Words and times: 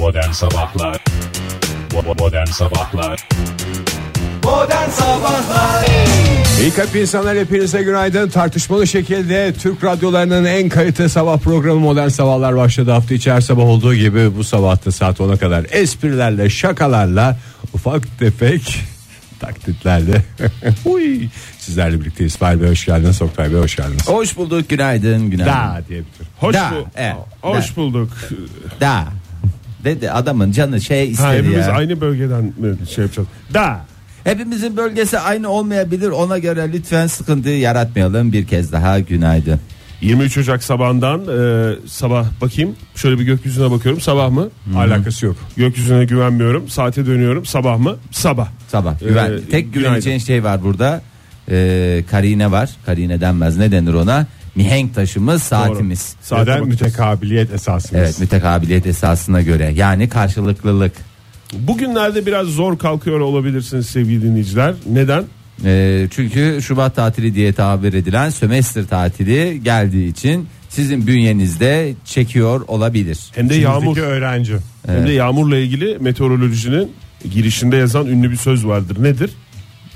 Modern 0.00 0.30
Sabahlar 0.32 1.04
Modern 2.18 2.46
Sabahlar 2.46 3.28
Modern 4.44 4.90
Sabahlar 4.90 5.84
İyi 6.60 6.70
kalp 6.70 6.96
insanlar 6.96 7.38
hepinize 7.38 7.82
günaydın. 7.82 8.28
Tartışmalı 8.28 8.86
şekilde 8.86 9.52
Türk 9.52 9.84
radyolarının 9.84 10.44
en 10.44 10.68
kalite 10.68 11.08
sabah 11.08 11.38
programı 11.38 11.80
Modern 11.80 12.08
Sabahlar 12.08 12.56
başladı. 12.56 12.90
Hafta 12.90 13.14
içi 13.14 13.32
her 13.32 13.40
sabah 13.40 13.62
olduğu 13.62 13.94
gibi 13.94 14.36
bu 14.36 14.44
sabahta 14.44 14.92
saat 14.92 15.20
10'a 15.20 15.36
kadar 15.36 15.66
esprilerle, 15.70 16.50
şakalarla, 16.50 17.36
ufak 17.74 18.18
tefek 18.18 18.80
taklitlerle. 19.40 20.22
Huy. 20.84 21.28
Sizlerle 21.58 22.00
birlikte 22.00 22.24
İsmail 22.24 22.60
Bey 22.62 22.70
hoş 22.70 22.84
geldiniz. 22.86 23.22
Oktay 23.22 23.52
Bey 23.52 23.60
hoş 23.60 23.76
geldiniz. 23.76 24.08
Hoş 24.08 24.36
bulduk 24.36 24.68
günaydın 24.68 25.30
günaydın. 25.30 25.52
Da 25.52 25.82
diye 25.88 26.00
bitir. 26.00 26.26
Hoş, 26.40 26.54
Da, 26.54 26.70
bu- 26.74 26.88
evet, 26.96 27.14
hoş 27.42 27.70
da. 27.72 27.76
bulduk. 27.76 28.10
Da. 28.80 29.04
Dedi 29.84 30.10
adamın 30.10 30.52
canı 30.52 30.80
şey 30.80 31.10
istedi 31.10 31.26
Ha, 31.26 31.32
hepimiz 31.34 31.66
ya. 31.66 31.72
aynı 31.72 32.00
bölgeden 32.00 32.44
mi 32.44 32.76
şey 32.94 33.04
yapacağız? 33.04 33.28
Da. 33.54 33.80
Hepimizin 34.24 34.76
bölgesi 34.76 35.18
aynı 35.18 35.48
olmayabilir. 35.48 36.08
Ona 36.08 36.38
göre 36.38 36.72
lütfen 36.72 37.06
sıkıntı 37.06 37.48
yaratmayalım. 37.48 38.32
Bir 38.32 38.46
kez 38.46 38.72
daha 38.72 39.00
günaydın. 39.00 39.60
23 40.00 40.38
Ocak 40.38 40.62
sabahından 40.62 41.20
e, 41.20 41.74
sabah 41.86 42.26
bakayım. 42.40 42.76
Şöyle 42.94 43.18
bir 43.18 43.24
gökyüzüne 43.24 43.70
bakıyorum. 43.70 44.00
Sabah 44.00 44.30
mı? 44.30 44.48
Alakası 44.76 45.26
yok. 45.26 45.36
Gökyüzüne 45.56 46.04
güvenmiyorum. 46.04 46.68
Saate 46.68 47.06
dönüyorum. 47.06 47.44
Sabah 47.46 47.78
mı? 47.78 47.96
Sabah. 48.10 48.48
Sabah. 48.68 49.00
Güven. 49.00 49.32
Ee, 49.32 49.40
Tek 49.50 49.74
güveneceğin 49.74 50.18
şey 50.18 50.44
var 50.44 50.62
burada. 50.64 51.02
Ee, 51.50 52.04
karine 52.10 52.50
var. 52.50 52.70
Karine 52.86 53.20
denmez. 53.20 53.56
Ne 53.56 53.72
denir 53.72 53.94
ona? 53.94 54.26
Mihenk 54.54 54.94
taşımız 54.94 55.42
saatimiz. 55.42 56.16
Bakacağız. 56.30 56.66
mütekabiliyet 56.66 57.52
esasımız. 57.52 58.02
Evet 58.02 58.20
mütekabiliyet 58.20 58.86
esasına 58.86 59.42
göre. 59.42 59.72
Yani 59.76 60.08
karşılıklılık. 60.08 60.92
Bugünlerde 61.52 62.26
biraz 62.26 62.46
zor 62.46 62.78
kalkıyor 62.78 63.20
olabilirsiniz 63.20 63.86
sevgili 63.86 64.22
dinleyiciler. 64.22 64.74
Neden? 64.92 65.24
Ee, 65.64 66.06
çünkü 66.10 66.58
Şubat 66.62 66.96
tatili 66.96 67.34
diye 67.34 67.52
tabir 67.52 67.92
edilen 67.92 68.30
sömestr 68.30 68.86
tatili 68.86 69.60
geldiği 69.64 70.08
için 70.08 70.46
sizin 70.68 71.06
bünyenizde 71.06 71.94
çekiyor 72.04 72.60
olabilir. 72.68 73.18
Hem 73.34 73.48
de 73.50 73.54
yağmur. 73.54 73.96
öğrenci. 73.96 74.56
Hem 74.86 75.06
de 75.06 75.12
yağmurla 75.12 75.56
ilgili 75.56 75.98
meteorolojinin 76.00 76.92
girişinde 77.32 77.76
yazan 77.76 78.06
ünlü 78.06 78.30
bir 78.30 78.36
söz 78.36 78.66
vardır. 78.66 79.02
Nedir? 79.02 79.30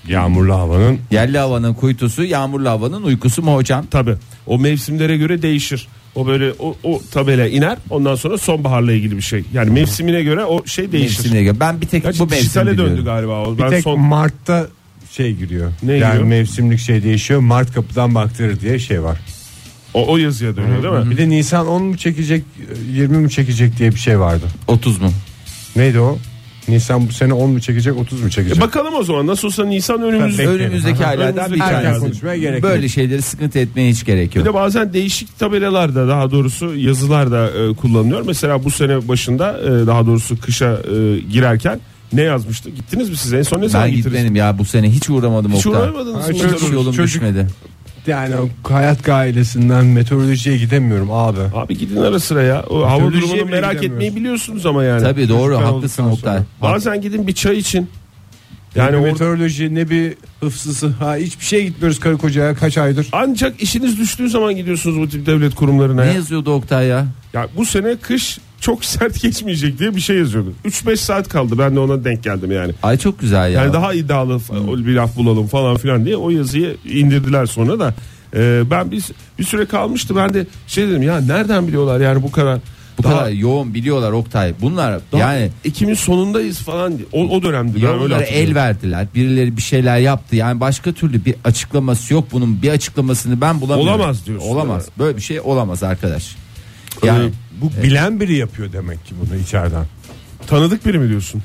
Yağmurlu 0.08 0.54
havanın 0.54 0.98
Yerli 1.10 1.38
havanın 1.38 1.74
kuytusu, 1.74 2.24
yağmurlu 2.24 2.68
havanın 2.68 3.02
uykusu 3.02 3.42
mu 3.42 3.54
hocam? 3.54 3.86
Tabi. 3.86 4.14
O 4.46 4.58
mevsimlere 4.58 5.16
göre 5.16 5.42
değişir. 5.42 5.88
O 6.14 6.26
böyle 6.26 6.52
o, 6.58 6.76
o 6.82 7.00
tabela 7.12 7.46
iner. 7.48 7.78
Ondan 7.90 8.14
sonra 8.14 8.38
sonbaharla 8.38 8.92
ilgili 8.92 9.16
bir 9.16 9.22
şey. 9.22 9.44
Yani 9.52 9.70
mevsimine 9.70 10.22
göre 10.22 10.44
o 10.44 10.66
şey 10.66 10.92
değişir. 10.92 11.18
Mevsimine 11.18 11.42
göre. 11.42 11.60
Ben 11.60 11.80
bir 11.80 11.86
tek 11.86 12.02
Gerçi 12.02 12.18
bu 12.18 12.24
mevsim 12.24 12.40
dijitale 12.40 12.72
biliyorum. 12.72 12.92
döndü 12.92 13.04
galiba 13.04 13.44
o. 13.46 13.58
bir 13.58 13.62
Ben 13.62 13.70
tek 13.70 13.82
son 13.82 14.00
Mart'ta 14.00 14.66
şey 15.10 15.34
giriyor. 15.34 15.72
Ne 15.82 15.92
yani 15.92 16.10
giriyor? 16.12 16.28
mevsimlik 16.28 16.78
şey 16.78 17.02
değişiyor. 17.02 17.40
Mart 17.40 17.74
kapıdan 17.74 18.14
baktırır 18.14 18.60
diye 18.60 18.78
şey 18.78 19.02
var. 19.02 19.18
o, 19.94 20.12
o 20.12 20.16
yazıya 20.16 20.56
dönüyor 20.56 20.82
değil 20.82 21.04
mi? 21.04 21.10
Bir 21.10 21.16
de 21.16 21.28
Nisan 21.28 21.66
10 21.66 21.82
mu 21.82 21.96
çekecek 21.96 22.44
20 22.92 23.16
mi 23.16 23.30
çekecek 23.30 23.78
diye 23.78 23.90
bir 23.90 23.98
şey 24.00 24.20
vardı. 24.20 24.44
30 24.68 25.00
mu? 25.00 25.10
Neydi 25.76 26.00
o? 26.00 26.18
Nisan 26.68 27.08
bu 27.08 27.12
sene 27.12 27.32
10 27.32 27.50
mu 27.50 27.60
çekecek 27.60 27.96
30 27.96 28.22
mu 28.22 28.30
çekecek? 28.30 28.58
E 28.58 28.60
bakalım 28.60 28.94
o 28.94 29.02
zaman 29.02 29.26
nasıl 29.26 29.48
olsa 29.48 29.64
Nisan 29.64 30.02
önümüzde. 30.02 30.42
Bekleyelim. 30.42 30.66
Önümüzdeki 30.66 31.06
aylardan 31.06 31.52
bir 31.52 31.58
tanesi. 31.58 32.00
konuşmaya 32.00 32.36
gerek 32.36 32.62
Böyle 32.62 32.82
yok. 32.82 32.90
şeyleri 32.90 33.22
sıkıntı 33.22 33.58
etmeye 33.58 33.90
hiç 33.90 34.04
gerek 34.04 34.30
Bir 34.30 34.36
yok. 34.36 34.46
de 34.46 34.54
bazen 34.54 34.92
değişik 34.92 35.38
tabelalarda 35.38 36.08
daha 36.08 36.30
doğrusu 36.30 36.76
yazılarda 36.76 37.50
e, 37.50 37.74
kullanılıyor. 37.74 38.22
Mesela 38.26 38.64
bu 38.64 38.70
sene 38.70 39.08
başında 39.08 39.60
e, 39.60 39.86
daha 39.86 40.06
doğrusu 40.06 40.40
kışa 40.40 40.70
e, 40.72 41.18
girerken 41.18 41.80
ne 42.12 42.22
yazmıştı? 42.22 42.70
Gittiniz 42.70 43.10
mi 43.10 43.16
siz? 43.16 43.32
En 43.32 43.42
son 43.42 43.60
ne 43.60 43.68
zaman 43.68 43.86
Ben 43.86 43.94
gittiniz? 43.94 44.12
gitmedim 44.14 44.36
ya 44.36 44.58
bu 44.58 44.64
sene 44.64 44.90
hiç 44.90 45.10
uğramadım 45.10 45.52
Hiç 45.52 45.66
Oktay. 45.66 45.82
uğramadınız 45.82 46.28
mı? 46.28 46.34
Hiç 46.34 46.42
yolum 46.72 46.92
Çocuk- 46.92 47.04
düşmedi. 47.04 47.46
Yani 48.06 48.34
o 48.36 48.48
hayat 48.72 49.08
ailesinden 49.08 49.86
meteorolojiye 49.86 50.56
gidemiyorum 50.56 51.12
abi. 51.12 51.40
Abi 51.54 51.78
gidin 51.78 51.96
ara 51.96 52.20
sıra 52.20 52.42
ya. 52.42 52.64
O 52.70 52.90
hava 52.90 53.12
durumunu 53.12 53.44
merak 53.44 53.84
etmeyi 53.84 54.16
biliyorsunuz 54.16 54.66
ama 54.66 54.84
yani. 54.84 55.02
Tabii 55.02 55.28
doğru 55.28 55.52
Çocuklar 55.52 55.72
haklısın 55.72 56.04
Oktay. 56.04 56.40
Bazen 56.62 57.00
gidin 57.00 57.26
bir 57.26 57.32
çay 57.32 57.58
için. 57.58 57.88
Yani 58.74 58.92
ne 58.92 58.96
orada 58.96 59.06
meteoroloji 59.12 59.74
ne 59.74 59.90
bir 59.90 60.14
hıfzısı. 60.40 60.88
Ha 60.88 61.16
hiçbir 61.16 61.44
şey 61.44 61.66
gitmiyoruz 61.66 62.00
karı 62.00 62.18
kocaya 62.18 62.54
kaç 62.54 62.78
aydır. 62.78 63.08
ancak 63.12 63.62
işiniz 63.62 63.98
düştüğü 63.98 64.28
zaman 64.28 64.56
gidiyorsunuz 64.56 64.98
bu 64.98 65.08
tip 65.08 65.26
devlet 65.26 65.54
kurumlarına. 65.54 66.02
Ne 66.02 66.06
ya. 66.06 66.14
yazıyordu 66.14 66.52
Oktay 66.52 66.86
ya? 66.86 67.06
Ya 67.32 67.48
bu 67.56 67.64
sene 67.66 67.96
kış 67.96 68.38
çok 68.64 68.84
sert 68.84 69.22
geçmeyecek 69.22 69.78
diye 69.78 69.96
bir 69.96 70.00
şey 70.00 70.16
yazıyordu. 70.16 70.52
3-5 70.64 70.96
saat 70.96 71.28
kaldı 71.28 71.58
ben 71.58 71.76
de 71.76 71.80
ona 71.80 72.04
denk 72.04 72.24
geldim 72.24 72.52
yani. 72.52 72.72
Ay 72.82 72.98
çok 72.98 73.20
güzel 73.20 73.52
ya. 73.52 73.62
Yani 73.62 73.72
daha 73.72 73.94
iddialı 73.94 74.34
fa- 74.34 74.86
bir 74.86 74.94
laf 74.94 75.16
bulalım 75.16 75.46
falan 75.46 75.76
filan 75.76 76.04
diye 76.04 76.16
o 76.16 76.30
yazıyı 76.30 76.76
indirdiler 76.84 77.46
sonra 77.46 77.78
da. 77.78 77.94
Ee, 78.36 78.62
ben 78.70 78.90
bir, 78.90 79.04
bir 79.38 79.44
süre 79.44 79.66
kalmıştı 79.66 80.16
ben 80.16 80.34
de 80.34 80.46
şey 80.66 80.88
dedim 80.88 81.02
ya 81.02 81.20
nereden 81.20 81.68
biliyorlar 81.68 82.00
yani 82.00 82.22
bu 82.22 82.30
kadar. 82.32 82.58
bu 82.98 83.02
daha, 83.02 83.18
kadar 83.18 83.30
yoğun 83.30 83.74
biliyorlar 83.74 84.12
Oktay. 84.12 84.54
Bunlar 84.60 85.00
yani 85.12 85.50
Ekim'in 85.64 85.94
sonundayız 85.94 86.58
falan 86.58 86.98
diye. 86.98 87.06
O, 87.12 87.22
o 87.22 87.42
dönemdi 87.42 87.82
ben 87.82 88.02
öyle 88.02 88.16
el 88.16 88.54
verdiler. 88.54 89.06
Birileri 89.14 89.56
bir 89.56 89.62
şeyler 89.62 89.98
yaptı. 89.98 90.36
Yani 90.36 90.60
başka 90.60 90.92
türlü 90.92 91.24
bir 91.24 91.34
açıklaması 91.44 92.14
yok 92.14 92.24
bunun. 92.32 92.62
Bir 92.62 92.70
açıklamasını 92.70 93.40
ben 93.40 93.60
bulamıyorum. 93.60 94.00
Olamaz 94.00 94.26
diyorsun, 94.26 94.48
Olamaz. 94.48 94.88
Böyle 94.98 95.16
bir 95.16 95.22
şey 95.22 95.40
olamaz 95.40 95.82
arkadaş. 95.82 96.43
Yani 97.02 97.30
Bu 97.60 97.82
bilen 97.82 98.20
biri 98.20 98.36
yapıyor 98.36 98.72
demek 98.72 99.06
ki 99.06 99.14
bunu 99.20 99.36
içeriden. 99.40 99.84
Tanıdık 100.46 100.86
biri 100.86 100.98
mi 100.98 101.08
diyorsun? 101.08 101.42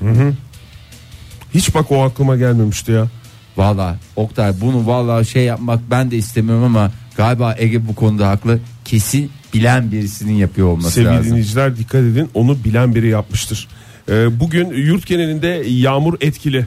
Hiç 1.54 1.74
bak 1.74 1.92
o 1.92 2.02
aklıma 2.02 2.36
gelmemişti 2.36 2.92
ya. 2.92 3.08
valla 3.56 3.96
Oktay 4.16 4.52
bunu 4.60 4.86
valla 4.86 5.24
şey 5.24 5.44
yapmak 5.44 5.80
ben 5.90 6.10
de 6.10 6.16
istemiyorum 6.16 6.64
ama 6.64 6.90
galiba 7.16 7.54
Ege 7.58 7.88
bu 7.88 7.94
konuda 7.94 8.28
haklı. 8.28 8.58
Kesin 8.84 9.30
bilen 9.54 9.92
birisinin 9.92 10.32
yapıyor 10.32 10.68
olması 10.68 10.90
Sevgili 10.90 11.12
lazım. 11.12 11.30
dinleyiciler 11.30 11.76
dikkat 11.76 12.00
edin 12.00 12.30
onu 12.34 12.64
bilen 12.64 12.94
biri 12.94 13.08
yapmıştır. 13.08 13.68
Ee, 14.08 14.40
bugün 14.40 14.68
yurt 14.70 15.06
genelinde 15.06 15.62
yağmur 15.68 16.14
etkili. 16.20 16.66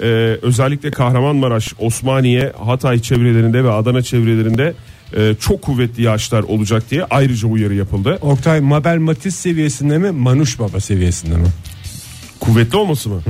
Ee, 0.00 0.04
özellikle 0.42 0.90
Kahramanmaraş, 0.90 1.74
Osmaniye, 1.78 2.52
Hatay 2.64 2.98
çevrelerinde 3.02 3.64
ve 3.64 3.70
Adana 3.72 4.02
çevrelerinde 4.02 4.74
e, 5.16 5.34
çok 5.40 5.62
kuvvetli 5.62 6.02
yağışlar 6.02 6.42
olacak 6.42 6.90
diye 6.90 7.04
ayrıca 7.04 7.48
uyarı 7.48 7.74
yapıldı. 7.74 8.18
Oktay 8.20 8.60
Mabel 8.60 8.98
Matiz 8.98 9.34
seviyesinde 9.34 9.98
mi 9.98 10.10
Manuş 10.10 10.58
Baba 10.58 10.80
seviyesinde 10.80 11.36
mi? 11.36 11.46
Kuvvetli 12.40 12.76
olması 12.76 13.08
mı? 13.08 13.22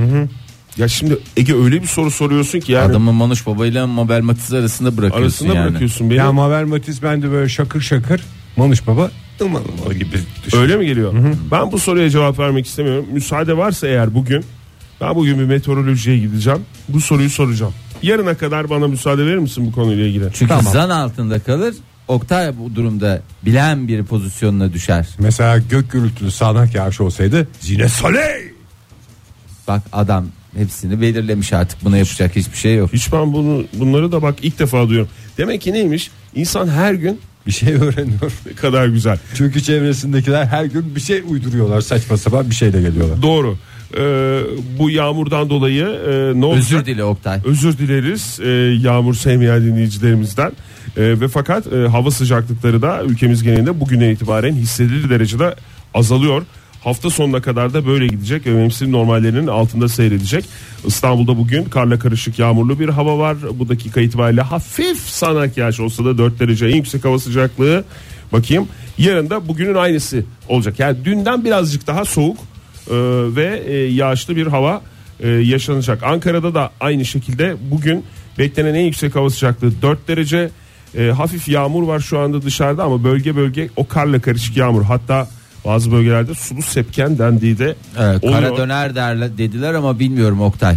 Ya 0.77 0.87
şimdi 0.87 1.17
Ege 1.37 1.55
öyle 1.55 1.81
bir 1.81 1.87
soru 1.87 2.11
soruyorsun 2.11 2.59
ki 2.59 2.71
yani 2.71 2.91
Adamı 2.91 3.13
Manuş 3.13 3.47
Baba 3.47 3.65
ile 3.65 3.85
Mabel 3.85 4.21
Matiz 4.21 4.53
arasında 4.53 4.97
bırakıyorsun 4.97 5.23
arasında 5.23 5.53
yani. 5.53 5.69
bırakıyorsun 5.69 6.09
beni. 6.09 6.17
Ya 6.17 6.31
Mabel 6.31 6.65
Matiz 6.65 7.03
bende 7.03 7.31
böyle 7.31 7.49
şakır 7.49 7.81
şakır 7.81 8.21
Manuş 8.57 8.87
Baba 8.87 9.11
ımal 9.41 9.93
gibi 9.93 10.17
düşün. 10.45 10.57
Öyle 10.57 10.77
mi 10.77 10.85
geliyor? 10.85 11.13
Ben 11.51 11.71
bu 11.71 11.79
soruya 11.79 12.09
cevap 12.09 12.39
vermek 12.39 12.65
istemiyorum. 12.65 13.05
Müsaade 13.11 13.57
varsa 13.57 13.87
eğer 13.87 14.13
bugün 14.15 14.45
ben 15.01 15.15
bugün 15.15 15.39
bir 15.39 15.45
meteorolojiye 15.45 16.17
gideceğim. 16.17 16.59
Bu 16.89 17.01
soruyu 17.01 17.29
soracağım. 17.29 17.73
Yarına 18.01 18.37
kadar 18.37 18.69
bana 18.69 18.87
müsaade 18.87 19.25
verir 19.25 19.37
misin 19.37 19.65
bu 19.67 19.71
konuyla 19.71 20.05
ilgili? 20.05 20.25
Çünkü 20.33 20.47
Tamam. 20.47 20.73
zan 20.73 20.89
altında 20.89 21.39
kalır. 21.39 21.75
Oktay 22.07 22.57
bu 22.57 22.75
durumda 22.75 23.21
bilen 23.45 23.87
bir 23.87 24.03
pozisyonuna 24.03 24.73
düşer. 24.73 25.07
Mesela 25.19 25.57
gök 25.57 25.91
gürültülü 25.91 26.31
sağanak 26.31 26.75
yağış 26.75 27.01
olsaydı 27.01 27.47
Zine 27.59 27.89
Saley 27.89 28.53
Bak 29.67 29.81
adam 29.93 30.25
hepsini 30.57 31.01
belirlemiş 31.01 31.53
artık 31.53 31.83
buna 31.85 31.97
yapacak 31.97 32.35
hiçbir 32.35 32.57
şey 32.57 32.75
yok. 32.75 32.93
Hiç 32.93 33.13
ben 33.13 33.33
bunu 33.33 33.65
bunları 33.73 34.11
da 34.11 34.21
bak 34.21 34.35
ilk 34.41 34.59
defa 34.59 34.87
duyuyorum. 34.87 35.11
Demek 35.37 35.61
ki 35.61 35.73
neymiş? 35.73 36.11
İnsan 36.35 36.67
her 36.67 36.93
gün 36.93 37.19
bir 37.47 37.51
şey 37.51 37.73
öğreniyor. 37.73 38.31
ne 38.45 38.53
kadar 38.53 38.87
güzel. 38.87 39.19
Çünkü 39.35 39.63
çevresindekiler 39.63 40.45
her 40.45 40.65
gün 40.65 40.95
bir 40.95 41.01
şey 41.01 41.23
uyduruyorlar 41.27 41.81
saçma 41.81 42.17
sapan 42.17 42.49
bir 42.49 42.55
şeyle 42.55 42.81
geliyorlar. 42.81 43.21
Doğru. 43.21 43.57
Ee, 43.97 44.41
bu 44.79 44.89
yağmurdan 44.89 45.49
dolayı 45.49 45.85
e, 45.85 46.41
ne 46.41 46.45
olacak? 46.45 46.71
Özür 46.71 46.85
dile 46.85 47.03
Oktay. 47.03 47.39
Özür 47.45 47.77
dileriz 47.77 48.39
e, 48.43 48.49
yağmur 48.87 49.13
sevmeyen 49.13 49.61
dinleyicilerimizden. 49.61 50.51
E, 50.97 51.19
ve 51.19 51.27
fakat 51.27 51.73
e, 51.73 51.87
hava 51.87 52.11
sıcaklıkları 52.11 52.81
da 52.81 53.03
ülkemiz 53.03 53.43
genelinde 53.43 53.79
bugüne 53.79 54.11
itibaren 54.11 54.53
hissedilir 54.53 55.09
derecede 55.09 55.55
azalıyor. 55.93 56.43
Hafta 56.83 57.09
sonuna 57.09 57.41
kadar 57.41 57.73
da 57.73 57.85
böyle 57.85 58.07
gidecek 58.07 58.45
ve 58.45 58.51
mevsim 58.51 58.91
normallerinin 58.91 59.47
altında 59.47 59.87
seyredecek. 59.87 60.45
İstanbul'da 60.85 61.37
bugün 61.37 61.63
karla 61.63 61.99
karışık 61.99 62.39
yağmurlu 62.39 62.79
bir 62.79 62.89
hava 62.89 63.17
var. 63.17 63.37
Bu 63.53 63.69
dakika 63.69 64.01
itibariyle 64.01 64.41
hafif 64.41 64.99
sanak 64.99 65.57
yağış 65.57 65.79
olsa 65.79 66.05
da 66.05 66.17
4 66.17 66.39
derece 66.39 66.65
en 66.65 66.75
yüksek 66.75 67.05
hava 67.05 67.19
sıcaklığı. 67.19 67.83
Bakayım 68.33 68.67
yarın 68.97 69.29
da 69.29 69.47
bugünün 69.47 69.75
aynısı 69.75 70.23
olacak. 70.49 70.79
Yani 70.79 71.05
dünden 71.05 71.45
birazcık 71.45 71.87
daha 71.87 72.05
soğuk 72.05 72.37
ve 73.35 73.63
e, 73.67 73.73
yağışlı 73.77 74.35
bir 74.35 74.47
hava 74.47 74.81
e, 75.19 75.29
yaşanacak. 75.29 76.03
Ankara'da 76.03 76.53
da 76.55 76.71
aynı 76.79 77.05
şekilde 77.05 77.55
bugün 77.71 78.05
beklenen 78.39 78.73
en 78.73 78.85
yüksek 78.85 79.15
hava 79.15 79.29
sıcaklığı 79.29 79.81
4 79.81 80.07
derece. 80.07 80.49
E, 80.97 81.07
hafif 81.07 81.47
yağmur 81.49 81.83
var 81.87 81.99
şu 81.99 82.19
anda 82.19 82.41
dışarıda 82.41 82.83
ama 82.83 83.03
bölge 83.03 83.35
bölge 83.35 83.69
o 83.75 83.87
karla 83.87 84.19
karışık 84.21 84.57
yağmur. 84.57 84.83
Hatta 84.83 85.27
Bazı 85.65 85.91
bölgelerde 85.91 86.33
sulu 86.33 86.61
sepken 86.61 87.17
dendiği 87.17 87.59
de 87.59 87.75
Evet, 87.99 88.23
oluyor. 88.23 88.39
kara 88.41 88.57
döner 88.57 88.95
derler 88.95 89.37
dediler 89.37 89.73
ama 89.73 89.99
bilmiyorum 89.99 90.41
Oktay. 90.41 90.75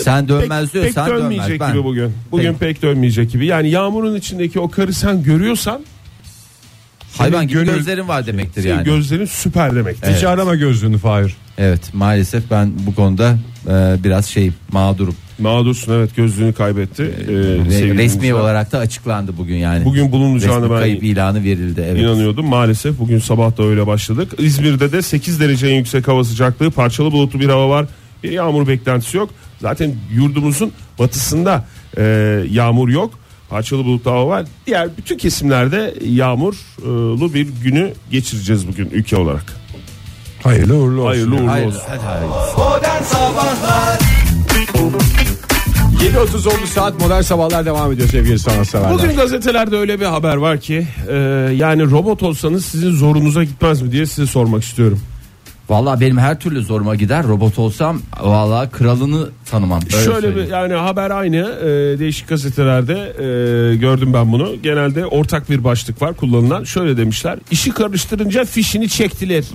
Sen 0.00 0.28
dönmez 0.28 0.64
pek, 0.64 0.72
diyorsan 0.82 1.04
pek 1.06 1.14
dönmez. 1.14 1.30
dönmeyecek 1.30 1.60
Ben- 1.60 1.72
gibi 1.72 1.84
bugün. 1.84 2.12
Bugün 2.30 2.44
Peki. 2.46 2.58
pek 2.58 2.82
dönmeyecek 2.82 3.30
gibi. 3.30 3.46
Yani 3.46 3.70
yağmurun 3.70 4.16
içindeki 4.16 4.60
o 4.60 4.70
karı 4.70 4.92
sen 4.92 5.22
görüyorsan 5.22 5.80
Hayvan 7.18 7.36
senin 7.38 7.48
gibi 7.48 7.58
gönül- 7.58 7.74
gözlerin 7.76 8.08
var 8.08 8.26
demektir 8.26 8.62
senin 8.62 8.74
yani. 8.74 8.84
gözlerin 8.84 9.24
süper 9.24 9.74
demektir. 9.74 10.14
Hiç 10.16 10.24
arama 10.24 10.54
gözlüğünü 10.54 10.98
Fahir. 10.98 11.36
evet 11.58 11.80
maalesef 11.94 12.50
ben 12.50 12.72
bu 12.86 12.94
konuda 12.94 13.38
e, 13.68 14.04
biraz 14.04 14.26
şey 14.26 14.50
mağdurum. 14.72 15.14
Mağdursun 15.38 15.92
evet 15.92 16.16
gözlüğünü 16.16 16.52
kaybetti. 16.52 17.02
Ee, 17.02 17.34
Ve 17.34 17.70
sevgili 17.70 17.70
resmi 17.70 17.96
dinleyiciler. 17.96 18.32
olarak 18.32 18.72
da 18.72 18.78
açıklandı 18.78 19.32
bugün 19.38 19.56
yani. 19.56 19.84
Bugün 19.84 20.12
bulunacağını 20.12 20.62
Resmi 20.64 20.70
ben 20.74 20.78
kayıp 20.80 21.02
ilanı 21.02 21.44
verildi. 21.44 21.84
Evet. 21.86 22.00
inanıyordum. 22.02 22.46
Maalesef 22.46 22.98
bugün 22.98 23.18
sabah 23.18 23.56
da 23.58 23.62
öyle 23.62 23.86
başladık. 23.86 24.32
İzmir'de 24.38 24.92
de 24.92 25.02
8 25.02 25.40
derece 25.40 25.66
en 25.66 25.74
yüksek 25.74 26.08
hava 26.08 26.24
sıcaklığı, 26.24 26.70
parçalı 26.70 27.12
bulutlu 27.12 27.40
bir 27.40 27.48
hava 27.48 27.68
var. 27.68 27.86
Bir 28.22 28.30
yağmur 28.30 28.68
beklentisi 28.68 29.16
yok. 29.16 29.30
Zaten 29.60 29.94
yurdumuzun 30.14 30.72
batısında 30.98 31.64
e, 31.98 32.02
yağmur 32.50 32.88
yok. 32.88 33.18
Parçalı 33.54 33.84
bulutlu 33.84 34.10
hava 34.10 34.26
var. 34.26 34.44
Diğer 34.66 34.88
bütün 34.96 35.18
kesimlerde 35.18 35.94
yağmurlu 36.04 37.34
bir 37.34 37.48
günü 37.62 37.92
geçireceğiz 38.10 38.68
bugün 38.68 38.90
ülke 38.90 39.16
olarak. 39.16 39.44
Hayırlı 40.42 40.74
uğurlu 40.76 41.00
olsun. 41.00 41.06
Hayırlı 41.06 41.34
uğurlu 41.34 41.50
Hayır, 41.50 41.66
olsun. 41.66 41.82
hadi, 41.88 42.00
hadi. 42.04 42.26
Modern 42.58 43.02
Sabahlar 43.02 43.98
7.30 46.14 46.48
oldu 46.48 46.66
saat 46.74 47.00
modern 47.00 47.20
sabahlar 47.20 47.66
devam 47.66 47.92
ediyor 47.92 48.08
sevgili 48.08 48.38
sanatseverler. 48.38 48.94
Bugün 48.94 49.16
gazetelerde 49.16 49.76
öyle 49.76 50.00
bir 50.00 50.06
haber 50.06 50.36
var 50.36 50.60
ki 50.60 50.86
e, 51.08 51.14
yani 51.56 51.90
robot 51.90 52.22
olsanız 52.22 52.64
sizin 52.64 52.92
zorunuza 52.92 53.44
gitmez 53.44 53.82
mi 53.82 53.92
diye 53.92 54.06
size 54.06 54.26
sormak 54.26 54.62
istiyorum. 54.62 55.00
Vallahi 55.68 56.00
benim 56.00 56.18
her 56.18 56.40
türlü 56.40 56.62
zoruma 56.62 56.94
gider. 56.94 57.24
Robot 57.26 57.58
olsam 57.58 58.00
vallahi 58.20 58.70
kralını 58.70 59.28
tanımam. 59.50 59.80
Öyle 59.82 60.04
Şöyle 60.04 60.16
bir 60.16 60.22
söyleyeyim. 60.22 60.50
yani 60.52 60.74
haber 60.74 61.10
aynı 61.10 61.36
e, 61.36 61.98
değişik 61.98 62.28
gazetelerde 62.28 62.92
e, 62.92 63.76
gördüm 63.76 64.12
ben 64.14 64.32
bunu. 64.32 64.62
Genelde 64.62 65.06
ortak 65.06 65.50
bir 65.50 65.64
başlık 65.64 66.02
var 66.02 66.14
kullanılan. 66.14 66.64
Şöyle 66.64 66.96
demişler. 66.96 67.38
İşi 67.50 67.70
karıştırınca 67.70 68.44
fişini 68.44 68.88
çektiler. 68.88 69.44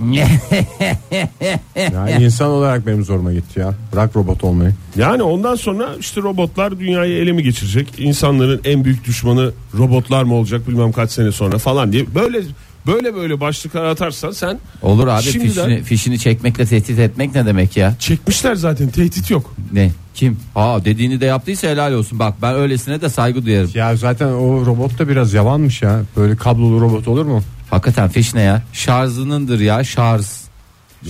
Yani 1.92 2.24
insan 2.24 2.48
olarak 2.50 2.86
benim 2.86 3.04
zoruma 3.04 3.32
gitti 3.32 3.60
ya. 3.60 3.74
Bırak 3.92 4.16
robot 4.16 4.44
olmayı. 4.44 4.74
Yani 4.96 5.22
ondan 5.22 5.54
sonra 5.54 5.88
işte 6.00 6.20
robotlar 6.20 6.80
dünyayı 6.80 7.16
ele 7.22 7.32
mi 7.32 7.42
geçirecek? 7.42 7.88
İnsanların 7.98 8.60
en 8.64 8.84
büyük 8.84 9.04
düşmanı 9.04 9.52
robotlar 9.78 10.22
mı 10.22 10.34
olacak 10.34 10.68
bilmem 10.68 10.92
kaç 10.92 11.10
sene 11.10 11.32
sonra 11.32 11.58
falan 11.58 11.92
diye 11.92 12.14
böyle 12.14 12.40
böyle 12.90 13.14
böyle 13.14 13.40
başlıklar 13.40 13.84
atarsan 13.84 14.30
sen 14.30 14.58
Olur 14.82 15.08
abi 15.08 15.22
Şimdiden- 15.22 15.48
fişini, 15.68 15.82
fişini 15.82 16.18
çekmekle 16.18 16.66
tehdit 16.66 16.98
etmek 16.98 17.34
ne 17.34 17.46
demek 17.46 17.76
ya? 17.76 17.94
çekmişler 17.98 18.54
zaten 18.54 18.88
tehdit 18.88 19.30
yok. 19.30 19.54
Ne? 19.72 19.90
Kim? 20.14 20.36
Aa 20.56 20.84
dediğini 20.84 21.20
de 21.20 21.26
yaptıysa 21.26 21.68
helal 21.68 21.92
olsun. 21.92 22.18
Bak 22.18 22.34
ben 22.42 22.54
öylesine 22.54 23.00
de 23.00 23.08
saygı 23.08 23.46
duyarım. 23.46 23.70
Ya 23.74 23.96
zaten 23.96 24.26
o 24.26 24.66
robot 24.66 24.98
da 24.98 25.08
biraz 25.08 25.32
yavanmış 25.34 25.82
ya. 25.82 26.00
Böyle 26.16 26.36
kablolu 26.36 26.80
robot 26.80 27.08
olur 27.08 27.24
mu? 27.24 27.42
Hakikaten 27.70 28.08
fiş 28.08 28.34
ne 28.34 28.40
ya? 28.42 28.62
Şarjınındır 28.72 29.60
ya 29.60 29.84
şarj. 29.84 30.26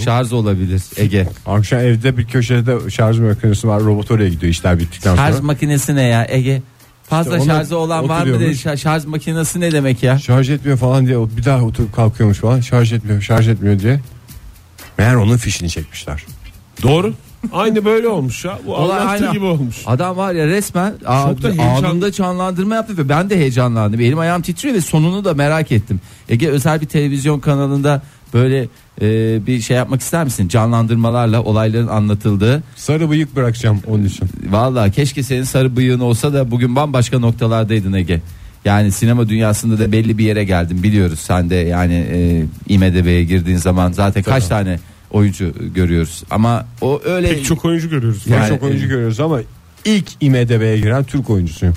Şarj 0.05 0.33
olabilir 0.33 0.83
Ege. 0.97 1.29
Akşam 1.47 1.79
evde 1.81 2.17
bir 2.19 2.25
köşede 2.27 2.91
şarj 2.91 3.19
makinesi 3.19 3.69
var. 3.69 3.81
Robot 3.83 4.11
oraya 4.11 4.29
gidiyor 4.29 4.51
işler 4.53 4.79
bittikten 4.79 5.17
sonra. 5.17 5.31
Şarj 5.33 5.41
makinesi 5.41 5.95
ne 5.97 6.03
ya 6.03 6.27
Ege? 6.29 6.63
Fazla 7.11 7.39
İşte 7.39 7.51
şarjı 7.51 7.77
olan 7.77 8.09
var 8.09 8.21
mı 8.21 8.27
dedi. 8.27 8.33
oturuyormuş. 8.35 8.67
Şa- 8.67 8.79
Şarj 8.79 9.05
makinesi 9.05 9.61
ne 9.61 9.73
demek 9.73 10.03
ya? 10.03 10.19
Şarj 10.19 10.51
etmiyor 10.51 10.79
falan 10.79 11.07
diye 11.07 11.17
bir 11.37 11.45
daha 11.45 11.63
oturup 11.65 11.95
kalkıyormuş 11.97 12.39
falan. 12.39 12.61
Şarj 12.61 12.93
etmiyor, 12.93 13.23
şarj 13.23 13.49
etmiyor 13.49 13.79
diye. 13.79 14.01
Meğer 14.99 15.15
onun 15.15 15.37
fişini 15.37 15.71
çekmişler. 15.71 16.25
Doğru. 16.83 17.15
Aynı 17.53 17.85
böyle 17.85 18.09
olmuş 18.09 18.45
ya. 18.45 18.59
Bu 18.67 18.75
Olay 18.77 18.99
anlattığı 19.01 19.25
aynı. 19.25 19.33
gibi 19.35 19.45
olmuş. 19.45 19.77
Adam 19.87 20.17
var 20.17 20.33
ya 20.33 20.47
resmen 20.47 20.95
Çok 20.99 21.43
da 21.43 21.49
heyecan- 21.49 21.85
anında 21.85 22.13
canlandırma 22.13 22.75
yaptı 22.75 22.99
ve 22.99 23.09
ben 23.09 23.31
de 23.31 23.37
heyecanlandım. 23.37 24.01
Elim 24.01 24.19
ayağım 24.19 24.43
titriyor 24.43 24.75
ve 24.75 24.81
sonunu 24.81 25.25
da 25.25 25.35
merak 25.35 25.73
ettim. 25.73 26.01
Ege 26.29 26.49
özel 26.49 26.81
bir 26.81 26.87
televizyon 26.87 27.41
kanalında 27.41 28.03
böyle 28.35 28.69
e, 29.03 29.47
bir 29.47 29.61
şey 29.61 29.77
yapmak 29.77 30.01
ister 30.01 30.25
misin? 30.25 30.49
Canlandırmalarla 30.49 31.43
olayların 31.43 31.89
anlatıldığı. 31.89 32.63
Sarı 32.77 33.11
bıyık 33.11 33.37
bırakacağım 33.37 33.81
onun 33.87 34.05
için. 34.05 34.29
Vallahi 34.51 34.93
keşke 34.93 35.23
senin 35.23 35.43
sarı 35.45 35.77
bıyığın 35.77 36.01
olsa 36.01 36.33
da 36.33 36.51
bugün 36.51 36.77
bambaşka 36.77 37.19
noktalardaydın 37.19 37.93
Ege. 37.93 38.21
Yani 38.65 38.93
sinema 38.93 39.29
dünyasında 39.29 39.79
da 39.79 39.93
belli 39.93 40.19
bir 40.19 40.25
yere 40.25 40.45
geldin 40.45 40.83
biliyoruz. 40.83 41.21
Sen 41.21 41.51
de 41.51 41.55
yani 41.55 42.07
e, 42.13 42.45
IMDB'ye 42.75 43.25
girdiğin 43.25 43.59
zaman 43.59 43.93
zaten 43.93 44.23
kaç 44.23 44.47
tane 44.47 44.79
oyuncu 45.11 45.55
görüyoruz. 45.75 46.23
Ama 46.31 46.67
o 46.81 47.01
öyle 47.05 47.29
Pek 47.29 47.45
çok 47.45 47.65
oyuncu 47.65 47.91
görüyoruz. 47.91 48.25
Pek 48.25 48.33
Yani- 48.35 48.49
çok 48.49 48.63
oyuncu 48.63 48.89
görüyoruz 48.89 49.21
ama 49.21 49.41
ilk 49.85 50.07
IMDB'ye 50.21 50.77
giren 50.79 51.05
Türk 51.05 51.31
oyuncusuyum. 51.31 51.75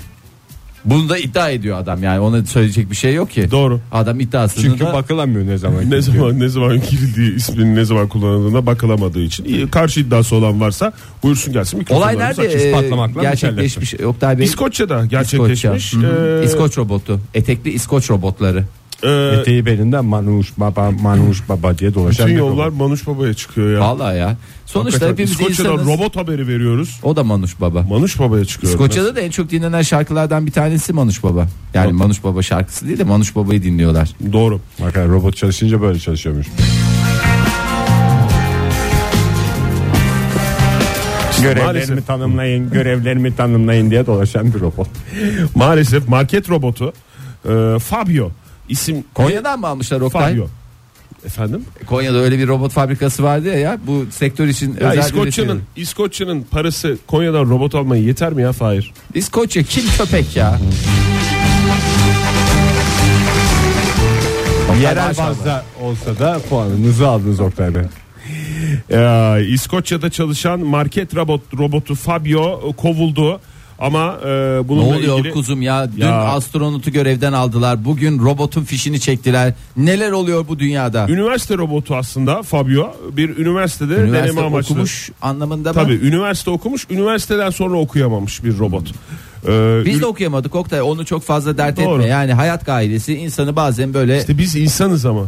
Bunu 0.84 1.08
da 1.08 1.18
iddia 1.18 1.50
ediyor 1.50 1.78
adam. 1.78 2.02
Yani 2.02 2.20
ona 2.20 2.44
söyleyecek 2.44 2.90
bir 2.90 2.96
şey 2.96 3.14
yok 3.14 3.30
ki. 3.30 3.50
Doğru. 3.50 3.80
Adam 3.92 4.20
iddiasını 4.20 4.62
Çünkü 4.62 4.84
da 4.84 4.92
bakılamıyor 4.92 5.46
ne 5.46 5.58
zaman. 5.58 5.90
Ne 5.90 6.00
zaman 6.02 6.40
ne 6.40 6.48
zaman 6.48 6.80
girildiği 6.90 7.34
isminin 7.36 7.76
ne 7.76 7.84
zaman 7.84 8.08
kullanıldığına 8.08 8.66
bakılamadığı 8.66 9.22
için 9.22 9.44
İyi, 9.44 9.70
karşı 9.70 10.00
iddiası 10.00 10.36
olan 10.36 10.60
varsa 10.60 10.92
buyursun 11.22 11.52
gelsin. 11.52 11.76
Olay 11.90 12.14
mikrofonlarımız 12.14 12.38
nerede 12.38 13.18
e, 13.18 13.22
gerçekleşmiş 13.22 13.94
Oktay 13.94 14.38
Bey? 14.38 14.44
İskoçya'da 14.44 15.06
gerçekleşmiş. 15.06 15.94
İskoçya. 15.94 16.10
Ee, 16.42 16.44
İskoç 16.44 16.78
robotu. 16.78 17.20
Etekli 17.34 17.70
İskoç 17.70 18.10
robotları. 18.10 18.64
E, 19.02 19.36
Eteği 19.40 19.66
belinden 19.66 20.04
manuş 20.04 20.52
baba 20.56 20.90
manuş 20.90 21.48
baba 21.48 21.78
diye 21.78 21.94
dolaşan 21.94 22.26
bütün 22.26 22.36
bir 22.36 22.40
yollar 22.40 22.66
robot. 22.66 22.78
Manuş 22.78 23.06
Baba'ya 23.06 23.34
çıkıyor 23.34 23.72
ya. 23.74 23.80
Vallahi 23.80 24.18
ya. 24.18 24.36
Sonuçta 24.66 24.94
Hakikaten 24.96 25.12
hepimiz 25.12 25.30
İskoçya'dan 25.30 25.72
insanız. 25.72 25.98
robot 25.98 26.16
haberi 26.16 26.48
veriyoruz. 26.48 27.00
O 27.02 27.16
da 27.16 27.24
Manuş 27.24 27.60
Baba. 27.60 27.82
Manuş 27.82 28.18
Baba'ya 28.18 28.44
çıkıyor. 28.44 28.72
İskoçya'da 28.72 29.16
da 29.16 29.20
en 29.20 29.30
çok 29.30 29.50
dinlenen 29.50 29.82
şarkılardan 29.82 30.46
bir 30.46 30.52
tanesi 30.52 30.92
Manuş 30.92 31.22
Baba. 31.22 31.48
Yani 31.74 31.92
Manuş 31.92 32.24
Baba 32.24 32.42
şarkısı 32.42 32.86
değil 32.86 32.98
de 32.98 33.04
Manuş 33.04 33.36
Baba'yı 33.36 33.62
dinliyorlar. 33.62 34.10
Doğru. 34.32 34.60
Bakın 34.82 35.12
robot 35.12 35.36
çalışınca 35.36 35.80
böyle 35.80 35.98
çalışıyormuş. 35.98 36.46
Görevlerimi 41.42 41.64
maalesef. 41.64 42.06
tanımlayın, 42.06 42.70
görevlerimi 42.70 43.36
tanımlayın 43.36 43.90
diye 43.90 44.06
dolaşan 44.06 44.54
bir 44.54 44.60
robot. 44.60 44.88
Maalesef 45.54 46.08
market 46.08 46.50
robotu 46.50 46.92
e, 47.48 47.78
Fabio 47.78 48.30
isim 48.68 49.04
Konya'dan 49.14 49.60
mı 49.60 49.66
almışlar 49.66 50.00
Oktay? 50.00 50.32
Fabio. 50.32 50.46
Efendim? 51.26 51.64
Konya'da 51.86 52.18
öyle 52.18 52.38
bir 52.38 52.48
robot 52.48 52.72
fabrikası 52.72 53.22
vardı 53.22 53.48
ya, 53.48 53.58
ya 53.58 53.78
bu 53.86 54.06
sektör 54.10 54.46
için 54.48 54.76
Ya 54.80 54.90
özel 54.90 55.02
İskoçya'nın. 55.02 55.62
İskoçya'nın 55.76 56.42
parası 56.42 56.98
Konya'dan 57.06 57.44
robot 57.50 57.74
almaya 57.74 58.02
yeter 58.02 58.32
mi 58.32 58.42
ya 58.42 58.52
Fahir? 58.52 58.92
İskoçya 59.14 59.62
kim 59.62 59.84
köpek 59.98 60.36
ya? 60.36 60.58
Yerel 64.82 65.18
bazda 65.18 65.64
olsa 65.80 66.18
da 66.18 66.38
puanınızı 66.50 67.08
aldınız 67.08 67.40
Oktay 67.40 67.74
Bey. 67.74 67.82
Ee, 68.90 69.46
İskoçya'da 69.48 70.10
çalışan 70.10 70.60
market 70.60 71.16
robot 71.16 71.40
robotu 71.58 71.94
Fabio 71.94 72.72
kovuldu 72.76 73.40
ama 73.78 74.18
e, 74.24 74.28
Ne 74.28 74.68
bununla 74.68 74.96
oluyor 74.96 75.18
ilgili 75.18 75.32
kuzum 75.32 75.62
ya? 75.62 75.92
Dün 75.96 76.00
Ya. 76.06 76.14
astronotu 76.22 76.90
görevden 76.92 77.32
aldılar. 77.32 77.84
Bugün 77.84 78.18
robotun 78.18 78.64
fişini 78.64 79.00
çektiler. 79.00 79.52
Neler 79.76 80.10
oluyor 80.12 80.48
bu 80.48 80.58
dünyada? 80.58 81.06
üniversite 81.08 81.56
robotu 81.56 81.96
aslında 81.96 82.42
Fabio 82.42 82.94
bir 83.12 83.36
üniversitede 83.36 83.94
Üniversite 83.94 84.22
deneme 84.28 84.40
amaçlı. 84.46 84.72
okumuş 84.74 85.10
anlamında 85.22 85.68
mı? 85.68 85.74
Tabii 85.74 85.92
üniversite 85.94 86.50
okumuş, 86.50 86.86
üniversiteden 86.90 87.50
sonra 87.50 87.76
okuyamamış 87.78 88.44
bir 88.44 88.58
robot. 88.58 88.90
Ee, 89.48 89.82
Biz 89.84 90.00
de 90.00 90.06
okuyamadık 90.06 90.54
Oktay 90.54 90.82
onu 90.82 91.04
çok 91.06 91.22
fazla 91.22 91.58
dert 91.58 91.76
Doğru. 91.76 91.94
etme. 91.94 92.06
Yani 92.06 92.32
hayat 92.32 92.66
gailesi 92.66 93.14
insanı 93.14 93.56
bazen 93.56 93.94
böyle 93.94 94.18
işte 94.18 94.38
biz 94.38 94.56
insanız 94.56 95.06
ama 95.06 95.24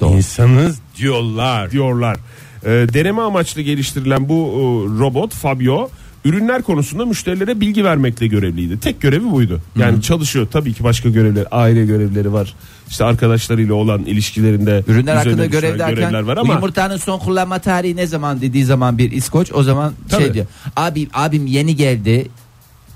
Doğru. 0.00 0.16
İnsanız 0.16 0.78
diyorlar. 0.96 1.70
diyorlar. 1.70 2.16
Ee, 2.64 2.68
deneme 2.68 3.22
amaçlı 3.22 3.60
geliştirilen 3.62 4.28
bu 4.28 4.34
e, 4.34 4.60
robot 5.00 5.32
Fabio 5.34 5.88
ürünler 6.24 6.62
konusunda 6.62 7.06
müşterilere 7.06 7.60
bilgi 7.60 7.84
vermekle 7.84 8.26
görevliydi. 8.26 8.80
Tek 8.80 9.00
görevi 9.00 9.30
buydu. 9.30 9.60
Yani 9.76 10.02
çalışıyor 10.02 10.46
tabii 10.52 10.72
ki 10.72 10.84
başka 10.84 11.08
görevler, 11.08 11.46
aile 11.50 11.86
görevleri 11.86 12.32
var. 12.32 12.54
İşte 12.88 13.04
arkadaşlarıyla 13.04 13.74
olan 13.74 14.04
ilişkilerinde 14.04 14.84
ürünler 14.88 15.16
hakkında 15.16 15.46
görev 15.46 15.78
derken 15.78 15.94
görevler 15.94 16.20
var 16.20 16.36
ama 16.36 16.54
yumurtanın 16.54 16.96
son 16.96 17.18
kullanma 17.18 17.58
tarihi 17.58 17.96
ne 17.96 18.06
zaman 18.06 18.40
dediği 18.40 18.64
zaman 18.64 18.98
bir 18.98 19.12
İskoç 19.12 19.52
o 19.54 19.62
zaman 19.62 19.92
Tabii. 20.08 20.22
şey 20.22 20.34
diyor. 20.34 20.46
Abi 20.76 21.08
abim 21.14 21.46
yeni 21.46 21.76
geldi. 21.76 22.28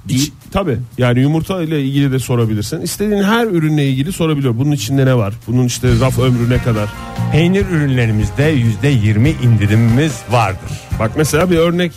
İç- 0.08 0.32
tabii 0.52 0.78
yani 0.98 1.20
yumurta 1.20 1.62
ile 1.62 1.82
ilgili 1.82 2.12
de 2.12 2.18
sorabilirsin. 2.18 2.80
İstediğin 2.80 3.22
her 3.22 3.46
ürünle 3.46 3.88
ilgili 3.88 4.12
sorabiliyor. 4.12 4.58
Bunun 4.58 4.72
içinde 4.72 5.06
ne 5.06 5.14
var? 5.14 5.34
Bunun 5.46 5.64
işte 5.64 5.88
raf 6.00 6.18
ömrü 6.18 6.50
ne 6.50 6.62
kadar? 6.62 6.88
Peynir 7.32 7.66
ürünlerimizde 7.66 8.44
yüzde 8.44 8.88
yirmi 8.88 9.30
indirimimiz 9.30 10.12
vardır. 10.30 10.70
Bak 10.98 11.10
mesela 11.16 11.50
bir 11.50 11.56
örnek 11.56 11.92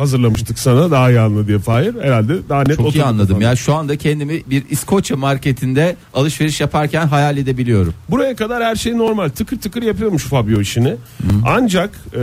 hazırlamıştık 0.00 0.58
sana 0.58 0.90
daha 0.90 1.10
iyi 1.10 1.20
anla 1.20 1.46
diye 1.46 1.58
Fahir. 1.58 1.94
Herhalde 2.02 2.32
daha 2.48 2.62
net 2.62 2.76
Çok 2.76 2.94
iyi 2.94 3.04
anladım 3.04 3.26
kafanda. 3.28 3.44
ya 3.44 3.56
şu 3.56 3.74
anda 3.74 3.96
kendimi 3.96 4.42
bir 4.50 4.62
İskoçya 4.70 5.16
marketinde 5.16 5.96
alışveriş 6.14 6.60
yaparken 6.60 7.06
hayal 7.06 7.36
edebiliyorum. 7.36 7.94
Buraya 8.10 8.36
kadar 8.36 8.64
her 8.64 8.76
şey 8.76 8.98
normal 8.98 9.28
tıkır 9.28 9.58
tıkır 9.60 9.82
yapıyormuş 9.82 10.24
Fabio 10.24 10.60
işini. 10.60 10.94
Ancak 11.46 11.90
e, 12.16 12.20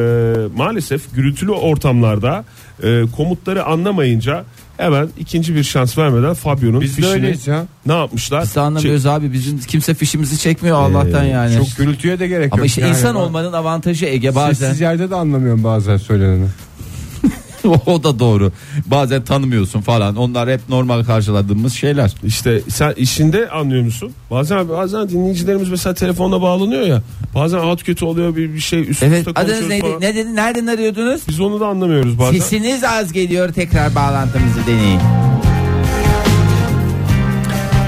maalesef 0.56 1.16
gürültülü 1.16 1.52
ortamlarda 1.52 2.46
e, 2.84 3.02
komutları 3.16 3.66
anlamayınca 3.66 4.44
hemen 4.78 5.10
ikinci 5.20 5.56
bir 5.56 5.64
şans 5.64 5.98
vermeden 5.98 6.34
Fabio'nun 6.34 6.82
Biz 6.82 6.96
fişini 6.96 7.12
öyleyiz 7.12 7.48
ya. 7.48 7.66
ne 7.86 7.94
yapmışlar? 7.94 8.44
Biz 8.44 8.56
de 8.56 8.60
anlamıyoruz 8.60 9.06
abi 9.06 9.34
bizim 9.34 9.60
kimse 9.60 9.94
fişimizi 9.94 10.38
çekmiyor 10.40 10.78
Allah'tan 10.78 11.24
yani. 11.24 11.54
Ee, 11.56 11.58
Çok 11.58 11.78
gürültüye 11.78 12.20
de 12.20 12.28
gerek 12.28 12.54
Ama 12.54 12.60
yok. 12.60 12.68
işte 12.68 12.82
yani. 12.82 12.90
insan 12.90 13.16
olmanın 13.16 13.54
avantajı 13.54 14.06
Ege 14.06 14.36
bazen. 14.36 14.54
Sessiz 14.54 14.82
yerde 14.82 15.10
de 15.10 15.16
anlamıyorum 15.16 15.64
bazen 15.64 15.98
söyleneni. 15.98 16.46
o 17.86 18.04
da 18.04 18.20
doğru. 18.20 18.52
Bazen 18.86 19.24
tanımıyorsun 19.24 19.82
falan. 19.82 20.16
Onlar 20.16 20.50
hep 20.50 20.62
normal 20.70 21.04
karşıladığımız 21.04 21.74
şeyler. 21.74 22.12
İşte 22.24 22.62
sen 22.70 22.94
işinde 22.98 23.50
anlıyor 23.50 23.84
musun? 23.84 24.12
Bazen 24.32 24.70
bazen 24.70 25.10
dinleyicilerimiz 25.10 25.70
mesela 25.70 25.94
telefonla 25.94 26.42
bağlanıyor 26.42 26.82
ya. 26.82 27.02
Bazen 27.36 27.58
alt 27.58 27.84
kötü 27.84 28.06
oluyor 28.06 28.36
bir, 28.36 28.54
bir 28.54 28.60
şey 28.60 28.90
üst 28.90 29.04
Evet 29.04 29.28
üste 29.28 29.42
adınız 29.42 29.68
neydi? 29.68 29.82
falan. 29.82 30.02
Ne 30.02 30.16
dedi? 30.16 30.36
Nereden 30.36 30.68
arıyordunuz? 30.68 31.22
Biz 31.28 31.40
onu 31.40 31.60
da 31.60 31.68
anlamıyoruz 31.68 32.20
bazen. 32.20 32.40
Sesiniz 32.40 32.84
az 32.84 33.12
geliyor. 33.14 33.54
Tekrar 33.54 33.96
bağlantımızı 33.96 34.60
deneyin. 34.68 35.00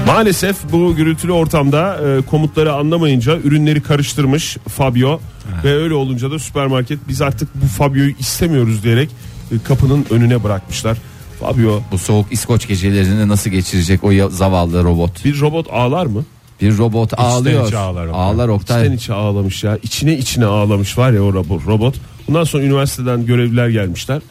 Maalesef 0.06 0.56
bu 0.72 0.96
gürültülü 0.96 1.32
ortamda 1.32 2.00
e, 2.08 2.22
komutları 2.22 2.72
anlamayınca 2.72 3.38
ürünleri 3.38 3.82
karıştırmış 3.82 4.56
Fabio 4.68 5.20
ve 5.64 5.76
öyle 5.76 5.94
olunca 5.94 6.30
da 6.30 6.38
süpermarket 6.38 6.98
biz 7.08 7.22
artık 7.22 7.48
bu 7.54 7.66
Fabio'yu 7.66 8.10
istemiyoruz 8.18 8.82
diyerek 8.82 9.10
kapının 9.58 10.06
önüne 10.10 10.44
bırakmışlar. 10.44 10.98
Fabio 11.40 11.80
Bu 11.92 11.98
soğuk 11.98 12.26
İskoç 12.30 12.68
gecelerini 12.68 13.28
nasıl 13.28 13.50
geçirecek 13.50 14.04
o 14.04 14.10
ya- 14.10 14.28
zavallı 14.28 14.84
robot? 14.84 15.24
bir 15.24 15.40
robot 15.40 15.66
ağlar 15.72 16.06
mı? 16.06 16.24
Bir 16.60 16.78
robot 16.78 17.18
ağlıyor. 17.20 17.66
içe 17.66 17.76
ağlar. 17.78 18.06
Ağlar 18.06 18.48
Oktay. 18.48 18.82
İçten 18.82 18.96
içe 18.96 19.12
ağlamış 19.14 19.64
ya. 19.64 19.78
İçine 19.82 20.18
içine 20.18 20.44
ağlamış 20.44 20.98
var 20.98 21.12
ya 21.12 21.22
o 21.22 21.32
robot. 21.32 21.66
robot. 21.66 21.94
Bundan 22.28 22.44
sonra 22.44 22.62
üniversiteden 22.62 23.26
görevliler 23.26 23.68
gelmişler. 23.68 24.22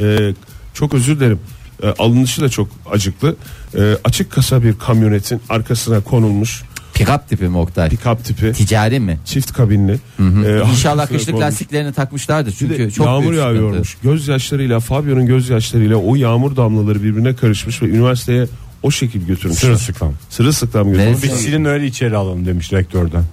E, 0.00 0.34
çok 0.74 0.94
özür 0.94 1.16
dilerim. 1.20 1.40
E, 1.82 1.86
alınışı 1.98 2.42
da 2.42 2.48
çok 2.48 2.68
acıklı. 2.92 3.36
E, 3.78 3.80
açık 4.04 4.30
kasa 4.32 4.62
bir 4.62 4.78
kamyonetin 4.78 5.40
arkasına 5.48 6.00
konulmuş 6.00 6.62
Pick-up 6.98 7.28
tipi 7.28 7.48
mi 7.48 7.56
Oktay? 7.58 7.88
pick-up 7.88 8.22
tipi 8.24 8.52
Ticari 8.52 9.00
mi? 9.00 9.18
çift 9.24 9.52
kabinli. 9.52 9.92
E, 9.92 10.62
İnşallah 10.70 11.02
arkasına 11.02 11.06
kışlık 11.18 11.32
konmuş. 11.34 11.46
lastiklerini 11.46 11.92
takmışlardır 11.92 12.52
çünkü 12.58 12.78
de 12.78 12.90
çok 12.90 13.06
yağmur 13.06 13.32
yağıyormuş. 13.32 13.96
Gözyaşlarıyla 14.02 14.80
Fabio'nun 14.80 15.26
gözyaşlarıyla 15.26 15.96
o 15.96 16.14
yağmur 16.14 16.56
damlaları 16.56 17.02
birbirine 17.02 17.36
karışmış 17.36 17.82
ve 17.82 17.86
üniversiteye 17.86 18.46
o 18.82 18.90
şekil 18.90 19.26
götürmüşler. 19.26 19.68
Sırılsıklam. 19.68 20.12
Sırılsıklam 20.30 20.90
götürmüş. 20.92 21.22
Bir 21.22 21.28
silin 21.28 21.64
öyle 21.64 21.86
içeri 21.86 22.16
alalım 22.16 22.46
demiş 22.46 22.72
rektörden. 22.72 23.24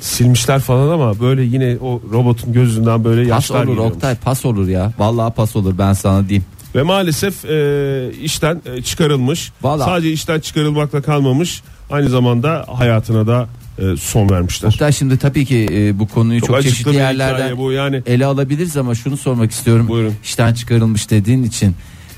Silmişler 0.00 0.60
falan 0.60 0.88
ama 0.92 1.20
böyle 1.20 1.42
yine 1.42 1.76
o 1.80 2.02
robotun 2.12 2.52
gözünden 2.52 3.04
böyle 3.04 3.22
Pas 3.22 3.30
yaşlar 3.30 3.58
olur 3.64 3.66
geliyormuş. 3.68 3.94
Oktay 3.94 4.14
pas 4.14 4.44
olur 4.44 4.68
ya. 4.68 4.92
Vallahi 4.98 5.34
pas 5.34 5.56
olur 5.56 5.78
ben 5.78 5.92
sana 5.92 6.28
diyeyim. 6.28 6.44
Ve 6.74 6.82
maalesef 6.82 7.44
e, 7.44 8.10
işten 8.22 8.62
e, 8.76 8.82
çıkarılmış. 8.82 9.52
Vallahi. 9.62 9.86
Sadece 9.86 10.12
işten 10.12 10.40
çıkarılmakla 10.40 11.02
kalmamış. 11.02 11.62
Aynı 11.90 12.08
zamanda 12.08 12.64
hayatına 12.68 13.26
da 13.26 13.48
e, 13.78 13.96
son 13.96 14.30
vermişler. 14.30 14.68
Oktay 14.68 14.92
şimdi 14.92 15.18
tabii 15.18 15.44
ki 15.44 15.68
e, 15.72 15.98
bu 15.98 16.08
konuyu 16.08 16.40
çok, 16.40 16.56
acıklı 16.56 16.70
çeşitli 16.70 16.96
yerlerden 16.96 17.58
bu 17.58 17.72
yani. 17.72 18.02
ele 18.06 18.26
alabiliriz 18.26 18.76
ama 18.76 18.94
şunu 18.94 19.16
sormak 19.16 19.50
istiyorum. 19.50 19.88
Buyurun. 19.88 20.14
İşten 20.24 20.54
çıkarılmış 20.54 21.10
dediğin 21.10 21.42
için 21.42 21.74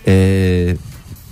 e, 0.07 0.77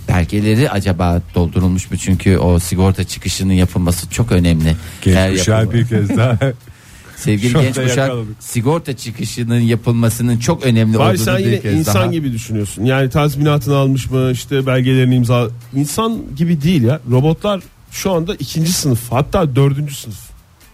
belgeleri 0.07 0.69
acaba 0.69 1.21
doldurulmuş 1.35 1.91
mu? 1.91 1.97
Çünkü 1.97 2.37
o 2.37 2.59
sigorta 2.59 3.03
çıkışının 3.03 3.53
yapılması 3.53 4.09
çok 4.09 4.31
önemli. 4.31 4.75
Genç 5.01 5.37
kuşağı 5.37 5.73
bir 5.73 5.87
kez 5.87 6.17
daha. 6.17 6.39
Sevgili 7.15 7.51
Şu 7.51 7.61
genç 7.61 7.75
kuşak 7.75 7.97
yakaladık. 7.97 8.35
sigorta 8.39 8.97
çıkışının 8.97 9.59
yapılmasının 9.59 10.39
çok 10.39 10.63
önemli 10.63 10.99
Bari 10.99 11.13
olduğunu 11.13 11.25
sen 11.25 11.39
yine 11.39 11.61
insan 11.73 11.95
daha. 11.95 12.11
gibi 12.11 12.31
düşünüyorsun. 12.31 12.85
Yani 12.85 13.09
tazminatını 13.09 13.75
almış 13.75 14.11
mı 14.11 14.31
işte 14.31 14.65
belgelerini 14.65 15.15
imza. 15.15 15.47
İnsan 15.75 16.21
gibi 16.35 16.61
değil 16.61 16.83
ya. 16.83 16.99
Robotlar 17.11 17.61
şu 17.97 18.11
anda 18.11 18.35
ikinci 18.35 18.73
sınıf 18.73 19.11
hatta 19.11 19.55
dördüncü 19.55 19.95
sınıf. 19.95 20.17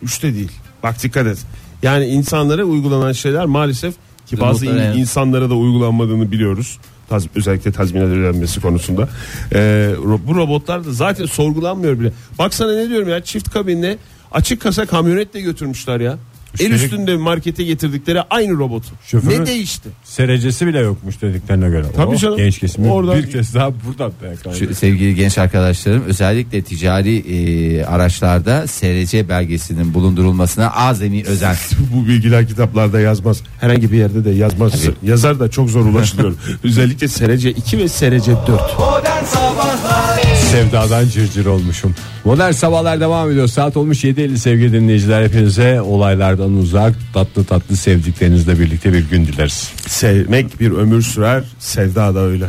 Üçte 0.01 0.33
değil. 0.33 0.51
Bak 0.83 1.03
dikkat 1.03 1.27
et. 1.27 1.37
Yani 1.83 2.05
insanlara 2.05 2.63
uygulanan 2.63 3.11
şeyler 3.11 3.45
maalesef 3.45 3.93
ki 4.27 4.39
bazı 4.41 4.65
in- 4.65 4.99
insanlara 4.99 5.49
da 5.49 5.53
uygulanmadığını 5.55 6.31
biliyoruz. 6.31 6.77
Taz, 7.09 7.27
özellikle 7.35 7.71
tazminat 7.71 8.07
ödenmesi 8.07 8.61
konusunda. 8.61 9.09
Ee, 9.53 9.91
bu 10.27 10.35
robotlar 10.35 10.85
da 10.85 10.93
zaten 10.93 11.25
sorgulanmıyor 11.25 11.99
bile. 11.99 12.11
Baksana 12.39 12.75
ne 12.75 12.89
diyorum 12.89 13.09
ya 13.09 13.23
çift 13.23 13.49
kabinle 13.49 13.97
açık 14.31 14.61
kasa 14.61 14.85
kamyonetle 14.85 15.41
götürmüşler 15.41 15.99
ya. 15.99 16.17
El 16.59 16.65
Üstelik- 16.65 16.83
üstünde 16.83 17.15
markete 17.17 17.63
getirdikleri 17.63 18.21
aynı 18.21 18.53
robotu. 18.57 18.87
Şoförü- 19.07 19.41
Ne 19.41 19.45
değişti? 19.45 19.89
Serecesi 20.03 20.67
bile 20.67 20.79
yokmuş 20.79 21.21
dediklerine 21.21 21.69
göre. 21.69 21.85
Tabii 21.95 22.17
canım. 22.17 22.37
Genç 22.37 22.59
kesimi 22.59 22.91
Oradan- 22.91 23.17
bir 23.17 23.31
kez 23.31 23.55
daha 23.55 23.71
buradan 23.87 24.11
da 24.45 24.53
Şu 24.53 24.75
sevgili 24.75 25.15
genç 25.15 25.37
arkadaşlarım 25.37 26.03
özellikle 26.03 26.61
ticari 26.61 27.17
e, 27.17 27.85
araçlarda 27.85 28.67
SRC 28.67 29.29
belgesinin 29.29 29.93
bulundurulmasına 29.93 30.71
azami 30.71 31.23
özen. 31.23 31.55
bu 31.93 32.07
bilgiler 32.07 32.47
kitaplarda 32.47 32.99
yazmaz. 32.99 33.41
Herhangi 33.59 33.91
bir 33.91 33.97
yerde 33.97 34.25
de 34.25 34.29
yazmaz. 34.29 34.85
Yazar 35.03 35.39
da 35.39 35.49
çok 35.51 35.69
zor 35.69 35.85
ulaşılıyor. 35.85 36.33
Özellikle 36.63 37.07
SRC 37.07 37.51
2 37.51 37.77
ve 37.77 37.87
SRC 37.87 38.31
4. 38.31 38.47
Modern 38.79 39.23
Sabahlar 39.25 40.32
Sevdadan 40.53 41.07
cırcır 41.07 41.45
olmuşum. 41.45 41.95
Modern 42.25 42.51
sabahlar 42.51 42.99
devam 42.99 43.31
ediyor. 43.31 43.47
Saat 43.47 43.77
olmuş 43.77 44.03
7.50 44.03 44.37
sevgili 44.37 44.73
dinleyiciler. 44.73 45.23
Hepinize 45.23 45.81
olaylardan 45.81 46.53
uzak 46.53 46.93
tatlı 47.13 47.43
tatlı 47.45 47.75
sevdiklerinizle 47.75 48.59
birlikte 48.59 48.93
bir 48.93 49.09
gün 49.09 49.25
dileriz. 49.25 49.71
Sevmek 49.87 50.59
bir 50.59 50.71
ömür 50.71 51.01
sürer. 51.01 51.43
Sevda 51.59 52.15
da 52.15 52.19
öyle. 52.19 52.45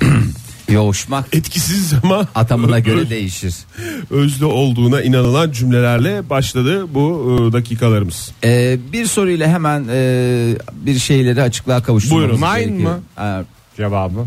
Yoğuşmak 0.68 1.26
Etkisiz 1.32 1.92
ama 2.02 2.26
atamına 2.34 2.78
göre 2.78 3.10
değişir. 3.10 3.54
özde 4.10 4.44
olduğuna 4.44 5.02
inanılan 5.02 5.50
cümlelerle 5.52 6.30
başladı 6.30 6.94
bu 6.94 7.36
e, 7.48 7.52
dakikalarımız. 7.52 8.32
Ee, 8.44 8.78
bir 8.92 9.06
soruyla 9.06 9.48
hemen 9.48 9.84
e, 9.90 10.56
bir 10.72 10.98
şeyleri 10.98 11.42
açıklığa 11.42 11.82
kavuşturmamız 11.82 12.30
Buyurun. 12.30 12.48
Mine 12.54 12.64
gerekiyor. 12.64 12.92
mı? 12.94 13.00
Ee, 13.20 13.44
Cevabı. 13.76 14.26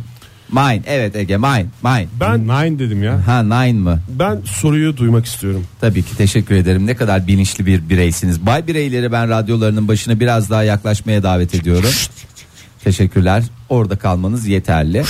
Mine 0.52 0.82
evet 0.86 1.16
Ege 1.16 1.38
mine 1.38 1.66
mine. 1.84 2.08
Ben 2.20 2.40
Nine 2.48 2.80
dedim 2.80 3.04
ya. 3.04 3.28
Ha 3.28 3.44
nine 3.44 3.80
mı? 3.80 4.00
ben 4.20 4.42
soruyu 4.46 4.98
duymak 4.98 5.26
istiyorum. 5.26 5.66
Tabii 5.82 6.04
ki 6.04 6.18
teşekkür 6.18 6.56
ederim. 6.56 6.88
Ne 6.88 6.96
kadar 6.96 7.28
bilinçli 7.28 7.66
bir 7.66 7.90
bireysiniz. 7.90 8.46
Bay 8.46 8.68
bireyleri 8.68 9.12
ben 9.12 9.30
radyolarının 9.30 9.88
başına 9.88 10.20
biraz 10.20 10.50
daha 10.50 10.64
yaklaşmaya 10.64 11.24
davet 11.24 11.56
ediyorum. 11.56 11.90
Teşekkürler. 12.84 13.44
Orada 13.70 13.96
kalmanız 13.96 14.48
yeterli. 14.48 15.04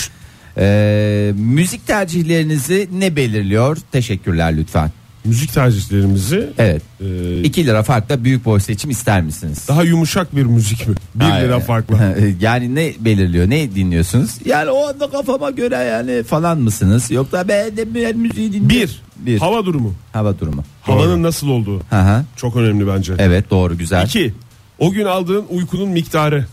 Ee, 0.57 1.31
müzik 1.35 1.87
tercihlerinizi 1.87 2.89
ne 2.99 3.15
belirliyor? 3.15 3.77
Teşekkürler 3.91 4.57
lütfen. 4.57 4.91
Müzik 5.27 5.53
tercihlerimizi 5.53 6.49
Evet. 6.57 6.81
e, 7.01 7.41
2 7.43 7.65
lira 7.65 7.83
farkla 7.83 8.23
büyük 8.23 8.45
boy 8.45 8.59
seçim 8.59 8.89
ister 8.89 9.21
misiniz? 9.21 9.65
daha 9.67 9.83
yumuşak 9.83 10.35
bir 10.35 10.43
müzik 10.43 10.87
mi? 10.87 10.95
1 11.15 11.23
Hayır. 11.25 11.45
lira 11.47 11.59
farklı. 11.59 12.15
yani 12.41 12.75
ne 12.75 12.93
belirliyor? 12.99 13.49
Ne 13.49 13.75
dinliyorsunuz? 13.75 14.31
Yani 14.45 14.69
o 14.69 14.87
anda 14.87 15.09
kafama 15.09 15.49
göre 15.51 15.75
yani 15.75 16.23
falan 16.23 16.57
mısınız? 16.59 17.11
Yoksa 17.11 17.47
ben 17.47 17.77
de 17.77 17.95
ben 17.95 18.17
müziği 18.17 18.53
dinliyorum. 18.53 18.69
Bir, 18.69 19.01
Bir. 19.33 19.39
hava 19.39 19.65
durumu. 19.65 19.93
Hava 20.13 20.39
durumu. 20.39 20.63
Havanın 20.81 21.23
nasıl 21.23 21.47
olduğu. 21.49 21.79
Hı 21.89 21.99
hı. 22.01 22.23
Çok 22.35 22.55
önemli 22.55 22.87
bence. 22.87 23.13
Evet 23.19 23.49
doğru 23.49 23.77
güzel. 23.77 24.05
İki, 24.05 24.33
o 24.79 24.91
gün 24.91 25.05
aldığın 25.05 25.45
uykunun 25.49 25.89
miktarı. 25.89 26.45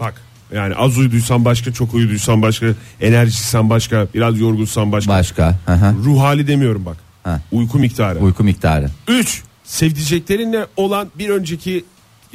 Bak 0.00 0.14
yani 0.54 0.74
az 0.74 0.98
uyuduysan 0.98 1.44
başka, 1.44 1.72
çok 1.72 1.94
uyuduysan 1.94 2.42
başka, 2.42 2.66
enerjisen 3.00 3.70
başka, 3.70 4.06
biraz 4.14 4.40
yorgunsan 4.40 4.92
başka. 4.92 5.12
Başka. 5.12 5.58
Hı 5.66 5.72
hı. 5.72 5.94
Ruh 6.04 6.20
hali 6.20 6.46
demiyorum 6.46 6.84
bak. 6.86 6.96
Ha. 7.22 7.40
Uyku 7.52 7.78
miktarı. 7.78 8.18
Uyku 8.18 8.44
miktarı. 8.44 8.90
Üç, 9.08 9.42
sevdiceklerinle 9.64 10.66
olan 10.76 11.08
bir 11.18 11.28
önceki 11.28 11.84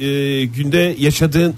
e, 0.00 0.06
günde 0.44 0.94
yaşadığın 0.98 1.54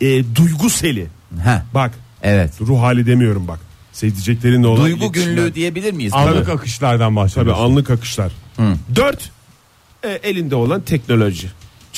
e, 0.00 0.34
duygu 0.36 0.70
seli. 0.70 1.06
Ha. 1.44 1.66
Bak 1.74 1.92
Evet. 2.22 2.52
ruh 2.60 2.80
hali 2.80 3.06
demiyorum 3.06 3.48
bak. 3.48 3.58
Sevdiceklerinle 3.92 4.66
olan 4.66 4.84
Duygu 4.84 5.12
günlüğü 5.12 5.54
diyebilir 5.54 5.92
miyiz? 5.92 6.12
Anlık 6.14 6.46
Tabii. 6.46 6.56
akışlardan 6.56 7.06
Tabii 7.08 7.16
bahsediyorsun. 7.16 7.64
anlık 7.64 7.90
akışlar. 7.90 8.32
Dört, 8.96 9.30
e, 10.02 10.08
elinde 10.08 10.54
olan 10.54 10.80
teknoloji. 10.80 11.48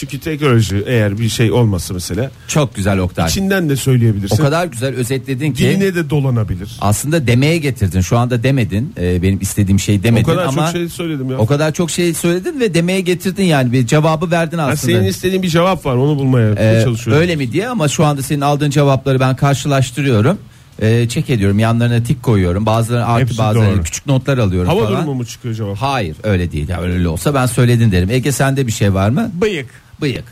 Çünkü 0.00 0.20
teknoloji 0.20 0.82
eğer 0.86 1.18
bir 1.18 1.28
şey 1.28 1.52
olmasa 1.52 1.94
mesela 1.94 2.30
Çok 2.48 2.74
güzel 2.74 2.98
Oktay. 2.98 3.28
içinden 3.28 3.68
de 3.68 3.76
söyleyebilirsin. 3.76 4.36
O 4.36 4.44
kadar 4.44 4.66
güzel 4.66 4.94
özetledin 4.94 5.52
ki 5.52 5.62
Diline 5.64 5.94
de 5.94 6.10
dolanabilir. 6.10 6.70
aslında 6.80 7.26
demeye 7.26 7.58
getirdin. 7.58 8.00
Şu 8.00 8.18
anda 8.18 8.42
demedin. 8.42 8.92
Ee, 9.00 9.22
benim 9.22 9.40
istediğim 9.40 9.78
şey 9.80 9.96
O 9.96 10.02
demedin 10.02 10.24
kadar 10.24 10.44
ama 10.46 10.62
çok 10.66 10.72
şey 10.72 10.88
söyledim 10.88 11.30
ya. 11.30 11.38
o 11.38 11.46
kadar 11.46 11.72
çok 11.74 11.90
şey 11.90 12.14
söyledin 12.14 12.60
ve 12.60 12.74
demeye 12.74 13.00
getirdin 13.00 13.44
yani 13.44 13.72
bir 13.72 13.86
cevabı 13.86 14.30
verdin 14.30 14.58
Ha, 14.58 14.64
aslında. 14.64 14.92
senin 14.96 15.06
istediğin 15.08 15.42
bir 15.42 15.48
cevap 15.48 15.86
var 15.86 15.94
onu 15.94 16.18
bulmaya 16.18 16.50
Ee, 16.52 16.82
çalışıyorum. 16.84 17.22
öyle 17.22 17.36
mi 17.36 17.52
diye 17.52 17.68
ama 17.68 17.88
şu 17.88 18.04
anda 18.04 18.22
senin 18.22 18.40
aldığın 18.40 18.70
cevapları 18.70 19.20
ben 19.20 19.36
karşılaştırıyorum. 19.36 20.38
Ee, 20.82 21.08
çek 21.08 21.30
ediyorum 21.30 21.58
yanlarına 21.58 22.02
tik 22.02 22.22
koyuyorum 22.22 22.66
bazıları 22.66 23.06
artı 23.06 23.24
Hepsi 23.26 23.38
doğru. 23.38 23.82
küçük 23.82 24.06
notlar 24.06 24.38
alıyorum 24.38 24.68
Hava 24.68 24.84
falan. 24.84 25.02
durumu 25.02 25.14
mu 25.14 25.26
çıkıyor 25.26 25.54
cevap? 25.54 25.76
Hayır 25.76 26.16
öyle 26.22 26.52
değil 26.52 26.68
ya 26.68 26.80
öyle 26.80 27.08
olsa 27.08 27.34
ben 27.34 27.46
söyledin 27.46 27.92
derim. 27.92 28.10
Ege 28.10 28.32
sende 28.32 28.66
bir 28.66 28.72
şey 28.72 28.94
var 28.94 29.10
mı? 29.10 29.30
Bıyık. 29.40 29.66
Bıyık. 30.00 30.24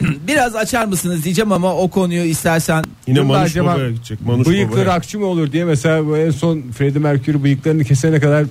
Biraz 0.28 0.56
açar 0.56 0.84
mısınız 0.84 1.24
diyeceğim 1.24 1.52
ama 1.52 1.74
o 1.74 1.88
konuyu 1.88 2.22
istersen 2.24 2.84
Yine 3.06 3.20
Manuş 3.20 3.56
ben 3.56 3.66
Baba'ya 3.66 3.90
gidecek. 3.90 4.20
Manuş 4.26 4.46
Bıyıklı 4.46 4.72
Baba'ya. 4.76 4.96
rockçı 4.96 5.18
mı 5.18 5.24
olur 5.26 5.52
diye 5.52 5.64
mesela 5.64 6.06
bu 6.06 6.16
en 6.18 6.30
son 6.30 6.62
Freddie 6.78 7.00
Mercury 7.02 7.42
bıyıklarını 7.42 7.84
kesene 7.84 8.20
kadar 8.20 8.44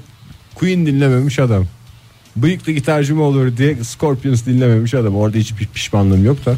Queen 0.55 0.85
dinlememiş 0.85 1.39
adam. 1.39 1.65
Bıyıklı 2.35 2.71
gitarcı 2.71 3.15
mı 3.15 3.23
olur 3.23 3.57
diye 3.57 3.75
Scorpions 3.83 4.45
dinlememiş 4.45 4.93
adam. 4.93 5.15
Orada 5.15 5.37
hiçbir 5.37 5.67
pişmanlığım 5.67 6.25
yok 6.25 6.45
da. 6.45 6.55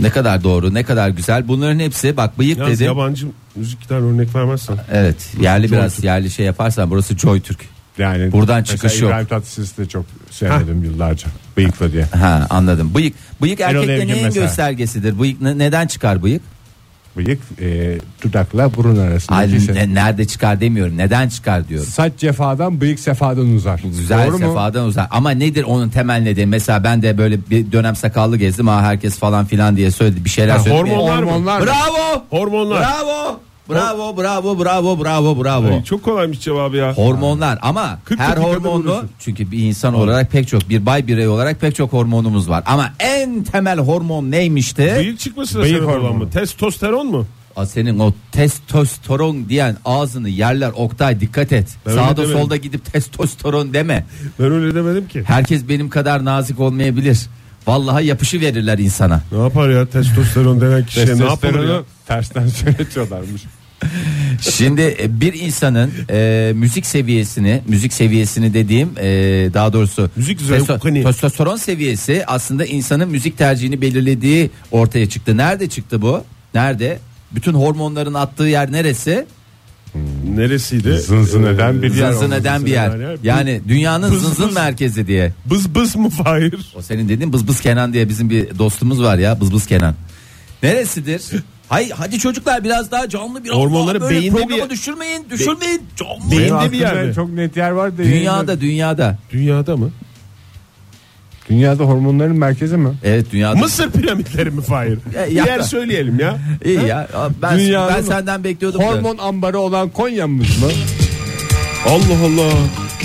ne 0.00 0.10
kadar 0.10 0.44
doğru 0.44 0.74
ne 0.74 0.82
kadar 0.82 1.08
güzel 1.08 1.48
bunların 1.48 1.78
hepsi 1.78 2.16
bak 2.16 2.38
bıyık 2.38 2.58
Yalnız 2.58 2.74
dedim. 2.74 2.86
yabancı 2.86 3.26
müzikten 3.56 4.02
örnek 4.02 4.34
vermezsen. 4.34 4.76
Evet 4.92 5.16
yerli 5.40 5.68
Joy 5.68 5.78
biraz 5.78 5.94
Türk. 5.96 6.04
yerli 6.04 6.30
şey 6.30 6.46
yaparsan 6.46 6.90
burası 6.90 7.18
Joy 7.18 7.40
Türk. 7.40 7.60
Yani 7.98 8.32
Buradan 8.32 8.62
çıkış 8.62 9.00
yok. 9.00 9.10
İbrahim 9.10 9.26
Tatlıses'i 9.26 9.76
de 9.78 9.86
çok 9.88 10.04
sevmedim 10.30 10.84
yıllarca. 10.84 11.28
Bıyıklı 11.56 11.92
diye. 11.92 12.04
Ha 12.04 12.46
anladım. 12.50 12.94
Bıyık 12.94 13.14
bıyık 13.42 13.60
Erol 13.60 13.74
erkekte 13.74 13.92
Evgin 13.92 14.08
neyin 14.14 14.24
mesela. 14.24 14.46
göstergesidir? 14.46 15.18
Bıyık 15.20 15.40
ne- 15.40 15.58
neden 15.58 15.86
çıkar 15.86 16.22
bıyık? 16.22 16.42
Bıyık 17.16 17.40
e, 17.60 17.98
dudakla 18.22 18.74
burun 18.76 18.96
arasında. 18.96 19.36
Hayır 19.36 19.74
ne- 19.74 19.94
nerede 19.94 20.24
çıkar 20.26 20.60
demiyorum. 20.60 20.98
Neden 20.98 21.28
çıkar 21.28 21.68
diyorum. 21.68 21.86
Saç 21.86 22.12
cefadan 22.18 22.80
bıyık 22.80 23.00
sefadan 23.00 23.54
uzar. 23.54 23.80
Güzel 23.98 24.26
Doğru 24.26 24.32
mu? 24.38 24.38
sefadan 24.38 24.84
uzak. 24.86 25.08
Ama 25.10 25.30
nedir 25.30 25.62
onun 25.64 25.88
temel 25.88 26.20
nedeni? 26.22 26.46
Mesela 26.46 26.84
ben 26.84 27.02
de 27.02 27.18
böyle 27.18 27.38
bir 27.50 27.72
dönem 27.72 27.96
sakallı 27.96 28.36
gezdim. 28.36 28.68
Ha 28.68 28.82
herkes 28.82 29.18
falan 29.18 29.44
filan 29.44 29.76
diye 29.76 29.90
söyledi. 29.90 30.24
Bir 30.24 30.30
şeyler 30.30 30.56
Ha, 30.56 30.62
söyledi. 30.62 30.78
hormonlar 30.80 31.22
mı? 31.22 31.30
Hormonlar. 31.30 31.66
Bravo. 31.66 32.24
Hormonlar. 32.30 32.80
Bravo. 32.82 33.40
Bravo, 33.70 34.16
bravo, 34.16 34.58
bravo, 34.64 35.04
bravo, 35.04 35.44
bravo. 35.44 35.66
Ay, 35.74 35.84
çok 35.84 36.02
kolaymış 36.02 36.40
cevabı 36.40 36.76
ya. 36.76 36.94
Hormonlar 36.94 37.58
ama 37.62 37.98
her 38.18 38.36
hormonlu 38.36 39.04
çünkü 39.18 39.50
bir 39.50 39.58
insan 39.58 39.94
olarak 39.94 40.30
pek 40.30 40.48
çok 40.48 40.68
bir 40.68 40.86
bay 40.86 41.06
birey 41.06 41.28
olarak 41.28 41.60
pek 41.60 41.74
çok 41.76 41.92
hormonumuz 41.92 42.48
var. 42.48 42.62
Ama 42.66 42.92
en 42.98 43.42
temel 43.44 43.78
hormon 43.78 44.30
neymişti? 44.30 44.94
Bıyık 44.98 45.18
çıkmasına 45.18 45.62
Bıyık 45.62 45.76
sebep 45.76 45.88
olan 45.88 45.96
hormonu. 46.00 46.24
mı? 46.24 46.30
Testosteron 46.30 47.06
mu? 47.06 47.26
Aa, 47.56 47.66
Senin 47.66 47.98
o 47.98 48.12
testosteron 48.32 49.48
diyen 49.48 49.76
ağzını 49.84 50.28
yerler 50.28 50.70
Oktay 50.76 51.20
dikkat 51.20 51.52
et. 51.52 51.68
Ben 51.86 51.92
öyle 51.92 52.02
Sağda 52.02 52.16
demedim. 52.22 52.38
solda 52.38 52.56
gidip 52.56 52.92
testosteron 52.92 53.74
deme. 53.74 54.04
Ben 54.38 54.52
öyle 54.52 54.74
demedim 54.74 55.08
ki. 55.08 55.22
Herkes 55.26 55.68
benim 55.68 55.88
kadar 55.88 56.24
nazik 56.24 56.60
olmayabilir. 56.60 57.26
Vallahi 57.66 58.06
yapışı 58.06 58.40
verirler 58.40 58.78
insana. 58.78 59.22
Ne 59.32 59.38
yapar 59.42 59.68
ya 59.70 59.86
testosteron 59.86 60.60
denen 60.60 60.86
kişiye 60.86 61.06
ne 61.06 61.10
yapar 61.10 61.24
ya? 61.24 61.36
Testosteronu 61.36 61.84
tersten 62.06 62.46
söyletiyorlarmış. 62.48 63.42
Şimdi 64.40 64.96
e, 65.02 65.20
bir 65.20 65.32
insanın 65.32 65.90
e, 66.10 66.52
müzik 66.54 66.86
seviyesini, 66.86 67.62
müzik 67.68 67.92
seviyesini 67.92 68.54
dediğim 68.54 68.88
e, 68.98 69.04
daha 69.54 69.72
doğrusu 69.72 70.10
Müzik 70.16 70.40
testo- 70.40 70.66
zevkini. 70.66 71.02
testosteron 71.02 71.56
seviyesi 71.56 72.24
aslında 72.26 72.64
insanın 72.64 73.08
müzik 73.08 73.38
tercihini 73.38 73.80
belirlediği 73.80 74.50
ortaya 74.70 75.08
çıktı. 75.08 75.36
Nerede 75.36 75.68
çıktı 75.68 76.02
bu? 76.02 76.24
Nerede? 76.54 76.98
Bütün 77.32 77.52
hormonların 77.52 78.14
attığı 78.14 78.44
yer 78.44 78.72
neresi? 78.72 79.26
Neresiydi? 80.36 80.92
Zınzın 80.98 81.42
eden 81.42 81.82
bir 81.82 81.94
yer. 81.94 82.12
Zınzın 82.12 82.30
eden 82.30 82.66
bir 82.66 82.70
yer. 82.70 82.98
yer. 82.98 83.16
Yani 83.22 83.60
dünyanın 83.68 84.12
Bız 84.12 84.22
zınzın 84.22 84.48
bız. 84.48 84.54
merkezi 84.54 85.06
diye. 85.06 85.32
Bız 85.46 85.74
bız 85.74 85.96
mı 85.96 86.10
Fahir? 86.10 86.54
O 86.76 86.82
senin 86.82 87.08
dediğin 87.08 87.32
bızbız 87.32 87.60
Kenan 87.60 87.92
diye 87.92 88.08
bizim 88.08 88.30
bir 88.30 88.58
dostumuz 88.58 89.02
var 89.02 89.18
ya 89.18 89.40
bızbız 89.40 89.66
Kenan. 89.66 89.94
Neresidir? 90.62 91.22
Hay 91.70 91.90
hadi 91.90 92.18
çocuklar 92.18 92.64
biraz 92.64 92.90
daha 92.90 93.08
canlı 93.08 93.44
biraz 93.44 93.56
Hormonları 93.56 94.00
daha 94.00 94.08
böyle 94.10 94.20
beyinde 94.20 94.36
programı 94.40 94.64
bir- 94.64 94.70
düşürmeyin 94.70 95.26
düşürmeyin 95.30 95.82
canlı. 95.96 96.12
Beyin- 96.30 96.30
Benim 96.30 96.40
Beyinde 96.58 96.72
bir 96.72 96.82
aklımda 96.82 96.98
yer 97.00 97.06
mi? 97.08 97.14
Çok 97.14 97.30
net 97.32 97.56
yer 97.56 97.70
var 97.70 97.92
da. 97.98 98.02
Dünyada 98.02 98.60
dünyada. 98.60 99.18
Dünyada 99.32 99.76
mı? 99.76 99.90
Dünyada 101.50 101.84
hormonların 101.84 102.38
merkezi 102.38 102.76
mi? 102.76 102.94
Evet 103.04 103.26
dünyada. 103.32 103.54
Mısır 103.58 103.90
piramitleri 103.90 104.50
mi 104.50 104.62
Fahir? 104.62 104.98
Ya, 105.14 105.26
Bir 105.26 105.32
yapma. 105.32 105.52
yer 105.52 105.60
söyleyelim 105.60 106.20
ya. 106.20 106.38
İyi 106.64 106.86
ya. 106.86 107.08
Ben 107.42 107.58
Dünyanın 107.58 107.94
ben 107.96 108.02
senden 108.02 108.44
bekliyordum. 108.44 108.80
da. 108.80 108.84
Hormon 108.86 109.18
ambarı 109.18 109.58
olan 109.58 109.88
Konya'mız 109.88 110.62
mı? 110.62 110.68
Allah 111.86 112.24
Allah. 112.24 112.52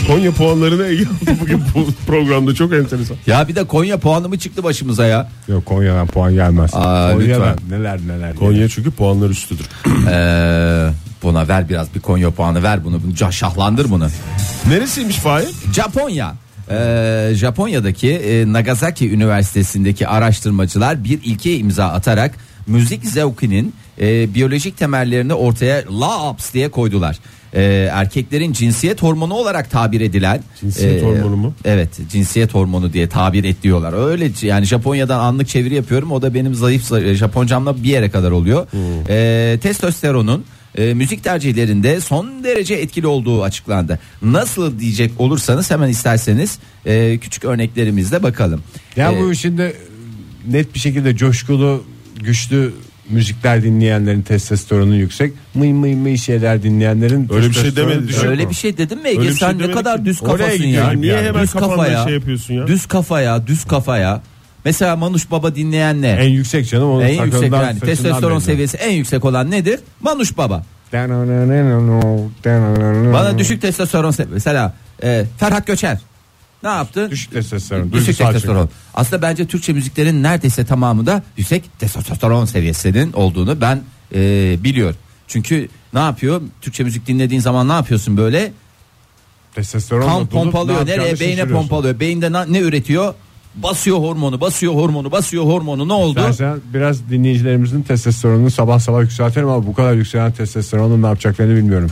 Konya 0.07 0.31
puanlarını 0.31 0.85
Ege 0.87 1.03
aldı 1.05 1.39
bugün 1.41 1.61
bu 1.75 1.87
programda 2.07 2.55
çok 2.55 2.73
enteresan. 2.73 3.17
Ya 3.27 3.47
bir 3.47 3.55
de 3.55 3.63
Konya 3.63 3.97
puanı 3.99 4.29
mı 4.29 4.39
çıktı 4.39 4.63
başımıza 4.63 5.05
ya? 5.05 5.29
Yok 5.47 5.65
Konya'dan 5.65 6.07
puan 6.07 6.33
gelmez. 6.33 6.71
Aa, 6.73 7.11
Konya'dan 7.13 7.53
lütfen. 7.53 7.79
neler 7.79 7.99
neler. 8.07 8.35
Konya 8.35 8.69
çünkü 8.69 8.91
puanlar 8.91 9.29
üstüdür. 9.29 9.65
Ee, 10.09 10.89
buna 11.23 11.47
ver 11.47 11.69
biraz 11.69 11.95
bir 11.95 11.99
Konya 11.99 12.31
puanı 12.31 12.63
ver 12.63 12.83
bunu. 12.85 13.01
bunu 13.03 13.31
şahlandır 13.31 13.89
bunu. 13.89 14.07
Neresiymiş 14.69 15.15
Fahir? 15.15 15.47
Japonya. 15.73 16.35
Ee, 16.69 17.31
Japonya'daki 17.33 18.11
e, 18.11 18.53
Nagasaki 18.53 19.11
Üniversitesi'ndeki 19.11 20.07
araştırmacılar 20.07 21.03
bir 21.03 21.19
ilke 21.23 21.57
imza 21.57 21.85
atarak 21.85 22.31
müzik 22.67 23.05
zevkinin 23.05 23.73
e, 24.01 24.33
biyolojik 24.33 24.77
temellerini 24.77 25.33
ortaya 25.33 25.83
labs 26.01 26.53
diye 26.53 26.71
koydular. 26.71 27.19
Ee, 27.55 27.89
erkeklerin 27.91 28.53
cinsiyet 28.53 29.01
hormonu 29.03 29.33
olarak 29.33 29.71
tabir 29.71 30.01
edilen 30.01 30.41
Cinsiyet 30.59 31.03
hormonu 31.03 31.35
mu? 31.35 31.53
Evet 31.65 31.89
cinsiyet 32.11 32.53
hormonu 32.53 32.93
diye 32.93 33.09
tabir 33.09 33.43
ediyorlar. 33.43 34.09
Öyle 34.09 34.31
yani 34.41 34.65
Japonya'dan 34.65 35.19
anlık 35.19 35.47
çeviri 35.47 35.75
yapıyorum. 35.75 36.11
O 36.11 36.21
da 36.21 36.33
benim 36.33 36.55
zayıf 36.55 36.83
zayıf- 36.91 37.13
Japoncamla 37.15 37.83
bir 37.83 37.89
yere 37.89 38.09
kadar 38.09 38.31
oluyor. 38.31 38.67
Hmm. 38.71 38.79
Ee, 39.09 39.59
testosteronun 39.61 40.45
e, 40.77 40.93
müzik 40.93 41.23
tercihlerinde 41.23 42.01
son 42.01 42.43
derece 42.43 42.73
etkili 42.75 43.07
olduğu 43.07 43.43
açıklandı. 43.43 43.99
Nasıl 44.21 44.79
diyecek 44.79 45.11
olursanız 45.17 45.71
hemen 45.71 45.89
isterseniz 45.89 46.59
e, 46.85 47.17
küçük 47.17 47.43
örneklerimizle 47.45 48.23
bakalım. 48.23 48.61
Ya 48.95 49.11
Ee, 49.11 49.19
bu 49.21 49.35
şimdi 49.35 49.73
net 50.47 50.73
bir 50.75 50.79
şekilde 50.79 51.15
coşkulu 51.15 51.83
güçlü 52.23 52.73
müzikler 53.09 53.63
dinleyenlerin 53.63 54.21
testosteronu 54.21 54.95
yüksek. 54.95 55.33
Mıy 55.53 55.73
mıy 55.73 55.95
mıy 55.95 56.17
şeyler 56.17 56.63
dinleyenlerin 56.63 57.27
Öyle 57.33 57.47
bir 57.49 57.53
şey 57.53 57.63
testosteronu 57.63 57.91
demedi. 57.91 58.27
Öyle 58.27 58.49
bir 58.49 58.55
şey 58.55 58.77
dedim 58.77 59.01
mi 59.01 59.09
Ege 59.09 59.19
Öyle 59.19 59.29
bir 59.29 59.35
sen 59.35 59.59
şey 59.59 59.67
ne 59.67 59.71
kadar 59.71 59.97
ki. 59.99 60.05
düz 60.05 60.23
Oraya 60.23 60.37
kafasın 60.37 60.63
ya. 60.63 60.67
gidiyorum 60.67 61.01
Niye 61.01 61.13
yani. 61.13 61.27
hemen 61.27 61.43
düz 61.43 61.53
kafanda 61.53 61.75
kafaya, 61.75 62.03
şey 62.03 62.13
yapıyorsun 62.13 62.53
ya? 62.53 62.67
Düz 62.67 62.85
kafaya, 62.85 63.47
düz 63.47 63.65
kafaya. 63.65 64.21
Mesela 64.65 64.95
Manuş 64.95 65.31
Baba 65.31 65.55
dinleyen 65.55 66.01
ne? 66.01 66.07
En 66.09 66.29
yüksek 66.29 66.69
canım 66.69 66.89
onun 66.89 67.01
en 67.01 67.09
yüksek 67.09 67.33
sakalından, 67.33 67.61
yani 67.61 67.73
saçından 67.79 67.95
testosteron 67.95 68.37
belli. 68.37 68.45
seviyesi 68.45 68.77
en 68.77 68.91
yüksek 68.91 69.25
olan 69.25 69.51
nedir? 69.51 69.79
Manuş 70.01 70.37
Baba. 70.37 70.63
Bana 73.13 73.37
düşük 73.37 73.61
testosteron 73.61 74.11
se- 74.11 74.27
mesela 74.31 74.73
e, 75.03 75.25
Ferhat 75.37 75.67
Göçer. 75.67 75.97
Ne 76.65 76.71
yaptı? 76.71 77.11
düşük 77.11 77.31
testosteron. 77.31 77.91
Düşük 77.91 78.17
testosteron. 78.17 78.69
Aslında 78.93 79.21
bence 79.21 79.45
Türkçe 79.45 79.73
müziklerin 79.73 80.23
neredeyse 80.23 80.65
tamamı 80.65 81.05
da 81.05 81.23
yüksek 81.37 81.79
testosteron 81.79 82.45
seviyesinin 82.45 83.13
olduğunu 83.13 83.61
ben 83.61 83.81
e, 84.15 84.19
biliyor. 84.63 84.95
Çünkü 85.27 85.69
ne 85.93 85.99
yapıyor? 85.99 86.41
Türkçe 86.61 86.83
müzik 86.83 87.07
dinlediğin 87.07 87.41
zaman 87.41 87.67
ne 87.69 87.73
yapıyorsun 87.73 88.17
böyle? 88.17 88.51
Testosteron 89.55 90.07
Kan 90.07 90.27
pompalıyor. 90.27 90.87
Nereye? 90.87 91.19
Beyne 91.19 91.47
pompalıyor. 91.47 91.99
Beyinde 91.99 92.31
na- 92.31 92.45
ne 92.45 92.59
üretiyor? 92.59 93.13
Basıyor 93.55 93.97
hormonu, 93.97 94.41
basıyor 94.41 94.73
hormonu, 94.73 95.11
basıyor 95.11 95.43
hormonu. 95.45 95.87
Ne 95.87 95.93
oldu? 95.93 96.19
Dersen 96.19 96.59
biraz 96.73 97.09
dinleyicilerimizin 97.09 97.81
testosteronunu 97.81 98.51
sabah 98.51 98.79
sabah 98.79 99.01
yükseltelim 99.01 99.47
ama 99.49 99.67
bu 99.67 99.73
kadar 99.73 99.93
yükselen 99.93 100.31
testosteronun 100.31 101.01
ne 101.01 101.07
yapacaklarını 101.07 101.55
bilmiyorum. 101.55 101.91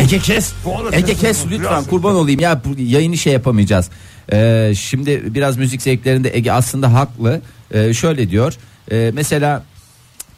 Ege 0.00 0.18
kes. 0.18 0.52
Ege 0.92 1.14
kes 1.14 1.44
lütfen 1.50 1.84
kurban 1.84 2.14
olayım 2.14 2.40
ya 2.40 2.60
bu 2.64 2.80
yayını 2.80 3.16
şey 3.16 3.32
yapamayacağız. 3.32 3.90
Ee, 4.32 4.72
şimdi 4.78 5.34
biraz 5.34 5.56
müzik 5.56 5.82
zevklerinde 5.82 6.36
Ege 6.36 6.52
aslında 6.52 6.92
haklı. 6.92 7.40
Ee, 7.74 7.94
şöyle 7.94 8.30
diyor. 8.30 8.54
Ee, 8.92 9.10
mesela 9.14 9.64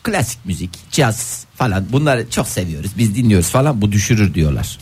klasik 0.03 0.39
müzik, 0.47 0.71
caz 0.93 1.45
falan 1.55 1.87
bunları 1.93 2.31
çok 2.31 2.49
seviyoruz. 2.49 2.91
Biz 2.99 3.15
dinliyoruz 3.15 3.49
falan 3.51 3.81
bu 3.83 3.93
düşürür 3.93 4.35
diyorlar. 4.35 4.79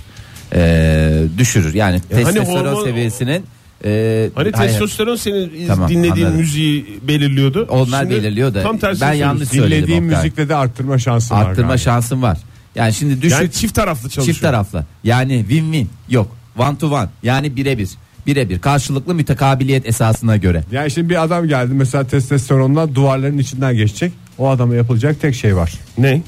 Ee, 0.54 1.22
düşürür 1.38 1.74
yani 1.74 2.00
hani 2.12 2.24
testosteron 2.24 2.74
hormon- 2.74 2.84
seviyesinin 2.84 3.44
e, 3.84 4.30
Hani 4.34 4.50
hayır, 4.54 4.70
testosteron 4.70 5.16
senin 5.16 5.66
Tamam, 5.66 5.88
dinlediğin 5.88 6.26
anladım. 6.26 6.40
müziği 6.40 6.86
belirliyordu. 7.02 7.66
Onlar 7.70 8.00
Şimdi 8.02 8.14
belirliyor 8.14 8.54
da 8.54 8.62
Tam 8.62 8.78
tersini 8.78 9.00
ben 9.00 9.12
yanlış 9.12 9.48
söyledim. 9.48 9.70
Dinlediğim 9.70 10.04
Oktay. 10.04 10.22
müzikle 10.22 10.48
de 10.48 10.54
arttırma 10.54 10.98
şansı 10.98 11.34
var. 11.34 11.44
arttırma 11.44 11.78
şansın 11.78 12.22
var. 12.22 12.38
Yani 12.76 12.92
şimdi 12.94 13.22
düşük 13.22 13.38
Yani 13.38 13.52
çift 13.52 13.74
taraflı 13.74 14.08
çalışıyor. 14.08 14.26
Çift 14.34 14.42
taraflı. 14.42 14.84
Yani 15.04 15.38
win 15.48 15.72
win 15.72 15.90
yok. 16.08 16.36
One 16.58 16.78
to 16.78 16.88
one. 16.94 17.08
Yani 17.22 17.56
birebir. 17.56 17.88
Birebir 18.26 18.58
karşılıklı 18.58 19.14
mütekabiliyet 19.14 19.86
esasına 19.88 20.36
göre. 20.36 20.64
Yani 20.72 20.90
şimdi 20.90 21.10
bir 21.10 21.22
adam 21.22 21.48
geldi 21.48 21.74
mesela 21.74 22.06
testosteronla 22.06 22.94
duvarların 22.94 23.38
içinden 23.38 23.76
geçecek. 23.76 24.12
O 24.38 24.48
adama 24.48 24.74
yapılacak 24.74 25.20
tek 25.20 25.34
şey 25.34 25.56
var. 25.56 25.72
Ne? 25.98 26.22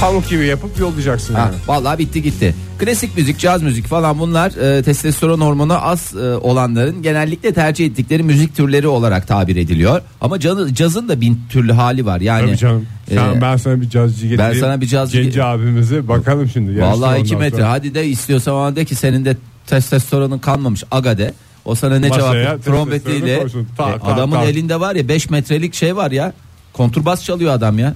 Pamuk 0.00 0.28
gibi 0.28 0.46
yapıp 0.46 0.78
yollayacaksın 0.78 1.34
Ha, 1.34 1.40
yani. 1.40 1.54
vallahi 1.66 1.98
bitti 1.98 2.22
gitti. 2.22 2.54
Klasik 2.80 3.16
müzik, 3.16 3.38
caz 3.38 3.62
müzik 3.62 3.86
falan 3.86 4.18
bunlar 4.18 4.78
e, 4.78 4.82
testosteron 4.82 5.40
hormonu 5.40 5.84
az 5.86 6.14
e, 6.16 6.18
olanların 6.36 7.02
genellikle 7.02 7.54
tercih 7.54 7.86
ettikleri 7.86 8.22
müzik 8.22 8.56
türleri 8.56 8.88
olarak 8.88 9.28
tabir 9.28 9.56
ediliyor. 9.56 10.02
Ama 10.20 10.40
canı, 10.40 10.74
cazın 10.74 11.08
da 11.08 11.20
bin 11.20 11.40
türlü 11.50 11.72
hali 11.72 12.06
var. 12.06 12.20
Yani 12.20 12.46
Tabii 12.46 12.56
canım. 12.58 12.86
Sen, 13.08 13.34
e, 13.36 13.40
ben 13.40 13.56
sana 13.56 13.80
bir 13.80 13.90
cazcı 13.90 14.26
getireyim. 14.26 14.60
sana 14.60 14.80
bir 14.80 14.86
cazcı 14.86 15.22
Genci 15.22 15.38
ge- 15.38 15.42
abimizi 15.44 16.08
bakalım 16.08 16.48
şimdi. 16.48 16.82
Vallahi 16.82 17.20
2 17.20 17.34
ondan 17.34 17.46
metre. 17.46 17.56
sonra. 17.58 17.70
Hadi 17.70 17.94
de 17.94 18.06
istiyorsan 18.06 18.54
bana 18.54 18.76
de 18.76 18.84
ki 18.84 18.94
senin 18.94 19.24
de 19.24 19.36
testosteronun 19.66 20.38
kalmamış 20.38 20.84
aga 20.90 21.18
de. 21.18 21.34
O 21.64 21.74
sana 21.74 21.98
ne 21.98 22.08
Masaya 22.08 22.32
cevap 22.44 22.64
trompetiyle. 22.64 23.38
Ta, 23.76 23.90
E, 23.90 23.98
ta, 23.98 24.06
adamın 24.12 24.36
ta. 24.36 24.44
elinde 24.44 24.80
var 24.80 24.94
ya 24.94 25.08
5 25.08 25.30
metrelik 25.30 25.74
şey 25.74 25.96
var 25.96 26.10
ya. 26.10 26.32
Konturbas 26.72 27.24
çalıyor 27.24 27.52
adam 27.52 27.78
ya. 27.78 27.94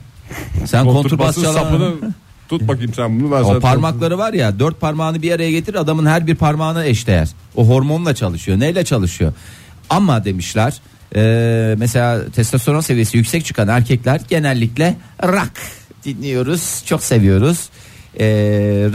Sen 0.66 0.85
konturbas 0.85 1.42
çalan 1.42 1.53
sapını 1.62 1.92
tut 2.48 2.68
bakayım 2.68 2.94
sen 2.94 3.20
bunu. 3.20 3.33
Ben 3.33 3.40
o 3.40 3.44
sana- 3.44 3.61
parmakları 3.61 4.18
var 4.18 4.33
ya 4.33 4.59
dört 4.59 4.80
parmağını 4.80 5.22
bir 5.22 5.33
araya 5.33 5.50
getir 5.50 5.74
adamın 5.74 6.07
her 6.07 6.26
bir 6.26 6.35
parmağına 6.35 6.85
eşdeğer. 6.85 7.28
O 7.57 7.68
hormonla 7.68 8.14
çalışıyor. 8.14 8.61
Neyle 8.61 8.85
çalışıyor? 8.85 9.33
Ama 9.90 10.24
demişler 10.24 10.80
e, 11.16 11.74
mesela 11.78 12.30
testosteron 12.30 12.80
seviyesi 12.80 13.16
yüksek 13.16 13.44
çıkan 13.44 13.68
erkekler 13.68 14.20
genellikle 14.28 14.96
rock 15.22 15.52
dinliyoruz. 16.04 16.83
Çok 16.87 17.02
seviyoruz. 17.02 17.68
E, 18.20 18.26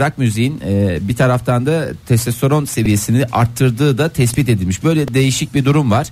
rock 0.00 0.18
müziğin 0.18 0.60
e, 0.66 0.98
bir 1.00 1.16
taraftan 1.16 1.66
da 1.66 1.88
testosteron 2.06 2.64
seviyesini 2.64 3.24
arttırdığı 3.32 3.98
da 3.98 4.08
tespit 4.08 4.48
edilmiş. 4.48 4.84
Böyle 4.84 5.14
değişik 5.14 5.54
bir 5.54 5.64
durum 5.64 5.90
var. 5.90 6.06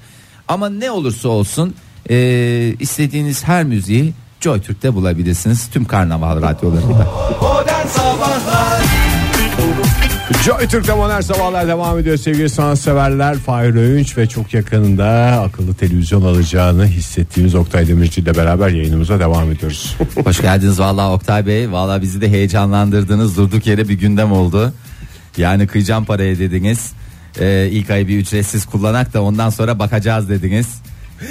Ama 0.48 0.68
ne 0.68 0.90
olursa 0.90 1.29
olsun 1.29 1.74
e, 2.11 2.74
istediğiniz 2.81 3.44
her 3.44 3.64
müziği 3.64 4.12
Joy 4.40 4.61
Türk'te 4.61 4.94
bulabilirsiniz. 4.94 5.68
Tüm 5.68 5.85
karnaval 5.85 6.42
radyolarında. 6.42 7.07
Joy 10.44 10.66
Türk'te 10.66 10.94
modern 10.94 11.20
sabahlar 11.20 11.68
devam 11.68 11.98
ediyor 11.98 12.16
sevgili 12.16 12.48
sanatseverler. 12.48 13.38
Fahir 13.38 13.74
Öğünç 13.74 14.18
ve 14.18 14.27
çok 14.27 14.55
yakınında 14.55 15.07
akıllı 15.46 15.74
televizyon 15.74 16.22
alacağını 16.22 16.87
hissettiğimiz 16.87 17.55
Oktay 17.55 17.88
Demirci 17.88 18.20
ile 18.20 18.37
beraber 18.37 18.68
yayınımıza 18.68 19.20
devam 19.20 19.53
ediyoruz. 19.53 19.96
Hoş 20.24 20.40
geldiniz 20.40 20.81
vallahi 20.81 21.12
Oktay 21.12 21.46
Bey. 21.46 21.72
Vallahi 21.72 22.03
bizi 22.03 22.20
de 22.20 22.29
heyecanlandırdınız. 22.29 23.37
Durduk 23.37 23.66
yere 23.66 23.88
bir 23.88 23.94
gündem 23.94 24.33
oldu. 24.33 24.72
Yani 25.37 25.66
kıyacağım 25.66 26.05
paraya 26.05 26.38
dediniz. 26.38 26.92
Ee, 27.40 27.68
ilk 27.72 27.90
ay 27.90 28.09
bir 28.09 28.18
ücretsiz 28.18 28.66
kullanak 28.66 29.14
da 29.14 29.22
ondan 29.22 29.51
sonra 29.51 29.79
bakacağız 29.79 30.29
dediniz. 30.29 30.68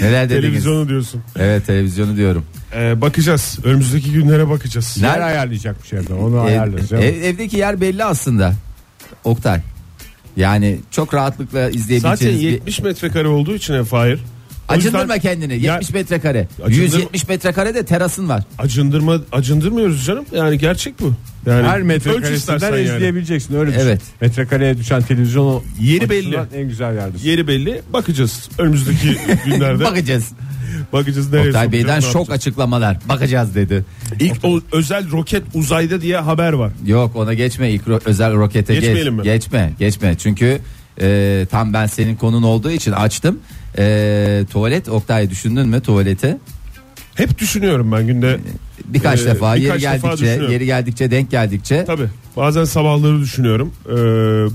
Neler 0.01 0.29
dediniz? 0.29 0.43
Televizyonu 0.43 0.87
diyorsun. 0.87 1.21
Evet 1.39 1.65
televizyonu 1.67 2.17
diyorum. 2.17 2.45
Ee, 2.75 3.01
bakacağız. 3.01 3.59
Önümüzdeki 3.63 4.11
günlere 4.11 4.49
bakacağız. 4.49 4.97
Yer 5.01 5.21
ayarlayacakmış 5.21 5.93
evde 5.93 6.13
onu 6.13 6.35
Ev- 6.35 6.39
ayarlarız. 6.45 6.91
ev- 6.93 7.23
evdeki 7.23 7.57
yer 7.57 7.81
belli 7.81 8.03
aslında. 8.03 8.53
Oktay. 9.23 9.61
Yani 10.37 10.79
çok 10.91 11.13
rahatlıkla 11.13 11.65
Zaten 11.65 11.77
izleyebileceğiniz 11.79 12.41
bir... 12.41 12.49
70 12.51 12.79
metrekare 12.79 13.27
olduğu 13.27 13.55
için 13.55 13.73
ev 13.73 13.83
Fahir. 13.83 14.19
O 14.69 14.73
Acındırma 14.73 15.01
yüzden 15.01 15.19
kendini. 15.19 15.61
Ya- 15.61 15.73
70 15.73 15.91
metrekare. 15.93 16.47
Acındırma- 16.65 16.71
170 16.81 17.27
metrekare 17.27 17.75
de 17.75 17.85
terasın 17.85 18.29
var. 18.29 18.43
Acındırma 18.57 19.21
acındırmıyoruz 19.31 20.05
canım. 20.05 20.25
Yani 20.31 20.57
gerçek 20.57 20.99
bu. 20.99 21.13
Yani 21.45 21.67
Her 21.67 21.79
ölç 21.79 21.85
metrekaresinden 21.85 22.35
istersen 22.55 22.77
yani. 22.77 22.95
izleyebileceksin 22.95 23.55
öyle 23.55 23.69
düşün. 23.71 23.81
Evet. 23.81 24.01
Metrekareye 24.21 24.77
düşen 24.77 25.01
televizyonu 25.01 25.63
Yeri 25.79 26.09
belli. 26.09 26.37
En 26.55 26.67
güzel 26.67 26.95
yerdesin. 26.95 27.27
Yeri 27.27 27.47
belli. 27.47 27.81
Bakacağız. 27.93 28.49
Önümüzdeki 28.57 29.17
günlerde 29.45 29.83
Bakacağız. 29.83 30.25
Bakacağız 30.93 31.33
nereye 31.33 31.47
Oktay 31.47 31.71
Bey'den 31.71 31.99
şok 31.99 32.05
yapacağız. 32.13 32.29
açıklamalar. 32.29 32.97
Bakacağız 33.09 33.55
dedi. 33.55 33.85
İlk 34.19 34.45
o 34.45 34.59
özel 34.71 35.11
roket 35.11 35.43
uzayda 35.53 36.01
diye 36.01 36.17
haber 36.17 36.53
var. 36.53 36.71
Yok 36.85 37.15
ona 37.15 37.33
geçme 37.33 37.71
ilk 37.71 37.87
ro- 37.87 38.01
özel 38.05 38.33
rokete 38.33 38.73
geç. 38.73 38.83
Geçmeyelim 38.83 39.13
mi? 39.13 39.23
Geçme 39.23 39.73
geçme 39.79 40.15
çünkü 40.17 40.59
e, 41.01 41.45
tam 41.51 41.73
ben 41.73 41.85
senin 41.85 42.15
konun 42.15 42.43
olduğu 42.43 42.71
için 42.71 42.91
açtım. 42.91 43.39
E, 43.77 44.45
tuvalet 44.51 44.89
Oktay 44.89 45.29
düşündün 45.29 45.67
mü 45.67 45.81
tuvaleti? 45.81 46.37
Hep 47.17 47.39
düşünüyorum 47.39 47.91
ben 47.91 48.07
günde. 48.07 48.39
Birkaç 48.85 49.21
Ee, 49.21 49.25
defa 49.25 49.55
birkaç 49.55 49.83
yeri 49.83 49.93
defa 49.93 50.07
geldikçe 50.07 50.25
düşünüyorum. 50.25 50.51
yeri 50.51 50.65
geldikçe 50.65 51.11
denk 51.11 51.31
geldikçe. 51.31 51.85
Tabi 51.85 52.03
bazen 52.37 52.63
sabahları 52.63 53.21
düşünüyorum. 53.21 53.71
Ee, 53.89 53.91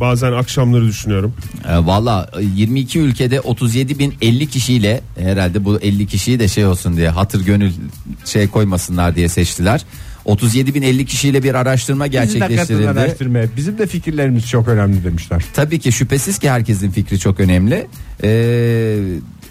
bazen 0.00 0.32
akşamları 0.32 0.86
düşünüyorum. 0.86 1.34
E, 1.68 1.76
Valla 1.76 2.30
e, 2.40 2.44
22 2.56 2.98
ülkede 2.98 3.36
37.050 3.36 4.46
kişiyle 4.46 5.00
herhalde 5.18 5.64
bu 5.64 5.80
50 5.80 6.06
kişiyi 6.06 6.38
de 6.38 6.48
şey 6.48 6.66
olsun 6.66 6.96
diye 6.96 7.08
hatır 7.08 7.44
gönül 7.44 7.72
şey 8.24 8.48
koymasınlar 8.48 9.16
diye 9.16 9.28
seçtiler. 9.28 9.84
37.050 10.26 11.04
kişiyle 11.04 11.42
bir 11.42 11.54
araştırma 11.54 12.04
Bizim 12.04 12.18
de 12.20 12.22
katılın 12.26 12.48
gerçekleştirildi. 12.48 12.88
araştırmaya. 13.00 13.46
Bizim 13.56 13.78
de 13.78 13.86
fikirlerimiz 13.86 14.48
çok 14.48 14.68
önemli 14.68 15.04
demişler. 15.04 15.44
Tabii 15.54 15.78
ki 15.78 15.92
şüphesiz 15.92 16.38
ki 16.38 16.50
herkesin 16.50 16.90
fikri 16.90 17.18
çok 17.18 17.40
önemli. 17.40 17.86
Ee, 18.24 18.98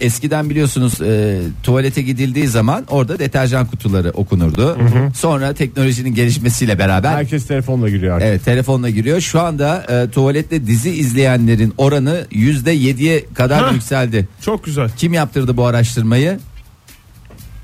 eskiden 0.01 0.49
biliyorsunuz 0.49 1.01
e, 1.01 1.39
tuvalete 1.63 2.01
gidildiği 2.01 2.47
zaman 2.47 2.85
orada 2.89 3.19
deterjan 3.19 3.65
kutuları 3.65 4.09
okunurdu. 4.11 4.77
Sonra 5.15 5.53
teknolojinin 5.53 6.13
gelişmesiyle 6.15 6.79
beraber 6.79 7.11
Herkes 7.11 7.47
telefonla 7.47 7.89
giriyor 7.89 8.15
artık. 8.15 8.27
evet 8.27 8.45
telefonla 8.45 8.89
giriyor. 8.89 9.21
Şu 9.21 9.41
anda 9.41 9.85
e, 9.89 10.09
tuvalette 10.09 10.67
dizi 10.67 10.89
izleyenlerin 10.89 11.73
oranı 11.77 12.25
yüzde 12.31 12.71
yediye 12.71 13.25
kadar 13.33 13.63
Hah. 13.63 13.73
yükseldi. 13.73 14.27
Çok 14.45 14.63
güzel. 14.63 14.89
Kim 14.97 15.13
yaptırdı 15.13 15.57
bu 15.57 15.65
araştırmayı? 15.65 16.39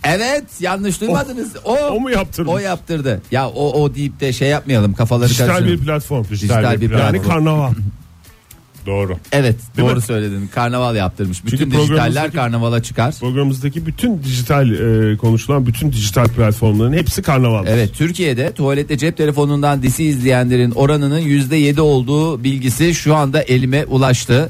Evet 0.04 0.44
yanlış 0.60 1.02
duymadınız. 1.02 1.52
O 1.66 1.78
O 1.78 2.00
mu 2.00 2.10
yaptırmış? 2.12 2.54
O 2.54 2.58
yaptırdı. 2.58 3.22
Ya 3.32 3.50
o 3.50 3.82
o 3.84 3.96
deyip 3.96 4.20
de 4.20 4.34
şey 4.34 4.50
yapmayalım 4.50 4.94
kafaları 4.94 5.30
Dijital 5.30 5.46
karıştırmayalım. 5.46 5.82
bir 5.82 5.86
platform. 5.88 6.26
Dijital 6.32 6.82
bir 6.82 6.92
Yani 6.92 7.12
platform. 7.12 7.30
karnaval. 7.30 7.74
Doğru. 8.88 9.18
Evet 9.32 9.56
Değil 9.78 9.88
doğru 9.88 9.96
mi? 9.96 10.02
söyledin. 10.02 10.48
Karnaval 10.56 10.96
yaptırmış. 10.96 11.46
Bütün 11.46 11.58
Çünkü 11.58 11.72
dijitaller 11.78 12.08
programımızdaki- 12.14 12.36
karnavala 12.36 12.84
çıkar. 12.84 13.16
Programımızdaki 13.20 13.86
bütün 13.86 14.24
dijital 14.24 14.72
e, 15.14 15.18
konuşulan 15.18 15.66
bütün 15.66 15.92
dijital 15.92 16.26
platformların 16.28 16.94
hepsi 16.94 17.22
karnaval. 17.22 17.66
Evet 17.68 17.94
Türkiye'de 17.94 18.52
tuvalette 18.52 18.98
cep 18.98 19.18
telefonundan 19.18 19.84
dizi 19.84 20.04
izleyenlerin 20.04 20.72
oranının 20.72 21.20
%7 21.20 21.82
olduğu 21.82 22.44
bilgisi 22.44 22.96
şu 22.96 23.16
anda 23.16 23.42
elime 23.42 23.86
ulaştı. 23.86 24.50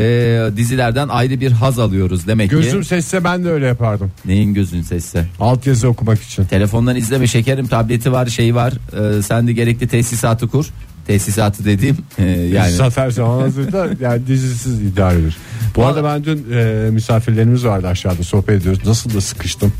Ee, 0.00 0.40
dizilerden 0.56 1.08
ayrı 1.08 1.40
bir 1.40 1.52
haz 1.52 1.78
alıyoruz 1.78 2.26
demek 2.26 2.50
Gözüm 2.50 2.80
ki. 2.80 2.86
sesse 2.88 3.24
ben 3.24 3.44
de 3.44 3.50
öyle 3.50 3.66
yapardım. 3.66 4.12
Neyin 4.24 4.54
gözün 4.54 4.82
sesse? 4.82 5.26
Altyazı 5.40 5.88
okumak 5.88 6.22
için. 6.22 6.44
Telefondan 6.44 6.96
izleme 6.96 7.26
şekerim 7.26 7.66
tableti 7.66 8.12
var 8.12 8.26
şey 8.26 8.54
var. 8.54 8.72
Ee, 9.18 9.22
sen 9.22 9.46
de 9.46 9.52
gerekli 9.52 9.88
tesisatı 9.88 10.48
kur. 10.48 10.66
Tesisatı 11.08 11.64
dediğim 11.64 11.96
e, 12.18 12.24
yani. 12.24 12.70
Zafer 12.72 13.10
zaman 13.10 13.40
hazırda 13.40 13.88
yani 14.00 14.26
dizisiz 14.26 14.82
idare 14.82 15.14
edilir. 15.14 15.36
Bu 15.76 15.86
arada 15.86 16.04
ben 16.04 16.24
dün 16.24 16.46
e, 16.52 16.90
misafirlerimiz 16.90 17.64
vardı 17.64 17.88
aşağıda 17.88 18.22
sohbet 18.22 18.60
ediyoruz. 18.60 18.86
Nasıl 18.86 19.14
da 19.14 19.20
sıkıştım. 19.20 19.72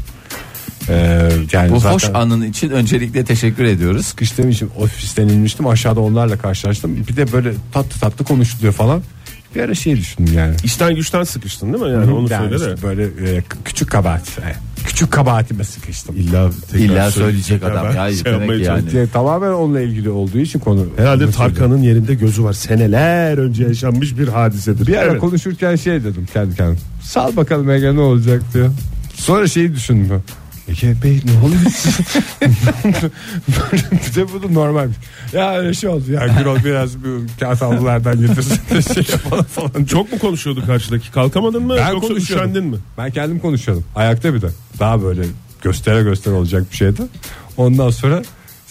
E, 0.88 1.28
yani 1.52 1.72
bu 1.72 1.80
zaten 1.80 1.94
hoş 1.94 2.04
anın 2.14 2.42
için 2.42 2.70
öncelikle 2.70 3.24
teşekkür 3.24 3.64
ediyoruz. 3.64 4.06
sıkıştığım 4.06 4.50
için 4.50 4.70
ofisten 4.78 5.28
inmiştim 5.28 5.66
aşağıda 5.66 6.00
onlarla 6.00 6.38
karşılaştım. 6.38 6.96
Bir 7.08 7.16
de 7.16 7.32
böyle 7.32 7.52
tatlı 7.72 8.00
tatlı 8.00 8.24
konuşuluyor 8.24 8.72
falan. 8.72 9.02
Bir 9.54 9.60
ara 9.60 9.74
şey 9.74 9.96
düşündüm 9.96 10.34
yani. 10.34 10.54
İşten 10.64 10.94
güçten 10.94 11.22
sıkıştın 11.24 11.72
değil 11.72 11.84
mi? 11.84 11.90
Yani 11.90 12.12
onu 12.12 12.32
Yani 12.32 12.48
söyle 12.50 12.64
de. 12.64 12.74
işte 12.74 12.86
böyle 12.86 13.04
e, 13.04 13.42
küçük 13.64 13.90
kabahat. 13.90 14.28
e, 14.38 14.54
küçük 14.86 15.10
kabahatime 15.12 15.64
sıkıştım. 15.64 16.16
İlla, 16.16 16.50
İlla 16.74 17.10
söyle- 17.10 17.10
söyleyecek 17.10 17.62
adam. 17.62 17.96
Ya, 17.96 18.12
şey 18.12 18.24
demek 18.24 18.66
yani. 18.66 18.82
Yani 18.94 19.08
tamamen 19.12 19.50
onunla 19.50 19.80
ilgili 19.80 20.10
olduğu 20.10 20.38
için 20.38 20.58
konu. 20.58 20.86
Herhalde. 20.96 21.30
Tarkan'ın 21.30 21.82
yerinde 21.82 22.14
gözü 22.14 22.44
var. 22.44 22.52
Seneler 22.52 23.38
önce 23.38 23.64
yaşanmış 23.64 24.18
bir 24.18 24.28
hadisedir. 24.28 24.86
Bir 24.86 24.96
ara 24.96 25.10
Evet. 25.10 25.20
konuşurken 25.20 25.76
şey 25.76 26.04
dedim 26.04 26.28
kendi 26.32 26.56
kendime. 26.56 26.76
Sal 27.02 27.36
bakalım 27.36 27.70
Ege 27.70 27.94
ne 27.94 28.00
olacak 28.00 28.42
diyor. 28.54 28.70
Sonra 29.14 29.46
şeyi 29.48 29.74
düşündüm. 29.74 30.22
Ege 30.68 30.94
Bey 31.02 31.20
ne 31.24 31.46
oluyor? 31.46 31.60
bir 33.92 34.14
de 34.14 34.32
bu 34.32 34.42
da 34.42 34.48
normalmiş. 34.48 34.96
Ya 35.32 35.58
öyle 35.58 35.74
şey 35.74 35.90
oldu 35.90 36.12
ya. 36.12 36.26
Gürol 36.26 36.64
biraz 36.64 37.04
bir 37.04 37.10
kağıt 37.40 37.60
havlulardan 37.62 38.20
getirsin 38.20 38.58
de 38.74 38.82
şey 38.82 39.04
yapalım 39.12 39.44
falan. 39.44 39.84
Çok 39.84 40.12
mu 40.12 40.18
konuşuyordu 40.18 40.66
karşıdaki? 40.66 41.10
Kalkamadın 41.10 41.62
mı? 41.62 41.76
Ben 41.78 41.90
Yoksa 41.90 42.08
konuşuyordum. 42.08 42.50
üşendin 42.50 42.64
mi? 42.70 42.76
Ben 42.98 43.10
kendim 43.10 43.38
konuşuyordum. 43.38 43.84
Ayakta 43.96 44.34
bir 44.34 44.42
de. 44.42 44.48
Daha 44.80 45.02
böyle 45.02 45.22
göstere 45.62 46.02
göstere 46.02 46.34
olacak 46.34 46.64
bir 46.70 46.76
şeydi. 46.76 47.02
Ondan 47.56 47.90
sonra 47.90 48.22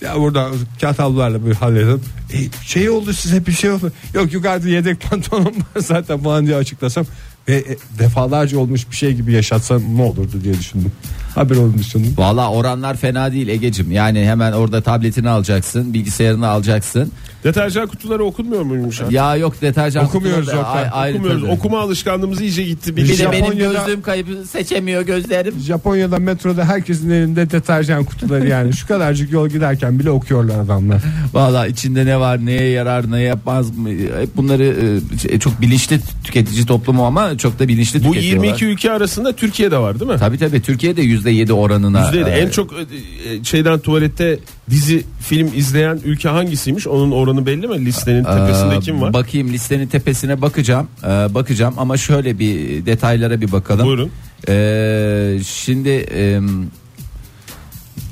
ya 0.01 0.19
burada 0.19 0.49
kağıt 0.81 0.99
havlularla 0.99 1.45
bir 1.45 1.53
halledelim. 1.53 2.01
E, 2.33 2.37
şey 2.65 2.89
oldu 2.89 3.13
size 3.13 3.45
bir 3.45 3.51
şey 3.51 3.71
oldu. 3.71 3.91
Yok 4.13 4.33
yukarıda 4.33 4.69
yedek 4.69 5.01
pantolonum 5.01 5.45
var 5.75 5.81
zaten 5.81 6.19
falan 6.23 6.45
diye 6.47 6.55
açıklasam. 6.55 7.05
Ve 7.47 7.55
e, 7.55 7.77
defalarca 7.99 8.59
olmuş 8.59 8.89
bir 8.91 8.95
şey 8.95 9.13
gibi 9.13 9.33
yaşatsam 9.33 9.81
ne 9.97 10.01
olurdu 10.01 10.41
diye 10.43 10.53
düşündüm. 10.59 10.91
Haber 11.37 11.55
olmuş. 11.55 11.95
Valla 12.17 12.51
oranlar 12.51 12.97
fena 12.97 13.31
değil 13.31 13.47
Egecim. 13.47 13.91
Yani 13.91 14.25
hemen 14.25 14.51
orada 14.51 14.81
tabletini 14.81 15.29
alacaksın, 15.29 15.93
bilgisayarını 15.93 16.47
alacaksın. 16.47 17.11
Deterjan 17.43 17.87
kutuları 17.87 18.23
okunmuyor 18.23 18.61
muymuş? 18.61 19.01
artık? 19.01 19.13
Ya 19.13 19.35
yok 19.35 19.61
deterjan 19.61 20.05
Okumuyoruz 20.05 20.45
kutuları 20.45 20.63
da 20.65 20.69
Oktay, 20.69 20.83
ay- 20.83 20.89
ayrı 20.93 21.15
Okumuyoruz. 21.15 21.41
tabii. 21.41 21.51
Okuma 21.51 21.79
alışkanlığımız 21.79 22.41
iyice 22.41 22.63
gitti. 22.63 22.95
Bir 22.95 23.01
de 23.07 23.09
Biz 23.11 23.19
benim 23.19 23.33
Japonya'da- 23.33 23.73
gözlüğüm 23.79 24.01
kayıp 24.01 24.27
seçemiyor 24.51 25.01
gözlerim. 25.01 25.53
Japonya'da 25.59 26.19
metroda 26.19 26.65
herkesin 26.65 27.09
elinde 27.09 27.49
deterjan 27.49 28.03
kutuları 28.03 28.47
yani 28.47 28.73
şu 28.73 28.87
kadarcık 28.87 29.31
yol 29.31 29.49
giderken 29.49 29.99
bile 29.99 30.09
okuyorlar 30.11 30.59
adamlar. 30.59 31.01
Valla 31.33 31.67
içinde 31.67 32.05
ne 32.05 32.19
var, 32.19 32.45
neye 32.45 32.69
yarar, 32.69 33.11
ne 33.11 33.21
yapmaz 33.21 33.77
mı? 33.77 33.89
Hep 34.19 34.37
bunları 34.37 34.75
e, 35.31 35.39
çok 35.39 35.61
bilinçli 35.61 35.99
tüketici 36.23 36.65
toplumu 36.65 37.05
ama 37.05 37.37
çok 37.37 37.59
da 37.59 37.67
bilinçli 37.67 37.99
bu 38.03 38.11
tüketiyorlar. 38.11 38.43
22 38.45 38.65
ülke 38.65 38.91
arasında 38.91 39.33
Türkiye'de 39.33 39.77
var 39.77 39.99
değil 39.99 40.11
mi? 40.11 40.17
Tabii 40.19 40.37
tabii 40.37 40.61
Türkiye'de 40.61 41.01
%7 41.01 41.53
oranına. 41.53 42.05
Yüzde 42.05 42.31
e, 42.31 42.33
en 42.39 42.49
çok 42.49 42.73
e, 42.73 42.75
e, 43.33 43.43
şeyden 43.43 43.79
tuvalette 43.79 44.39
dizi 44.69 45.03
film 45.19 45.49
izleyen 45.55 45.99
ülke 46.05 46.29
hangisiymiş? 46.29 46.87
Onun 46.87 47.11
oranı 47.27 47.45
belli 47.45 47.67
mi? 47.67 47.85
Listenin 47.85 48.23
tepesinde 48.23 48.75
Ee, 48.75 48.79
kim 48.79 49.01
var? 49.01 49.13
Bakayım 49.13 49.53
listenin 49.53 49.87
tepesine 49.87 50.41
bakacağım. 50.41 50.87
Ee, 51.03 51.07
bakacağım 51.07 51.73
ama 51.77 51.97
şöyle 51.97 52.39
bir 52.39 52.85
detaylara 52.85 53.41
bir 53.41 53.51
bakalım. 53.51 53.85
Buyurun. 53.87 54.11
Ee, 54.49 55.39
şimdi 55.45 55.89
e, 55.89 56.39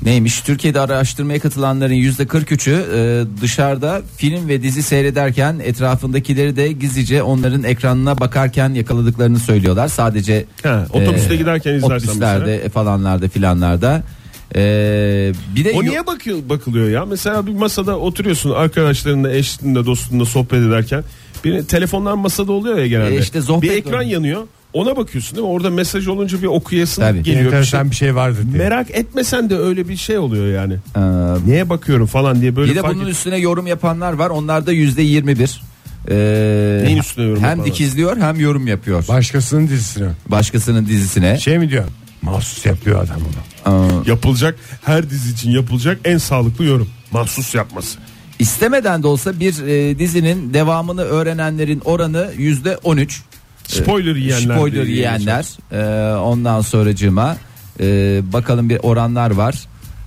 neymiş? 0.02 0.40
Türkiye'de 0.40 0.80
araştırmaya 0.80 1.38
katılanların 1.38 1.94
yüzde 1.94 2.22
43'ü 2.22 2.84
e, 2.94 3.24
dışarıda 3.42 4.02
film 4.16 4.48
ve 4.48 4.62
dizi 4.62 4.82
seyrederken 4.82 5.60
etrafındakileri 5.64 6.56
de 6.56 6.72
gizlice 6.72 7.22
onların 7.22 7.64
ekranına 7.64 8.20
bakarken 8.20 8.74
yakaladıklarını 8.74 9.38
söylüyorlar. 9.38 9.88
Sadece 9.88 10.44
Ha, 10.62 10.86
otobüste 10.92 11.34
e, 11.34 11.36
giderken 11.36 11.74
izlersen 11.74 12.08
otobüslerde 12.08 12.68
falanlarda 12.68 13.28
filanlarda. 13.28 14.02
Ee, 14.54 15.32
bir 15.56 15.64
de 15.64 15.72
O 15.76 15.82
niye 15.82 16.06
bakıyor, 16.06 16.38
bakılıyor 16.48 16.90
ya? 16.90 17.04
Mesela 17.04 17.46
bir 17.46 17.52
masada 17.52 17.98
oturuyorsun 17.98 18.50
arkadaşlarınla, 18.50 19.32
eşinle, 19.32 19.86
dostunla 19.86 20.24
sohbet 20.24 20.62
ederken. 20.62 21.04
Bir 21.44 21.62
telefonlar 21.62 22.14
masada 22.14 22.52
oluyor 22.52 22.78
ya 22.78 22.86
genelde. 22.86 23.16
E 23.16 23.20
işte 23.20 23.40
bir 23.62 23.70
ekran 23.70 23.94
oluyor. 23.94 24.10
yanıyor. 24.10 24.42
Ona 24.72 24.96
bakıyorsun 24.96 25.36
değil 25.36 25.46
mi? 25.46 25.52
Orada 25.52 25.70
mesaj 25.70 26.06
olunca 26.08 26.42
bir 26.42 26.46
okuyasın 26.46 27.02
Tabii. 27.02 27.22
geliyor. 27.22 27.52
Bir 27.52 27.64
şey. 27.64 27.84
Bir 27.90 27.94
şey 27.96 28.14
vardır 28.14 28.42
diye. 28.52 28.58
Merak 28.64 28.90
etmesen 28.90 29.50
de 29.50 29.56
öyle 29.58 29.88
bir 29.88 29.96
şey 29.96 30.18
oluyor 30.18 30.46
yani. 30.54 30.74
Ee, 30.96 31.00
Niye 31.46 31.68
bakıyorum 31.68 32.06
falan 32.06 32.40
diye 32.40 32.56
böyle 32.56 32.70
Bir 32.70 32.76
de 32.76 32.80
fark 32.82 32.94
bunun 32.94 33.04
et- 33.04 33.10
üstüne 33.12 33.36
yorum 33.38 33.66
yapanlar 33.66 34.12
var. 34.12 34.30
Onlar 34.30 34.66
da 34.66 34.72
yüzde 34.72 35.02
21. 35.02 35.60
Ee, 36.10 36.80
Neyin 36.84 36.98
üstüne 36.98 37.24
yorum 37.24 37.36
Hem 37.42 37.48
yapanlar? 37.48 37.66
dikizliyor 37.66 38.16
hem 38.16 38.40
yorum 38.40 38.66
yapıyor. 38.66 39.04
Başkasının 39.08 39.68
dizisine. 39.68 40.08
Başkasının 40.26 40.86
dizisine. 40.86 41.38
Şey 41.38 41.58
mi 41.58 41.70
diyor? 41.70 41.84
Mahsus 42.26 42.66
yapıyor 42.66 43.04
adam 43.04 43.16
onu. 43.22 43.86
Ee, 44.04 44.10
yapılacak 44.10 44.58
her 44.84 45.10
dizi 45.10 45.32
için 45.32 45.50
yapılacak 45.50 46.00
en 46.04 46.18
sağlıklı 46.18 46.64
yorum. 46.64 46.88
Mahsus 47.12 47.54
yapması. 47.54 47.98
istemeden 48.38 49.02
de 49.02 49.06
olsa 49.06 49.40
bir 49.40 49.62
e, 49.66 49.98
dizinin 49.98 50.54
devamını 50.54 51.02
öğrenenlerin 51.02 51.80
oranı 51.84 52.30
yüzde 52.36 52.76
13. 52.76 53.22
Spoiler 53.68 54.16
yiyenler. 54.16 54.54
Spoiler 54.56 54.84
yiyenler. 54.84 55.46
Ee, 55.72 56.16
ondan 56.16 56.60
sonracığıma 56.60 57.36
e, 57.80 57.84
bakalım 58.32 58.70
bir 58.70 58.78
oranlar 58.82 59.30
var. 59.30 59.54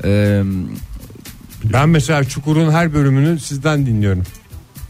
Ee, 0.05 0.41
Ben 1.63 1.89
mesela 1.89 2.23
Çukur'un 2.23 2.71
her 2.71 2.93
bölümünü 2.93 3.39
sizden 3.39 3.85
dinliyorum. 3.85 4.23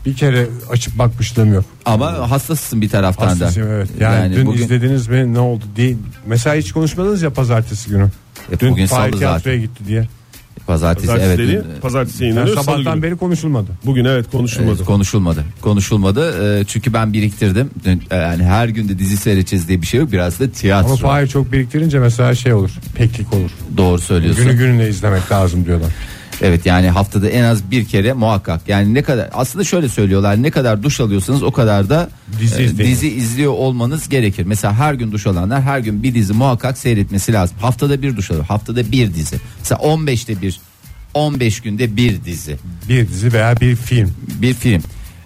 Bir 0.06 0.14
kere 0.16 0.48
açıp 0.72 0.98
bakmışlığım 0.98 1.54
yok. 1.54 1.66
ama 1.86 2.32
hassasısın 2.32 2.82
bir 2.82 2.90
taraftan 2.90 3.28
Hastasıyım 3.28 3.70
da. 3.70 3.74
evet. 3.74 3.90
Yani, 4.00 4.36
dün 4.36 4.46
bugün, 4.46 4.64
izlediniz 4.64 5.08
mi 5.08 5.34
ne 5.34 5.40
oldu 5.40 5.64
değil. 5.76 5.98
Mesela 6.26 6.56
hiç 6.56 6.72
konuşmadınız 6.72 7.22
ya 7.22 7.30
pazartesi 7.34 7.90
günü. 7.90 8.08
E, 8.52 8.60
Dün 8.60 8.72
bugün 8.72 8.86
Fahir 8.86 9.12
salı 9.12 9.20
tiyatroya 9.20 9.56
zaten. 9.56 9.62
gitti 9.62 9.84
diye. 9.88 10.08
Pazartesi, 10.68 11.08
Pazartesi, 11.08 11.30
evet. 11.30 11.40
dedi, 11.40 11.52
dün- 11.76 11.82
pazartesi 11.82 12.24
Yani 12.24 12.30
yayınlanıyor. 12.30 12.56
salı 12.56 12.66
sabahtan 12.66 12.94
günü. 12.94 13.04
beri 13.04 13.18
konuşulmadı. 13.18 13.68
Bugün 13.86 14.06
evet 14.06 14.32
konuşulmadı. 14.32 14.76
Evet, 14.78 14.86
konuşulmadı. 14.86 15.44
Konuşulmadı. 15.62 16.60
Ee, 16.60 16.66
çünkü 16.68 16.94
ben 16.94 17.14
biriktirdim. 17.14 17.70
Dün, 17.86 18.04
e, 18.12 18.16
yani 18.16 18.44
her 18.44 18.68
gün 18.70 18.90
de 18.90 19.00
dizi 19.00 19.18
seyredeceğiz 19.18 19.68
diye 19.68 19.82
bir 19.82 19.88
şey 19.88 20.00
yok. 20.00 20.12
Biraz 20.12 20.40
da 20.40 20.50
tiyatro. 20.52 20.88
Ama 20.88 20.96
Fahir 20.96 21.28
çok 21.28 21.52
biriktirince 21.52 22.00
mesela 22.00 22.36
şey 22.36 22.54
olur. 22.54 22.72
Peklik 22.96 23.34
olur. 23.34 23.52
Doğru 23.78 24.00
söylüyorsun. 24.02 24.44
Günü 24.46 24.58
gününe 24.58 24.88
izlemek 24.90 25.32
lazım 25.32 25.66
diyorlar. 25.66 25.90
Evet 26.42 26.66
yani 26.66 26.90
haftada 26.90 27.30
en 27.30 27.44
az 27.44 27.72
bir 27.72 27.86
kere 27.86 28.14
muhakkak. 28.14 28.62
Yani 28.68 28.94
ne 28.94 29.02
kadar 29.02 29.30
aslında 29.34 29.64
şöyle 29.64 29.90
söylüyorlar. 29.90 30.44
Ne 30.44 30.52
kadar 30.52 30.84
duş 30.84 31.00
alıyorsanız 31.00 31.44
o 31.44 31.52
kadar 31.52 31.90
da 31.90 32.10
Dizi 32.40 32.64
e, 32.64 32.78
dizi 32.78 33.10
izliyor 33.10 33.52
olmanız 33.52 34.10
gerekir. 34.10 34.44
Mesela 34.46 34.74
her 34.74 34.94
gün 34.94 35.12
duş 35.12 35.28
alanlar 35.28 35.62
her 35.62 35.80
gün 35.80 36.04
bir 36.04 36.14
dizi 36.14 36.34
muhakkak 36.34 36.78
seyretmesi 36.78 37.34
lazım. 37.34 37.58
Haftada 37.62 38.02
bir 38.02 38.18
duş 38.18 38.32
alıyor. 38.32 38.46
Haftada 38.46 38.92
bir 38.92 39.14
dizi. 39.14 39.36
Mesela 39.60 39.82
15'te 39.82 40.42
bir 40.42 40.60
15 41.14 41.62
günde 41.62 41.96
bir 41.96 42.26
dizi. 42.26 42.58
Bir 42.90 43.08
dizi 43.08 43.34
veya 43.34 43.60
bir 43.60 43.76
film. 43.76 44.14
bir 44.42 44.54
film. 44.54 44.84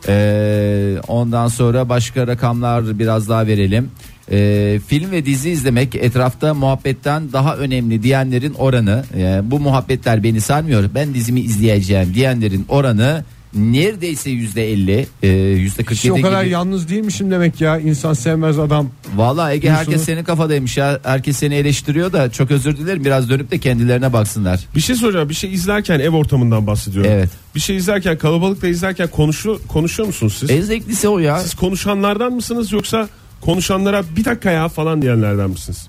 Ee, 0.07 0.95
ondan 1.07 1.47
sonra 1.47 1.89
başka 1.89 2.27
rakamlar 2.27 2.99
biraz 2.99 3.29
daha 3.29 3.47
verelim. 3.47 3.91
Ee, 4.31 4.79
film 4.87 5.11
ve 5.11 5.25
dizi 5.25 5.49
izlemek 5.49 5.95
etrafta 5.95 6.53
muhabbetten 6.53 7.33
daha 7.33 7.57
önemli 7.57 8.03
diyenlerin 8.03 8.53
oranı 8.53 9.03
yani 9.17 9.51
bu 9.51 9.59
muhabbetler 9.59 10.23
beni 10.23 10.41
sarmıyor 10.41 10.89
ben 10.95 11.13
dizimi 11.13 11.41
izleyeceğim 11.41 12.13
diyenlerin 12.13 12.65
oranı 12.69 13.23
neredeyse 13.55 14.29
yüzde 14.29 14.71
elli 14.71 15.07
e, 15.23 15.27
yüzde 15.37 15.83
kırk 15.83 16.11
o 16.11 16.21
kadar 16.21 16.43
gibi. 16.43 16.53
yalnız 16.53 16.89
değilmişim 16.89 17.31
demek 17.31 17.61
ya. 17.61 17.79
İnsan 17.79 18.13
sevmez 18.13 18.59
adam. 18.59 18.89
Vallahi 19.15 19.53
Ege 19.53 19.61
Diyorsunuz. 19.61 19.87
herkes 19.87 20.05
senin 20.05 20.23
kafadaymış 20.23 20.77
ya 20.77 20.99
herkes 21.03 21.37
seni 21.37 21.55
eleştiriyor 21.55 22.13
da 22.13 22.31
çok 22.31 22.51
özür 22.51 22.77
dilerim 22.77 23.05
biraz 23.05 23.29
dönüp 23.29 23.51
de 23.51 23.57
kendilerine 23.59 24.13
baksınlar. 24.13 24.59
Bir 24.75 24.81
şey 24.81 24.95
soracağım. 24.95 25.29
Bir 25.29 25.33
şey 25.33 25.53
izlerken 25.53 25.99
ev 25.99 26.09
ortamından 26.09 26.67
bahsediyorum. 26.67 27.11
Evet. 27.13 27.29
Bir 27.55 27.59
şey 27.59 27.75
izlerken 27.75 28.17
kalabalıkla 28.17 28.67
izlerken 28.67 29.07
konuşuyor, 29.07 29.59
konuşuyor 29.67 30.07
musunuz 30.07 30.35
siz? 30.39 30.49
En 30.49 30.61
zevklisi 30.61 31.07
o 31.07 31.19
ya. 31.19 31.39
Siz 31.39 31.53
konuşanlardan 31.53 32.33
mısınız 32.33 32.71
yoksa 32.71 33.09
konuşanlara 33.45 34.03
bir 34.17 34.25
dakika 34.25 34.51
ya 34.51 34.67
falan 34.69 35.01
diyenlerden 35.01 35.49
misiniz? 35.49 35.87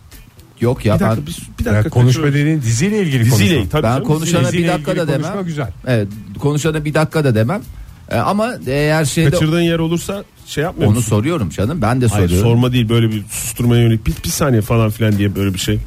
Yok 0.60 0.84
ya 0.86 0.94
Bir 0.96 1.00
ben 1.00 1.10
dakika, 1.10 1.26
bir, 1.26 1.36
bir 1.60 1.64
Ya 1.66 1.72
dakika 1.72 1.90
konuşma 1.90 2.24
dediğin 2.26 2.62
diziyle 2.62 3.02
ilgili 3.02 3.24
Diziyle 3.24 3.54
konuşma. 3.54 3.70
tabii 3.70 3.82
Ben 3.82 3.92
canım, 3.94 4.04
konuşana 4.04 4.42
Diziyle 4.48 4.64
bir 4.64 4.68
dakika 4.72 4.96
da 4.96 5.08
demem. 5.08 5.22
konuşma 5.22 5.42
güzel. 5.42 5.68
Evet 5.86 6.08
konuşana 6.38 6.84
bir 6.84 6.94
dakika 6.94 7.24
da 7.24 7.34
demem. 7.34 7.62
E, 8.10 8.16
ama 8.16 8.54
eğer 8.66 9.04
şeyde 9.04 9.30
Kaçırdığın 9.30 9.60
yer 9.60 9.78
olursa 9.78 10.24
şey 10.46 10.64
yapmıyor 10.64 10.90
onu 10.90 10.96
musun? 10.96 11.08
soruyorum 11.10 11.50
canım 11.50 11.82
ben 11.82 12.00
de 12.00 12.06
Hayır 12.06 12.28
soruyorum. 12.28 12.50
sorma 12.50 12.72
değil 12.72 12.88
böyle 12.88 13.10
bir 13.10 13.22
susturmaya 13.30 13.82
yönelik 13.82 14.06
bir, 14.06 14.12
bir 14.24 14.28
saniye 14.28 14.62
falan 14.62 14.90
filan 14.90 15.18
diye 15.18 15.36
böyle 15.36 15.54
bir 15.54 15.58
şey. 15.58 15.78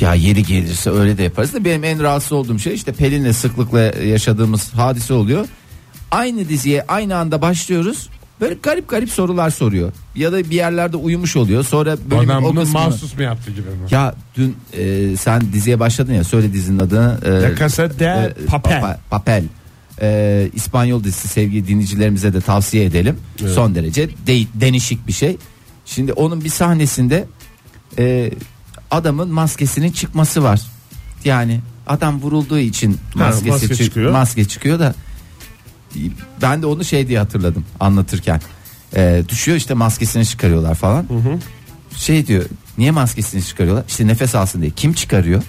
Ya 0.00 0.14
yeri 0.14 0.42
gelirse 0.42 0.90
öyle 0.90 1.18
de 1.18 1.22
yaparız 1.22 1.52
da 1.54 1.64
benim 1.64 1.84
en 1.84 2.02
rahatsız 2.02 2.32
olduğum 2.32 2.58
şey 2.58 2.74
işte 2.74 2.92
Pelin'le 2.92 3.32
sıklıkla 3.32 3.80
yaşadığımız 4.04 4.74
hadise 4.74 5.14
oluyor. 5.14 5.46
Aynı 6.10 6.48
diziye 6.48 6.84
aynı 6.88 7.16
anda 7.16 7.42
başlıyoruz. 7.42 8.08
Böyle 8.40 8.54
garip 8.62 8.88
garip 8.88 9.10
sorular 9.10 9.50
soruyor. 9.50 9.92
Ya 10.16 10.32
da 10.32 10.38
bir 10.38 10.56
yerlerde 10.56 10.96
uyumuş 10.96 11.36
oluyor. 11.36 11.64
Sonra 11.64 11.96
bölümün 12.10 12.28
Adam 12.28 12.44
o 12.44 12.48
bunu 12.48 12.60
kısmını- 12.60 12.84
mahsus 12.84 13.14
mu 13.16 13.22
yaptı 13.22 13.50
gibi 13.50 13.60
mi? 13.60 13.66
Ya 13.90 14.14
dün 14.36 14.56
e, 14.72 15.16
sen 15.16 15.42
diziye 15.52 15.80
başladın 15.80 16.12
ya 16.14 16.24
söyle 16.24 16.52
dizinin 16.52 16.78
adını. 16.78 17.18
E, 17.24 17.30
La 17.30 17.56
Casa 17.56 17.98
de 17.98 18.34
e, 18.42 18.46
Papel. 18.46 18.80
Papa- 18.80 18.98
Papel. 19.10 19.44
E, 20.00 20.50
İspanyol 20.54 21.04
dizisi 21.04 21.28
sevgili 21.28 21.68
dinleyicilerimize 21.68 22.32
de 22.32 22.40
tavsiye 22.40 22.84
edelim. 22.84 23.16
Son 23.54 23.74
derece 23.74 24.08
de, 24.26 24.44
denişik 24.54 25.06
bir 25.06 25.12
şey. 25.12 25.36
Şimdi 25.84 26.12
onun 26.12 26.44
bir 26.44 26.48
sahnesinde 26.48 27.24
e, 27.98 28.30
adamın 28.90 29.28
maskesinin 29.32 29.92
çıkması 29.92 30.42
var. 30.42 30.60
Yani 31.24 31.60
adam 31.86 32.20
vurulduğu 32.20 32.58
için 32.58 32.98
maskesi 33.14 33.48
maske 33.50 33.68
çık- 33.68 33.84
çıkıyor. 33.84 34.12
maske 34.12 34.44
çıkıyor 34.44 34.78
da 34.78 34.94
ben 36.42 36.62
de 36.62 36.66
onu 36.66 36.84
şey 36.84 37.08
diye 37.08 37.18
hatırladım 37.18 37.64
anlatırken. 37.80 38.40
E, 38.96 39.22
düşüyor 39.28 39.56
işte 39.56 39.74
maskesini 39.74 40.26
çıkarıyorlar 40.26 40.74
falan. 40.74 41.06
Şey 41.96 42.26
diyor 42.26 42.44
niye 42.78 42.90
maskesini 42.90 43.44
çıkarıyorlar? 43.44 43.84
İşte 43.88 44.06
nefes 44.06 44.34
alsın 44.34 44.62
diye. 44.62 44.70
Kim 44.70 44.92
çıkarıyor? 44.92 45.42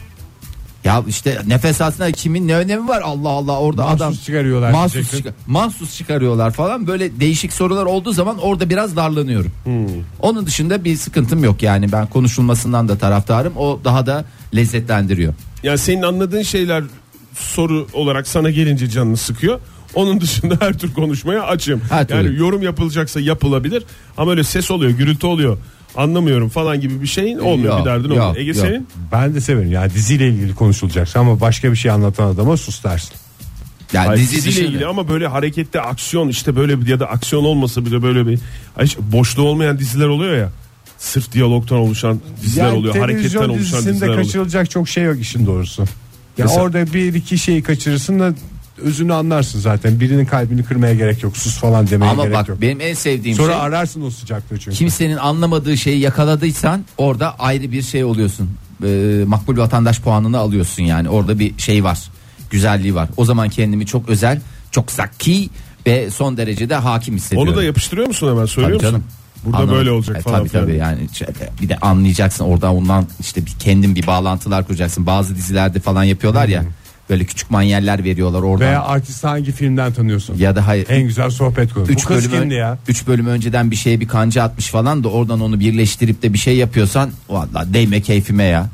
Ya 0.84 1.04
işte 1.08 1.42
nefes 1.48 1.82
alsın 1.82 2.12
kimin 2.12 2.48
ne 2.48 2.56
önemi 2.56 2.88
var 2.88 3.02
Allah 3.02 3.30
Allah 3.30 3.60
orada 3.60 3.84
Mahsus 3.84 4.02
adam 4.02 4.14
çıkarıyorlar 4.14 4.72
mahsus, 4.72 5.12
çıkar- 5.12 5.34
mahsus 5.48 5.98
çıkarıyorlar 5.98 6.52
falan 6.52 6.88
böyle 6.88 7.20
değişik 7.20 7.54
sorular 7.54 7.86
olduğu 7.86 8.12
zaman 8.14 8.38
orada 8.38 8.70
biraz 8.70 8.96
darlanıyorum. 8.96 9.52
Onun 10.20 10.46
dışında 10.46 10.84
bir 10.84 10.96
sıkıntım 10.96 11.44
yok 11.44 11.64
yani 11.64 11.92
ben 11.92 12.08
konuşulmasından 12.08 12.88
da 12.88 12.98
taraftarım 12.98 13.58
o 13.58 13.80
daha 13.84 14.06
da 14.06 14.26
lezzetlendiriyor. 14.56 15.34
Yani 15.64 15.78
senin 15.78 16.02
anladığın 16.02 16.42
şeyler 16.42 16.84
soru 17.34 17.88
olarak 17.94 18.28
sana 18.28 18.50
gelince 18.50 18.90
canını 18.90 19.18
sıkıyor. 19.18 19.60
Onun 19.94 20.22
dışında 20.22 20.58
her 20.60 20.78
tür 20.78 20.94
konuşmaya 20.94 21.44
açığım. 21.44 21.82
Her 21.90 22.08
türlü. 22.08 22.28
yani 22.28 22.40
yorum 22.40 22.62
yapılacaksa 22.64 23.20
yapılabilir 23.20 23.84
ama 24.18 24.32
öyle 24.32 24.44
ses 24.44 24.72
oluyor, 24.72 24.92
gürültü 24.92 25.28
oluyor. 25.28 25.58
Anlamıyorum 25.96 26.50
falan 26.50 26.82
gibi 26.82 27.02
bir 27.02 27.08
şeyin 27.08 27.38
olmuyor 27.40 27.74
Yok, 27.74 27.80
bir 27.86 27.90
derdin 27.92 28.04
yok, 28.10 28.18
olmuyor. 28.18 28.36
Ege 28.36 28.48
yok. 28.52 28.58
senin 28.58 28.88
Ben 29.12 29.36
de 29.36 29.42
severim. 29.42 29.72
Ya 29.72 29.90
diziyle 29.90 30.28
ilgili 30.30 30.56
konuşulacaksa 30.56 31.20
ama 31.20 31.42
başka 31.42 31.72
bir 31.72 31.78
şey 31.78 31.92
anlatan 31.92 32.28
adama 32.28 32.58
sus 32.58 32.84
dersin. 32.84 33.12
Yani 33.94 34.08
Hayır, 34.08 34.22
dizi 34.22 34.36
diziyle 34.36 34.52
dışında. 34.56 34.68
ilgili 34.70 34.86
ama 34.86 35.10
böyle 35.10 35.28
harekette 35.28 35.82
aksiyon 35.82 36.28
işte 36.28 36.56
böyle 36.56 36.82
bir 36.82 36.88
ya 36.88 37.00
da 37.00 37.06
aksiyon 37.10 37.44
olmasa 37.44 37.86
bile 37.86 38.04
böyle 38.04 38.28
bir 38.28 38.40
Ay, 38.78 38.86
hiç 38.86 38.98
boşluğu 38.98 39.44
olmayan 39.44 39.80
diziler 39.80 40.08
oluyor 40.08 40.38
ya. 40.38 40.50
sırf 40.98 41.32
diyalogtan 41.32 41.78
oluşan 41.78 42.20
diziler 42.42 42.66
Yani 42.66 42.78
oluyor. 42.78 42.96
Hareketten 42.96 43.18
televizyon 43.18 43.50
oluşan 43.50 43.64
dizisinde 43.64 43.94
diziler 43.94 44.08
oluyor. 44.08 44.24
kaçırılacak 44.24 44.70
çok 44.70 44.90
şey 44.90 45.04
yok 45.04 45.20
işin 45.22 45.46
doğrusu. 45.46 45.82
Ya 45.82 45.88
Mesela- 46.38 46.62
orada 46.62 46.94
bir 46.94 47.14
iki 47.14 47.38
şeyi 47.38 47.64
kaçırırsın 47.64 48.20
da 48.20 48.34
özünü 48.78 49.14
anlarsın 49.14 49.60
zaten. 49.60 50.00
Birinin 50.00 50.26
kalbini 50.26 50.64
kırmaya 50.64 50.94
gerek 50.94 51.24
yok. 51.24 51.38
Sus 51.38 51.58
falan 51.58 51.90
demeye 51.90 52.12
Ama 52.12 52.24
gerek 52.24 52.38
bak 52.38 52.48
yok. 52.48 52.62
benim 52.62 52.82
en 52.82 52.94
sevdiğim 52.94 53.38
Sonra 53.38 53.54
şey 53.54 53.62
ararsın 53.62 54.02
o 54.02 54.10
sıcaklığı 54.10 54.58
çünkü. 54.60 54.78
kimsenin 54.78 55.18
anlamadığı 55.18 55.78
şeyi 55.78 56.00
yakaladıysan 56.00 56.86
orada 56.98 57.40
ayrı 57.40 57.72
bir 57.72 57.82
şey 57.82 58.04
oluyorsun. 58.04 58.50
Ee, 58.86 59.24
makbul 59.28 59.58
vatandaş 59.58 60.02
puanını 60.02 60.38
alıyorsun 60.38 60.84
yani. 60.84 61.10
Orada 61.10 61.40
bir 61.40 61.58
şey 61.60 61.84
var. 61.84 62.00
Güzelliği 62.50 62.96
var. 62.96 63.10
O 63.18 63.26
zaman 63.26 63.50
kendimi 63.50 63.86
çok 63.86 64.10
özel, 64.10 64.42
çok 64.72 64.92
zaki 64.92 65.50
ve 65.88 66.10
son 66.12 66.38
derecede 66.38 66.76
hakim 66.76 67.16
hissediyorum. 67.16 67.50
Onu 67.50 67.58
da 67.58 67.64
yapıştırıyor 67.64 68.08
musun 68.08 68.30
hemen 68.32 68.46
söylüyor 68.46 68.80
Tabii 68.80 68.92
musun? 68.92 69.04
canım. 69.04 69.12
Burada 69.46 69.58
Anladım. 69.58 69.76
böyle 69.78 69.92
olacak 69.92 70.18
E, 70.18 70.22
falan. 70.22 70.40
Tabii 70.40 70.50
filan. 70.50 70.64
tabii 70.66 70.76
yani 70.78 71.00
bir 71.62 71.70
de 71.70 71.78
anlayacaksın 71.78 72.46
oradan 72.46 72.76
ondan 72.76 73.06
işte 73.20 73.46
bir 73.46 73.52
kendin 73.60 73.96
bir 73.96 74.08
bağlantılar 74.08 74.68
kuracaksın. 74.68 75.06
Bazı 75.06 75.36
dizilerde 75.36 75.80
falan 75.80 76.04
yapıyorlar 76.04 76.48
ya. 76.48 76.64
Böyle 77.10 77.26
küçük 77.26 77.52
manyeller 77.52 78.04
veriyorlar 78.04 78.42
oradan. 78.42 78.68
Veya 78.68 78.84
artisti 78.84 79.28
hangi 79.28 79.52
filmden 79.52 79.94
tanıyorsun? 79.94 80.38
ya 80.38 80.56
da 80.56 80.68
hayır. 80.68 80.86
En 80.90 81.04
güzel 81.04 81.30
sohbet 81.30 81.74
konu. 81.74 81.88
Bu 81.88 81.92
3 81.92 82.06
kız 82.06 82.32
bölüm, 82.32 82.42
kimdi 82.42 82.54
ya? 82.54 82.78
3 82.88 83.08
bölüm 83.08 83.28
önceden 83.28 83.72
bir 83.72 83.76
şeye 83.76 84.00
bir 84.00 84.08
kanca 84.08 84.44
atmış 84.44 84.68
falan 84.68 85.04
da 85.04 85.08
oradan 85.10 85.40
onu 85.42 85.60
birleştirip 85.60 86.24
de 86.24 86.34
bir 86.34 86.38
şey 86.38 86.58
yapıyorsan 86.58 87.10
valla 87.30 87.74
değme 87.74 88.02
keyfime 88.02 88.44
ya. 88.44 88.70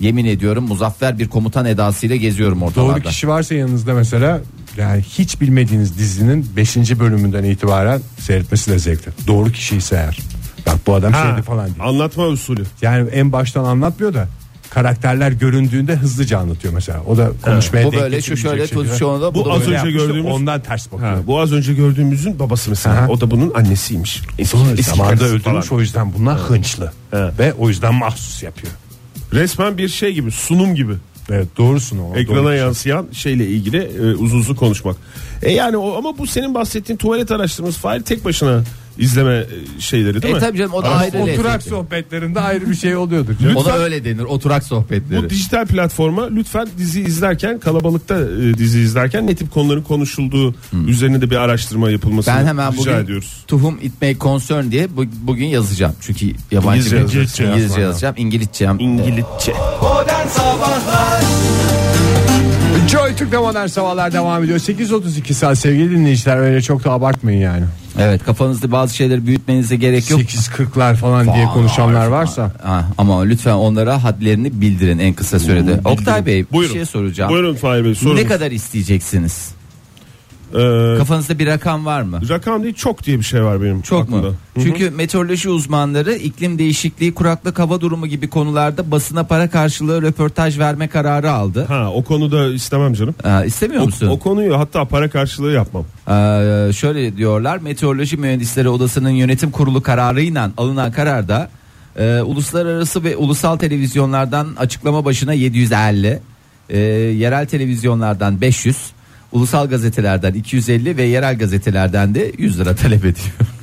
Yemin 0.00 0.24
ediyorum 0.24 0.64
muzaffer 0.64 1.18
bir 1.18 1.28
komutan 1.28 1.66
edasıyla 1.66 2.16
geziyorum 2.16 2.62
ortalarda. 2.62 2.92
Doğru 2.94 3.02
kişi 3.02 3.28
varsa 3.28 3.54
yanınızda 3.54 3.94
mesela 3.94 4.40
yani 4.76 5.02
hiç 5.02 5.40
bilmediğiniz 5.40 5.98
dizinin 5.98 6.46
5. 6.56 6.76
bölümünden 6.76 7.44
itibaren 7.44 8.00
seyretmesi 8.20 8.70
de 8.70 8.78
zevkli. 8.78 9.12
Doğru 9.26 9.52
kişi 9.52 9.76
ise 9.76 9.96
eğer. 9.96 10.18
Bak 10.66 10.76
bu 10.86 10.94
adam 10.94 11.12
Ha, 11.12 11.26
şeydi 11.30 11.42
falan 11.42 11.74
diye. 11.74 11.86
anlatma 11.86 12.26
usulü. 12.26 12.62
Yani 12.82 13.08
en 13.10 13.32
baştan 13.32 13.64
anlatmıyor 13.64 14.14
da 14.14 14.28
karakterler 14.70 15.32
göründüğünde 15.32 15.96
hızlıca 15.96 16.38
anlatıyor 16.38 16.74
mesela. 16.74 17.02
O 17.06 17.16
da 17.16 17.32
konuşmaya 17.42 17.86
Bu 17.86 17.92
denk 17.92 18.02
böyle 18.02 18.22
şu 18.22 18.36
şöyle 18.36 18.62
şekilde. 18.62 18.74
pozisyonda 18.82 19.34
bu, 19.34 19.40
Bu 19.40 19.44
da 19.48 19.52
az 19.52 19.60
böyle 19.60 19.66
önce 19.70 19.76
yapmıştı, 19.76 19.98
gördüğümüz- 20.06 20.32
ondan 20.32 20.60
ters 20.62 20.92
bakıyor. 20.92 21.10
Ha, 21.10 21.18
bu 21.26 21.40
az 21.40 21.52
önce 21.52 21.74
gördüğümüzün 21.74 22.38
babası 22.38 22.70
mesela. 22.70 22.96
Aha. 22.98 23.08
O 23.08 23.20
da 23.20 23.30
bunun 23.30 23.54
annesiymiş. 23.54 24.22
Eski, 24.38 24.58
eski 24.72 24.82
zamanında 24.82 25.16
karısı 25.18 25.24
öldürmüş 25.34 25.66
falan. 25.66 25.78
o 25.78 25.80
yüzden 25.80 26.12
bunlar 26.14 26.38
hınçlı. 26.38 26.92
Evet. 27.12 27.38
Ve 27.38 27.52
o 27.52 27.68
yüzden 27.68 27.94
mahsus 27.94 28.42
yapıyor. 28.42 28.72
Resmen 29.32 29.78
bir 29.78 29.88
şey 29.88 30.12
gibi 30.12 30.30
sunum 30.30 30.74
gibi. 30.74 30.92
Evet 31.30 31.48
doğrusun 31.56 31.98
o. 31.98 32.16
Ekrana 32.16 32.42
doğru. 32.44 32.54
yansıyan 32.54 33.06
şeyle 33.12 33.46
ilgili 33.46 33.76
e, 33.76 34.14
uzun 34.14 34.38
uzun 34.38 34.54
konuşmak. 34.54 34.96
E 35.42 35.52
yani 35.52 35.76
o 35.76 35.96
ama 35.98 36.18
bu 36.18 36.26
senin 36.26 36.54
bahsettiğin 36.54 36.96
tuvalet 36.96 37.30
araştırması 37.30 37.80
fail 37.80 38.02
tek 38.02 38.24
başına 38.24 38.62
izleme 38.98 39.34
e, 39.34 39.80
şeyleri 39.80 40.22
değil 40.22 40.32
E 40.34 40.36
mi? 40.36 40.40
tabii 40.40 40.58
canım 40.58 40.72
o 40.74 40.82
da 40.82 40.86
Ama 40.88 40.96
ayrı 40.96 41.18
oturak 41.18 41.54
lezzetli. 41.54 41.70
sohbetlerinde 41.70 42.40
ayrı 42.40 42.70
bir 42.70 42.74
şey 42.74 42.96
oluyordur. 42.96 43.38
canım. 43.42 43.56
Ona 43.56 43.72
öyle 43.72 44.04
denir 44.04 44.22
oturak 44.24 44.64
sohbetleri. 44.64 45.24
Bu 45.24 45.30
dijital 45.30 45.66
platforma 45.66 46.26
lütfen 46.28 46.68
dizi 46.78 47.00
izlerken 47.00 47.58
kalabalıkta 47.60 48.18
e, 48.20 48.54
dizi 48.58 48.80
izlerken 48.80 49.26
ne 49.26 49.34
tip 49.34 49.50
konuların 49.50 49.82
konuşulduğu 49.82 50.54
üzerine 50.86 51.20
de 51.20 51.30
bir 51.30 51.36
araştırma 51.36 51.90
yapılmasını 51.90 52.34
Ben 52.34 52.46
hemen 52.46 52.72
rica 52.72 52.80
bugün 52.80 52.92
ediyoruz. 53.04 53.44
Tuhum 53.46 53.78
It 53.82 53.92
May 54.02 54.18
Concern 54.18 54.70
diye 54.70 54.96
bu- 54.96 55.04
bugün 55.22 55.46
yazacağım. 55.46 55.94
Çünkü 56.00 56.26
yabancı 56.50 56.96
İngilizce 56.96 56.96
yazacaksın. 57.44 57.44
İngilizce 57.44 57.80
yazacağım. 57.80 58.16
İngilizce. 58.80 59.52
Modern 59.82 60.28
Sabahlar 60.28 61.77
Joy 62.88 63.14
Türk'te 63.16 63.38
modern 63.38 63.66
sabahlar 63.66 64.12
devam 64.12 64.44
ediyor. 64.44 64.58
8.32 64.58 65.32
saat 65.34 65.58
sevgili 65.58 65.90
dinleyiciler 65.90 66.36
öyle 66.36 66.62
çok 66.62 66.84
da 66.84 66.92
abartmayın 66.92 67.40
yani. 67.40 67.64
Evet 67.98 68.24
kafanızda 68.24 68.72
bazı 68.72 68.96
şeyleri 68.96 69.26
büyütmenize 69.26 69.76
gerek 69.76 70.10
yok. 70.10 70.20
8.40'lar 70.20 70.94
falan 70.96 71.34
diye 71.34 71.44
konuşanlar 71.46 72.06
varsa. 72.06 72.52
Ha, 72.62 72.84
ama 72.98 73.22
lütfen 73.22 73.54
onlara 73.54 74.04
hadlerini 74.04 74.60
bildirin 74.60 74.98
en 74.98 75.14
kısa 75.14 75.38
sürede. 75.38 75.80
Oktay 75.84 76.26
Bey 76.26 76.44
Buyurun. 76.52 76.74
bir 76.74 76.78
şey 76.78 76.86
soracağım. 76.86 77.30
Buyurun 77.32 77.54
Fahir 77.54 77.84
Bey 77.84 77.94
sorunuz. 77.94 78.20
Ne 78.22 78.26
kadar 78.26 78.50
isteyeceksiniz? 78.50 79.50
Ee, 80.54 80.98
Kafanızda 80.98 81.38
bir 81.38 81.46
rakam 81.46 81.86
var 81.86 82.02
mı? 82.02 82.20
rakam 82.28 82.62
değil 82.62 82.74
çok 82.74 83.04
diye 83.04 83.18
bir 83.18 83.24
şey 83.24 83.44
var 83.44 83.62
benim 83.62 83.80
Çok 83.82 84.02
aklımda. 84.02 84.28
mu? 84.28 84.34
Çünkü 84.62 84.90
meteoroloji 84.90 85.48
uzmanları 85.50 86.14
iklim 86.14 86.58
değişikliği, 86.58 87.14
kuraklık, 87.14 87.58
hava 87.58 87.80
durumu 87.80 88.06
gibi 88.06 88.28
konularda 88.28 88.90
basına 88.90 89.24
para 89.24 89.50
karşılığı 89.50 90.02
röportaj 90.02 90.58
verme 90.58 90.88
kararı 90.88 91.30
aldı. 91.32 91.64
Ha 91.68 91.90
o 91.94 92.04
konuda 92.04 92.46
istemem 92.54 92.94
canım. 92.94 93.14
Aa, 93.24 93.44
istemiyor 93.44 93.82
O, 93.82 93.86
musun? 93.86 94.06
o 94.08 94.18
konuyu 94.18 94.58
hatta 94.58 94.84
para 94.84 95.10
karşılığı 95.10 95.52
yapmam. 95.52 95.84
Ee, 96.08 96.72
şöyle 96.72 97.16
diyorlar 97.16 97.58
Meteoroloji 97.58 98.16
Mühendisleri 98.16 98.68
Odası'nın 98.68 99.10
yönetim 99.10 99.50
kurulu 99.50 99.82
kararıyla 99.82 100.50
alınan 100.56 100.92
kararda 100.92 101.50
e, 101.98 102.20
uluslararası 102.20 103.04
ve 103.04 103.16
ulusal 103.16 103.56
televizyonlardan 103.56 104.48
açıklama 104.58 105.04
başına 105.04 105.32
750 105.32 106.20
e, 106.68 106.78
yerel 106.78 107.46
televizyonlardan 107.46 108.40
500 108.40 108.76
ulusal 109.32 109.68
gazetelerden 109.68 110.34
250 110.34 110.96
ve 110.96 111.02
yerel 111.02 111.38
gazetelerden 111.38 112.14
de 112.14 112.32
100 112.38 112.60
lira 112.60 112.74
talep 112.74 113.04
ediyor. 113.04 113.36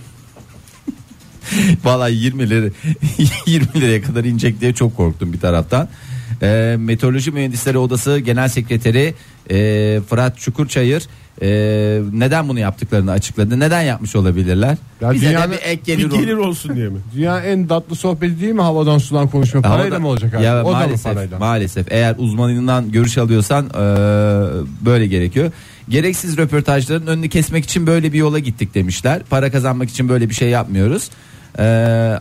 Vallahi 1.83 2.15
20 2.15 2.49
lira 2.49 2.69
20 3.45 3.81
liraya 3.81 4.01
kadar 4.01 4.23
inecek 4.23 4.61
diye 4.61 4.73
çok 4.73 4.97
korktum 4.97 5.33
bir 5.33 5.39
taraftan. 5.39 5.89
Ee, 6.41 6.75
Meteoroloji 6.79 7.31
Mühendisleri 7.31 7.77
Odası 7.77 8.19
Genel 8.19 8.47
Sekreteri 8.47 9.13
e, 9.51 9.99
Fırat 10.09 10.37
Çukurçayır 10.37 11.03
e, 11.41 11.47
neden 12.13 12.49
bunu 12.49 12.59
yaptıklarını 12.59 13.11
açıkladı. 13.11 13.59
Neden 13.59 13.81
yapmış 13.81 14.15
olabilirler? 14.15 14.77
Ya 15.01 15.11
Bize 15.11 15.25
de 15.25 15.29
dünyanın 15.29 15.51
bir 15.51 15.57
ek 15.57 15.81
gelir, 15.85 16.11
Bir 16.11 16.17
gelir 16.17 16.33
olur. 16.33 16.47
olsun 16.47 16.75
diye 16.75 16.89
mi? 16.89 16.97
Dünya 17.15 17.39
en 17.39 17.67
tatlı 17.67 17.95
sohbeti 17.95 18.41
değil 18.41 18.53
mi 18.53 18.61
havadan 18.61 18.97
sudan 18.97 19.27
konuşma? 19.27 19.61
Parayla 19.61 19.83
Havada- 19.85 19.99
mı 19.99 20.07
olacak 20.07 20.33
abi? 20.33 20.43
Ya 20.43 20.53
o 20.63 20.65
da 20.65 20.71
mı 20.71 20.71
maalesef, 20.71 21.13
parayla? 21.13 21.39
maalesef 21.39 21.91
eğer 21.91 22.15
uzmanından 22.17 22.91
görüş 22.91 23.17
alıyorsan 23.17 23.65
e, 23.65 23.75
böyle 24.85 25.07
gerekiyor. 25.07 25.51
Gereksiz 25.89 26.37
röportajların 26.37 27.07
önünü 27.07 27.29
kesmek 27.29 27.63
için 27.65 27.87
böyle 27.87 28.13
bir 28.13 28.17
yola 28.17 28.39
gittik 28.39 28.75
demişler. 28.75 29.21
Para 29.29 29.51
kazanmak 29.51 29.89
için 29.89 30.09
böyle 30.09 30.29
bir 30.29 30.35
şey 30.35 30.49
yapmıyoruz. 30.49 31.09
E, 31.59 31.63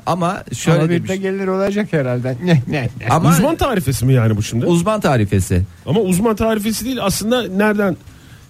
ama 0.06 0.44
şöyle 0.56 0.78
Ama 0.78 0.88
bir 0.90 0.94
demiş. 0.94 1.10
de 1.10 1.16
gelir 1.16 1.46
olacak 1.46 1.92
herhalde. 1.92 2.36
Ne 2.44 2.62
ne. 2.68 2.88
Ama 3.10 3.28
Uzman 3.28 3.56
tarifesi 3.56 4.04
mi 4.06 4.12
yani 4.12 4.36
bu 4.36 4.42
şimdi? 4.42 4.66
uzman 4.66 5.00
tarifesi. 5.00 5.62
Ama 5.86 6.00
uzman 6.00 6.36
tarifesi 6.36 6.84
değil 6.84 6.98
aslında 7.02 7.42
nereden 7.48 7.96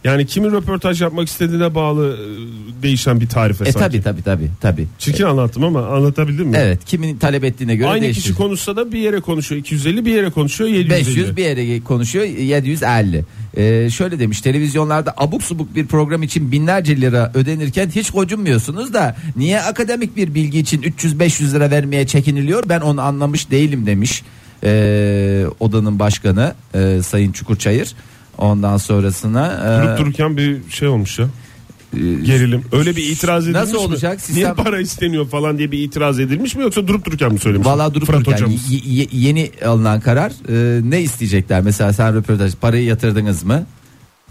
yani 0.05 0.27
kimin 0.27 0.53
röportaj 0.53 1.03
yapmak 1.03 1.29
istediğine 1.29 1.75
bağlı 1.75 2.17
e, 2.17 2.83
değişen 2.83 3.21
bir 3.21 3.29
tarife 3.29 3.65
E 3.69 3.73
sanki. 3.73 3.89
tabi 3.89 4.03
tabi 4.03 4.23
tabi 4.23 4.49
tabi. 4.61 4.87
Çirkin 4.99 5.25
anlattım 5.25 5.65
ama 5.65 5.87
anlatabildim 5.87 6.47
mi? 6.49 6.57
Evet 6.61 6.79
kimin 6.87 7.17
talep 7.19 7.45
ettiğine 7.45 7.77
göre 7.77 7.89
Aynı 7.89 8.03
değişir. 8.03 8.23
kişi 8.23 8.35
konuşsa 8.35 8.77
da 8.77 8.93
bir 8.93 8.99
yere 8.99 9.21
konuşuyor 9.21 9.61
250 9.61 10.05
bir 10.05 10.15
yere 10.15 10.31
konuşuyor 10.31 10.71
750. 10.71 10.91
500 11.07 11.37
bir 11.37 11.45
yere 11.45 11.81
konuşuyor 11.81 12.25
750. 12.25 13.25
Ee, 13.57 13.91
şöyle 13.91 14.19
demiş 14.19 14.41
televizyonlarda 14.41 15.15
abuk 15.17 15.43
subuk 15.43 15.75
bir 15.77 15.87
program 15.87 16.23
için 16.23 16.53
binlerce 16.53 17.01
lira 17.01 17.31
ödenirken 17.35 17.89
hiç 17.95 18.11
gocunmuyorsunuz 18.11 18.95
da 18.95 19.17
niye 19.37 19.61
akademik 19.61 20.17
bir 20.17 20.35
bilgi 20.35 20.59
için 20.59 20.83
300-500 20.83 21.55
lira 21.55 21.71
vermeye 21.71 22.07
çekiniliyor 22.07 22.69
ben 22.69 22.81
onu 22.81 23.01
anlamış 23.01 23.51
değilim 23.51 23.87
demiş 23.87 24.23
ee, 24.65 25.45
odanın 25.61 25.99
başkanı 25.99 26.55
e, 26.75 27.01
Sayın 27.03 27.33
Çukurçayır. 27.33 27.95
Ondan 28.39 28.77
sonrasına 28.77 29.47
e, 29.83 29.87
Durup 29.87 29.99
dururken 29.99 30.37
bir 30.37 30.71
şey 30.71 30.89
olmuş 30.89 31.19
ya. 31.19 31.27
Gerilim. 32.25 32.65
Öyle 32.73 32.97
bir 32.97 33.03
itiraz 33.11 33.45
edilmiş 33.45 33.61
Nasıl 33.61 33.73
mi? 33.75 33.79
olacak? 33.79 34.21
Sistem- 34.21 34.35
Niye 34.37 34.55
para 34.55 34.81
isteniyor 34.81 35.29
falan 35.29 35.59
diye 35.59 35.73
bir 35.73 35.79
itiraz 35.79 36.21
edilmiş 36.21 36.55
mi 36.57 36.63
yoksa 36.63 36.87
durup 36.89 37.05
dururken 37.05 37.33
mi 37.33 37.39
söylemiş? 37.39 37.67
Valla 37.67 37.95
durup 37.95 38.07
Fırat 38.07 38.21
dururken 38.21 38.33
hocamız. 38.45 38.71
y- 38.73 38.81
y- 38.85 39.07
yeni 39.13 39.51
alınan 39.67 40.01
karar 40.01 40.33
e, 40.49 40.81
ne 40.91 41.01
isteyecekler? 41.03 41.61
Mesela 41.63 41.93
sen 41.93 42.15
röportaj 42.15 42.55
parayı 42.55 42.85
yatırdınız 42.85 43.43
mı? 43.45 43.67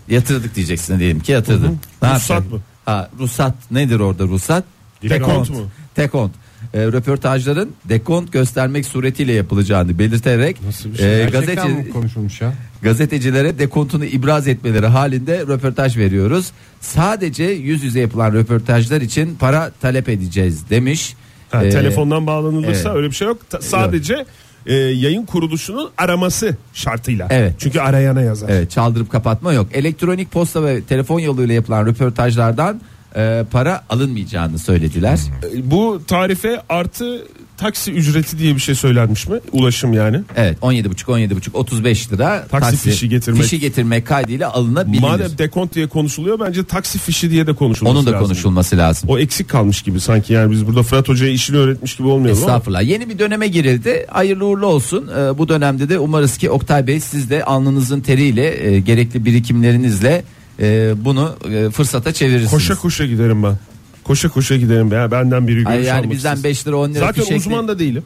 Yatırdık 0.09 0.55
diyeceksin 0.55 0.99
diyelim 0.99 1.19
ki 1.19 1.31
yatırdın. 1.31 1.79
Ne 2.01 2.09
Ruhsat 2.09 2.29
yapacak? 2.29 2.51
mı? 2.53 2.59
Ha, 2.85 3.09
ruhsat 3.19 3.55
nedir 3.71 3.99
orada 3.99 4.23
ruhsat? 4.23 4.63
Dekont 5.03 5.49
mu? 5.49 5.61
Dekont. 5.97 6.31
E, 6.73 6.81
röportajların 6.85 7.71
dekont 7.89 8.31
göstermek 8.33 8.85
suretiyle 8.85 9.33
yapılacağını 9.33 9.99
belirterek 9.99 10.63
Nasıl 10.65 10.91
bir 10.91 10.97
şey? 10.97 11.23
e, 11.23 11.29
Gerçekten 11.29 11.89
konuşulmuş 11.89 12.41
ya? 12.41 12.53
Gazetecilere 12.83 13.59
dekontunu 13.59 14.05
ibraz 14.05 14.47
etmeleri 14.47 14.87
halinde 14.87 15.39
röportaj 15.39 15.97
veriyoruz. 15.97 16.51
Sadece 16.81 17.43
yüz 17.43 17.83
yüze 17.83 17.99
yapılan 17.99 18.33
röportajlar 18.33 19.01
için 19.01 19.35
para 19.35 19.71
talep 19.81 20.09
edeceğiz 20.09 20.69
demiş. 20.69 21.15
Ha, 21.51 21.63
E, 21.65 21.69
telefondan 21.69 22.27
bağlanılırsa 22.27 22.89
evet. 22.89 22.97
öyle 22.97 23.07
bir 23.07 23.15
şey 23.15 23.27
yok. 23.27 23.49
Ta- 23.49 23.61
sadece 23.61 24.25
e, 24.65 24.73
yayın 24.75 25.25
kuruluşunun 25.25 25.89
araması 25.97 26.57
şartıyla. 26.73 27.27
Evet. 27.29 27.55
Çünkü 27.59 27.79
arayana 27.79 28.21
yazar. 28.21 28.49
Evet 28.49 28.71
çaldırıp 28.71 29.11
kapatma 29.11 29.53
yok. 29.53 29.67
Elektronik 29.73 30.31
posta 30.31 30.63
ve 30.63 30.81
telefon 30.83 31.19
yoluyla 31.19 31.53
yapılan 31.53 31.85
röportajlardan 31.85 32.81
e, 33.15 33.43
para 33.51 33.83
alınmayacağını 33.89 34.59
söylediler. 34.59 35.19
Bu 35.63 36.01
tarife 36.07 36.61
artı 36.69 37.25
taksi 37.57 37.91
ücreti 37.91 38.39
diye 38.39 38.55
bir 38.55 38.59
şey 38.59 38.75
söylenmiş 38.75 39.27
mi? 39.27 39.39
Ulaşım 39.51 39.93
yani. 39.93 40.21
Evet 40.35 40.57
17,5 40.61 41.03
17,5 41.03 41.53
35 41.53 42.11
lira 42.11 42.47
Taksi 42.51 42.77
fişi 42.77 43.09
getirmek. 43.09 43.41
fişi 43.43 43.59
getirmek 43.59 44.07
kaydıyla 44.07 44.53
alınabilir. 44.53 45.01
Madem 45.01 45.37
dekont 45.37 45.75
diye 45.75 45.87
konuşuluyor 45.87 46.39
bence 46.39 46.63
taksi 46.63 46.99
fişi 46.99 47.31
diye 47.31 47.47
de 47.47 47.53
konuşulması 47.53 47.97
Onun 47.97 48.05
da 48.07 48.11
lazım. 48.11 48.25
konuşulması 48.27 48.77
lazım. 48.77 49.09
O 49.09 49.19
eksik 49.19 49.49
kalmış 49.49 49.81
gibi 49.81 49.99
sanki 49.99 50.33
yani 50.33 50.51
biz 50.51 50.67
burada 50.67 50.83
Fırat 50.83 51.09
Hoca'ya 51.09 51.31
işini 51.31 51.57
öğretmiş 51.57 51.95
gibi 51.95 52.11
ama. 52.11 52.29
Estağfurullah. 52.29 52.81
Yeni 52.83 53.09
bir 53.09 53.19
döneme 53.19 53.47
girildi. 53.47 54.05
Hayırlı 54.09 54.45
uğurlu 54.45 54.65
olsun. 54.65 55.07
Ee, 55.17 55.37
bu 55.37 55.49
dönemde 55.49 55.89
de 55.89 55.99
umarız 55.99 56.37
ki 56.37 56.49
Oktay 56.49 56.87
Bey 56.87 56.99
siz 56.99 57.29
de 57.29 57.43
alnınızın 57.43 58.01
teriyle 58.01 58.67
e, 58.67 58.79
gerekli 58.79 59.25
birikimlerinizle 59.25 60.23
e, 60.59 60.93
bunu 61.05 61.35
e, 61.51 61.69
fırsata 61.69 62.13
çevirirsiniz. 62.13 62.51
Koşa 62.51 62.75
koşa 62.75 63.05
giderim 63.05 63.43
ben. 63.43 63.57
Koşa 64.03 64.29
koşa 64.29 64.57
giderim 64.57 64.91
ya 64.91 65.11
benden 65.11 65.47
biri 65.47 65.55
görüş 65.55 65.67
Ay 65.67 65.83
yani 65.83 65.99
almak 65.99 66.11
bizden 66.11 66.35
istesin. 66.35 66.43
5 66.43 66.67
lira 66.67 66.75
10 66.75 66.89
lira 66.89 66.99
Zaten 66.99 67.23
fişekli- 67.23 67.37
uzman 67.37 67.67
da 67.67 67.79
değilim. 67.79 68.03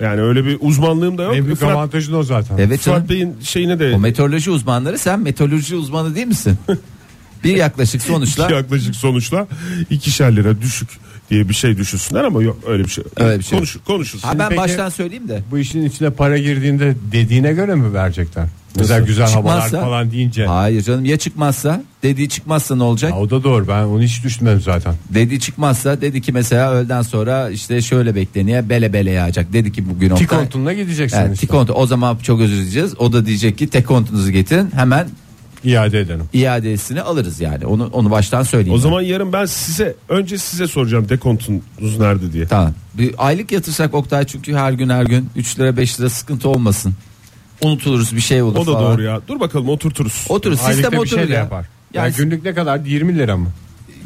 Yani 0.00 0.20
öyle 0.20 0.44
bir 0.44 0.58
uzmanlığım 0.60 1.18
da 1.18 1.22
yok. 1.22 1.36
En 1.36 1.44
büyük 1.44 1.58
Fırat, 1.58 1.72
avantajın 1.72 2.12
o 2.14 2.22
zaten. 2.22 2.58
Evet 2.58 2.82
canım. 2.82 2.98
Fırat 2.98 3.10
Bey'in 3.10 3.36
şeyine 3.42 3.78
de 3.78 3.92
O 3.96 3.98
meteoroloji 3.98 4.50
uzmanları 4.50 4.98
sen 4.98 5.20
meteoroloji 5.20 5.76
uzmanı 5.76 6.14
değil 6.14 6.26
misin? 6.26 6.58
bir 7.44 7.56
yaklaşık 7.56 8.02
sonuçla 8.02 8.50
yaklaşık 8.50 8.94
sonuçla 8.96 9.46
ikişer 9.90 10.36
lira 10.36 10.60
düşük 10.60 10.88
diye 11.30 11.48
bir 11.48 11.54
şey 11.54 11.76
düşünsünler 11.76 12.24
ama 12.24 12.42
yok 12.42 12.56
öyle 12.66 12.84
bir 12.84 12.88
şey. 12.88 13.04
Öyle 13.16 13.38
bir 13.38 13.44
şey 13.44 13.58
Konuş, 13.58 13.76
konuşursun. 13.86 14.28
Ha 14.28 14.38
ben 14.38 14.48
Peki- 14.48 14.60
baştan 14.60 14.88
söyleyeyim 14.88 15.28
de. 15.28 15.42
Bu 15.50 15.58
işin 15.58 15.84
içine 15.84 16.10
para 16.10 16.38
girdiğinde 16.38 16.94
dediğine 17.12 17.52
göre 17.52 17.74
mi 17.74 17.94
verecekler? 17.94 18.46
Mesela 18.76 19.00
güzel 19.00 19.30
havalar 19.32 19.60
Çıkmazsa- 19.68 19.80
falan 19.80 20.10
deyince. 20.10 20.46
Hayır 20.46 20.82
canım 20.82 21.04
ya 21.04 21.16
çıkmazsa 21.18 21.82
dediği 22.02 22.28
çıkmazsa 22.28 22.76
ne 22.76 22.82
olacak? 22.82 23.12
Ha, 23.12 23.18
o 23.18 23.30
da 23.30 23.44
doğru 23.44 23.68
ben 23.68 23.82
onu 23.82 24.02
hiç 24.02 24.24
düşünmedim 24.24 24.60
zaten. 24.60 24.94
Dedi 25.10 25.40
çıkmazsa 25.40 26.00
dedi 26.00 26.22
ki 26.22 26.32
mesela 26.32 26.72
öğleden 26.72 27.02
sonra 27.02 27.50
işte 27.50 27.82
şöyle 27.82 28.14
bekleniyor 28.14 28.68
bele 28.68 28.92
bele 28.92 29.10
yağacak. 29.10 29.52
Dedi 29.52 29.72
ki 29.72 29.88
bugün 29.90 30.10
Oktay- 30.10 30.18
Tikontunla 30.18 30.72
gideceksin 30.72 31.18
Evet, 31.18 31.34
işte. 31.34 31.46
tikontu. 31.46 31.72
O 31.72 31.86
zaman 31.86 32.16
çok 32.22 32.40
özür 32.40 32.56
dileyeceğiz. 32.56 32.94
O 32.98 33.12
da 33.12 33.26
diyecek 33.26 33.58
ki 33.58 33.66
tek 33.68 33.86
kontunuzu 33.86 34.30
getirin. 34.30 34.70
Hemen 34.74 35.08
İade 35.64 36.00
edelim. 36.00 36.24
iadesini 36.32 37.02
alırız 37.02 37.40
yani. 37.40 37.66
Onu 37.66 37.90
onu 37.92 38.10
baştan 38.10 38.42
söyleyeyim. 38.42 38.72
O 38.72 38.76
ben. 38.76 38.82
zaman 38.82 39.00
yarın 39.02 39.32
ben 39.32 39.44
size 39.46 39.94
önce 40.08 40.38
size 40.38 40.66
soracağım 40.66 41.08
dekontunuz 41.08 41.98
nerede 41.98 42.32
diye. 42.32 42.46
tamam. 42.46 42.74
Bir 42.94 43.14
aylık 43.18 43.52
yatırsak 43.52 43.94
Oktay 43.94 44.24
çünkü 44.24 44.54
her 44.54 44.72
gün 44.72 44.88
her 44.88 45.04
gün 45.04 45.30
3 45.36 45.58
lira 45.58 45.76
5 45.76 46.00
lira 46.00 46.10
sıkıntı 46.10 46.48
olmasın. 46.48 46.94
Unutuluruz 47.62 48.16
bir 48.16 48.20
şey 48.20 48.42
olur 48.42 48.56
O 48.56 48.66
da 48.66 48.72
falan. 48.72 48.92
doğru 48.92 49.02
ya. 49.02 49.20
Dur 49.28 49.40
bakalım 49.40 49.68
oturturuz. 49.68 50.12
Sistem 50.12 50.66
Aylıkta 50.66 50.92
bir 50.92 50.96
oturur 50.96 51.18
şey 51.20 51.28
de 51.28 51.32
ya. 51.32 51.38
yapar. 51.38 51.66
Yani 51.94 52.04
Yani 52.04 52.16
günlük 52.16 52.44
ne 52.44 52.54
kadar? 52.54 52.80
20 52.80 53.18
lira 53.18 53.36
mı? 53.36 53.48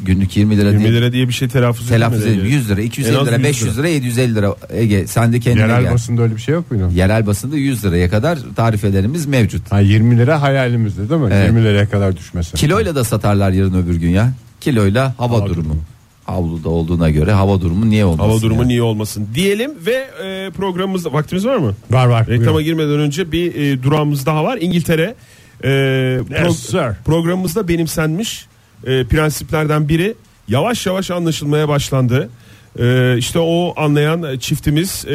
Günlük 0.05 0.37
20 0.37 0.57
lira 0.57 0.69
20 0.69 0.83
değil. 0.83 0.93
lira 0.95 1.11
diye 1.11 1.27
bir 1.27 1.33
şey 1.33 1.47
telaffuz 1.47 1.89
Telaffuz 1.89 2.25
edelim 2.25 2.45
100 2.45 2.69
lira, 2.69 2.81
En 2.81 2.85
250 2.85 3.17
az 3.17 3.27
lira, 3.27 3.35
100 3.35 3.43
500 3.43 3.77
lira, 3.77 3.87
750 3.87 4.35
lira. 4.35 4.55
Ege 4.73 5.07
sen 5.07 5.33
de 5.33 5.39
kendine 5.39 5.61
Yerel 5.63 5.81
gel. 5.81 5.93
basında 5.93 6.21
öyle 6.21 6.35
bir 6.35 6.41
şey 6.41 6.53
yok 6.53 6.71
muydu? 6.71 6.89
Yerel 6.95 7.25
basında 7.27 7.55
100 7.57 7.85
liraya 7.85 8.09
kadar 8.09 8.39
tarifelerimiz 8.55 9.25
mevcut. 9.25 9.71
Ha 9.71 9.79
20 9.79 10.17
lira 10.17 10.41
hayalimizde 10.41 11.09
değil 11.09 11.21
mi? 11.21 11.29
Evet. 11.33 11.45
20 11.47 11.63
liraya 11.63 11.89
kadar 11.89 12.17
düşmesi. 12.17 12.53
Kiloyla 12.57 12.95
da 12.95 13.03
satarlar 13.03 13.51
yarın 13.51 13.73
öbür 13.83 13.95
gün 13.95 14.09
ya. 14.09 14.33
Kiloyla 14.61 15.13
hava, 15.17 15.37
Hava 15.37 15.45
durumu. 15.45 15.55
durumu. 15.65 15.81
Havluda 16.25 16.69
olduğuna 16.69 17.09
göre 17.09 17.31
hava 17.31 17.61
durumu 17.61 17.89
niye 17.89 18.05
olmasın? 18.05 18.29
Hava 18.29 18.41
durumu 18.41 18.61
ya? 18.61 18.67
niye 18.67 18.81
olmasın 18.81 19.27
diyelim 19.35 19.71
ve 19.85 20.07
e, 20.23 20.49
programımızda 20.51 21.13
vaktimiz 21.13 21.45
var 21.45 21.57
mı? 21.57 21.73
Var 21.91 22.05
var. 22.07 22.27
Reklama 22.27 22.53
buyurun. 22.53 22.63
girmeden 22.63 22.99
önce 22.99 23.31
bir 23.31 23.55
e, 23.55 23.83
durağımız 23.83 24.25
daha 24.25 24.43
var. 24.43 24.57
İngiltere 24.61 25.15
e, 25.63 25.67
pro- 25.67 26.53
sir. 26.53 26.95
programımızda 27.05 27.67
benimsenmiş 27.67 28.45
e, 28.87 29.03
prensiplerden 29.03 29.89
biri 29.89 30.13
yavaş 30.47 30.85
yavaş 30.85 31.11
anlaşılmaya 31.11 31.67
başlandı. 31.67 32.29
E, 32.79 33.15
işte 33.17 33.39
o 33.39 33.73
anlayan 33.77 34.37
çiftimiz 34.37 35.05
e, 35.05 35.09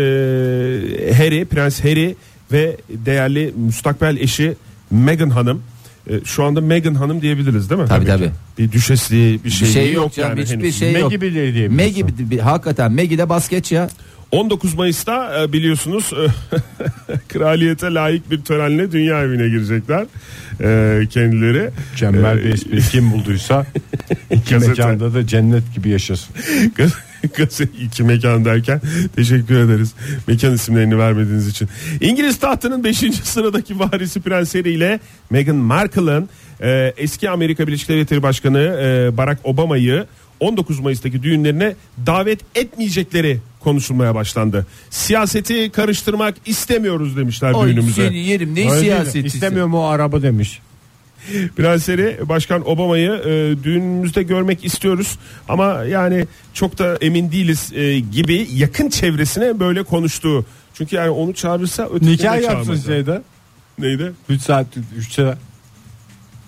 Harry, 1.19 1.45
Prens 1.45 1.85
Harry 1.85 2.17
ve 2.53 2.77
değerli 2.91 3.53
müstakbel 3.57 4.17
eşi 4.17 4.57
Meghan 4.91 5.31
Hanım. 5.31 5.63
E, 6.11 6.13
şu 6.25 6.45
anda 6.45 6.61
Meghan 6.61 6.95
Hanım 6.95 7.23
diyebiliriz 7.23 7.71
değil 7.71 7.81
mi? 7.81 7.89
Tabii, 7.89 8.07
tabii. 8.07 8.31
Bir 8.59 8.73
düşesliği 8.73 9.39
bir 9.39 9.45
Bir 9.45 9.51
şey, 9.51 9.69
şey 9.69 9.87
yok, 9.93 9.95
yok 10.05 10.13
canım 10.15 10.31
yani 10.31 10.43
hiçbir 10.43 10.59
henüz. 10.59 10.79
şey 10.79 10.93
yok. 10.93 11.03
Maggie 11.03 11.21
bile 11.21 11.55
diyebilirsin. 11.55 12.05
Maggie 12.27 12.41
hakikaten 12.43 12.93
Maggie 12.93 13.19
de 13.19 13.29
basket 13.29 13.73
ya. 13.73 13.89
19 14.33 14.75
Mayıs'ta 14.75 15.43
e, 15.43 15.53
biliyorsunuz 15.53 16.13
e, 16.13 16.29
kraliyete 17.29 17.87
layık 17.87 18.31
bir 18.31 18.41
törenle 18.43 18.93
dünya 18.93 19.23
evine 19.23 19.49
girecekler 19.49 20.07
e, 20.61 21.07
kendileri. 21.09 21.71
Bir 22.45 22.51
espri 22.53 22.81
kim 22.81 23.13
bulduysa 23.13 23.67
iki 24.31 24.55
mekanda 24.55 25.15
da 25.15 25.27
cennet 25.27 25.75
gibi 25.75 25.89
yaşasın. 25.89 26.35
İki 27.81 28.03
mekan 28.03 28.45
derken 28.45 28.81
teşekkür 29.17 29.55
ederiz. 29.55 29.95
Mekan 30.27 30.55
isimlerini 30.55 30.99
vermediğiniz 30.99 31.49
için. 31.49 31.69
İngiliz 32.01 32.39
tahtının 32.39 32.85
5. 32.85 32.97
sıradaki 33.25 33.79
varisi 33.79 34.21
Prens 34.21 34.55
Harry 34.55 34.71
ile 34.71 35.01
Meghan 35.31 35.57
Markle'ın 35.57 36.29
e, 36.63 36.95
eski 36.97 37.31
Amerika 37.31 37.67
Birleşik 37.67 37.89
Devletleri 37.89 38.23
Başkanı 38.23 38.59
e, 38.59 39.17
Barack 39.17 39.41
Obama'yı 39.45 40.07
19 40.41 40.81
Mayıs'taki 40.81 41.23
düğünlerine 41.23 41.75
davet 42.07 42.41
etmeyecekleri 42.55 43.39
konuşulmaya 43.61 44.15
başlandı. 44.15 44.67
Siyaseti 44.91 45.71
karıştırmak 45.71 46.35
istemiyoruz 46.47 47.17
demişler 47.17 47.53
Ay 47.55 47.69
düğünümüze. 47.69 48.07
seni 48.09 48.19
yerim 48.19 48.55
ne 48.55 48.71
Öyle 48.71 48.81
siyasetçisi. 48.81 49.27
İstemiyorum 49.37 49.75
o 49.75 49.83
araba 49.85 50.23
demiş. 50.23 50.61
Prens 51.57 51.89
Harry 51.89 52.19
Başkan 52.29 52.69
Obama'yı 52.69 53.11
e, 53.11 53.65
düğünümüzde 53.65 54.23
görmek 54.23 54.65
istiyoruz 54.65 55.19
ama 55.49 55.85
yani 55.85 56.27
çok 56.55 56.79
da 56.79 56.97
emin 57.01 57.33
değiliz 57.33 57.73
e, 57.75 57.99
gibi 57.99 58.49
yakın 58.55 58.89
çevresine 58.89 59.61
böyle 59.61 59.83
konuştu. 59.83 60.47
Çünkü 60.75 60.97
yani 60.97 61.11
onu 61.11 61.35
çağırırsa 61.35 61.87
ötekini 61.89 62.13
Nikah 62.13 62.43
yapsın 62.43 62.65
çağırmaz. 62.65 62.85
şeyde. 62.87 63.23
Neydi? 63.79 64.13
3 64.29 64.43
saat 64.43 64.67
3'te 64.99 65.35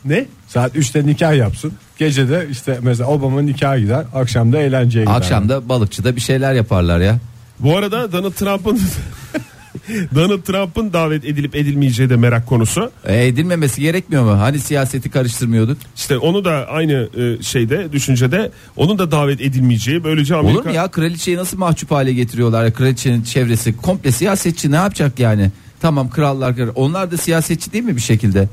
Ne? 0.04 0.26
saat 0.48 0.76
3'te 0.76 1.06
nikah 1.06 1.36
yapsın. 1.36 1.72
Gece 1.98 2.28
de 2.28 2.46
işte 2.50 2.78
mesela 2.82 3.08
Obama 3.10 3.42
nikaha 3.42 3.78
gider. 3.78 4.04
Akşam 4.14 4.52
da 4.52 4.58
eğlenceye 4.58 5.04
gider. 5.04 5.16
Akşamda 5.16 5.68
balıkçıda 5.68 6.16
bir 6.16 6.20
şeyler 6.20 6.54
yaparlar 6.54 7.00
ya. 7.00 7.18
Bu 7.58 7.76
arada 7.76 8.12
Donald 8.12 8.32
Trump'ın 8.32 8.80
Donald 10.14 10.42
Trump'ın 10.42 10.92
davet 10.92 11.24
edilip 11.24 11.56
edilmeyeceği 11.56 12.10
de 12.10 12.16
merak 12.16 12.46
konusu. 12.46 12.90
E, 13.04 13.26
edilmemesi 13.26 13.80
gerekmiyor 13.80 14.24
mu? 14.24 14.30
Hani 14.40 14.58
siyaseti 14.58 15.10
karıştırmıyorduk. 15.10 15.78
İşte 15.96 16.18
onu 16.18 16.44
da 16.44 16.66
aynı 16.68 17.08
e, 17.18 17.42
şeyde 17.42 17.92
düşüncede 17.92 18.50
onun 18.76 18.98
da 18.98 19.10
davet 19.10 19.40
edilmeyeceği 19.40 20.04
böylece 20.04 20.34
Amerika 20.36 20.60
Olur 20.60 20.68
mu 20.68 20.74
ya 20.74 20.88
kraliçeyi 20.88 21.36
nasıl 21.36 21.58
mahcup 21.58 21.90
hale 21.90 22.12
getiriyorlar? 22.12 22.64
ya? 22.64 22.72
Kraliçenin 22.72 23.22
çevresi 23.22 23.76
komple 23.76 24.12
siyasetçi 24.12 24.70
ne 24.70 24.76
yapacak 24.76 25.18
yani? 25.18 25.50
Tamam 25.80 26.10
krallar 26.10 26.52
kral- 26.56 26.72
onlar 26.74 27.10
da 27.10 27.16
siyasetçi 27.16 27.72
değil 27.72 27.84
mi 27.84 27.96
bir 27.96 28.00
şekilde? 28.00 28.48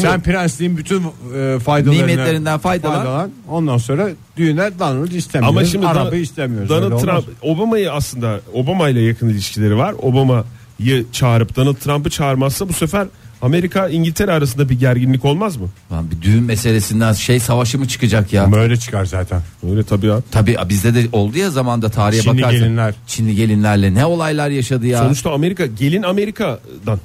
Sen 0.00 0.20
prensliğin 0.20 0.76
bütün 0.76 1.02
e, 1.36 1.58
faydalarını 1.58 1.98
Nimetlerinden 2.00 2.58
faydalan. 2.58 3.30
Ondan 3.48 3.78
sonra 3.78 4.08
düğüne 4.36 4.78
Donald 4.78 5.12
istemiyoruz. 5.12 5.56
Ama 5.56 5.64
şimdi 5.64 5.86
Don- 5.86 6.16
istemiyoruz. 6.16 6.68
Donald. 6.68 7.00
Trump 7.00 7.24
Obama'yı 7.42 7.92
aslında 7.92 8.40
Obama 8.52 8.88
ile 8.88 9.00
yakın 9.00 9.28
ilişkileri 9.28 9.76
var. 9.76 9.94
Obama'yı 10.02 11.06
çağırıp 11.12 11.56
Donald 11.56 11.76
Trump'ı 11.76 12.10
çağırmazsa 12.10 12.68
bu 12.68 12.72
sefer 12.72 13.06
Amerika 13.42 13.88
İngiltere 13.88 14.32
arasında 14.32 14.68
bir 14.68 14.80
gerginlik 14.80 15.24
olmaz 15.24 15.56
mı? 15.56 15.68
Lan 15.92 16.10
bir 16.10 16.22
düğün 16.22 16.42
meselesinden 16.42 17.12
şey 17.12 17.40
savaşı 17.40 17.78
mı 17.78 17.88
çıkacak 17.88 18.32
ya? 18.32 18.44
Ama 18.44 18.56
öyle 18.56 18.76
çıkar 18.76 19.04
zaten. 19.04 19.40
Öyle 19.70 19.82
tabii 19.82 20.06
ya. 20.06 20.20
Tabii 20.30 20.56
bizde 20.68 20.94
de 20.94 21.08
oldu 21.12 21.38
ya 21.38 21.50
zamanda 21.50 21.88
tarihe 21.88 22.20
Çinli 22.22 22.38
bakarsan. 22.38 22.60
gelinler. 22.60 22.94
Çinli 23.06 23.34
gelinlerle 23.34 23.94
ne 23.94 24.06
olaylar 24.06 24.50
yaşadı 24.50 24.86
ya. 24.86 24.98
Sonuçta 24.98 25.32
Amerika 25.32 25.66
gelin 25.66 26.02
Amerika'dan. 26.02 27.00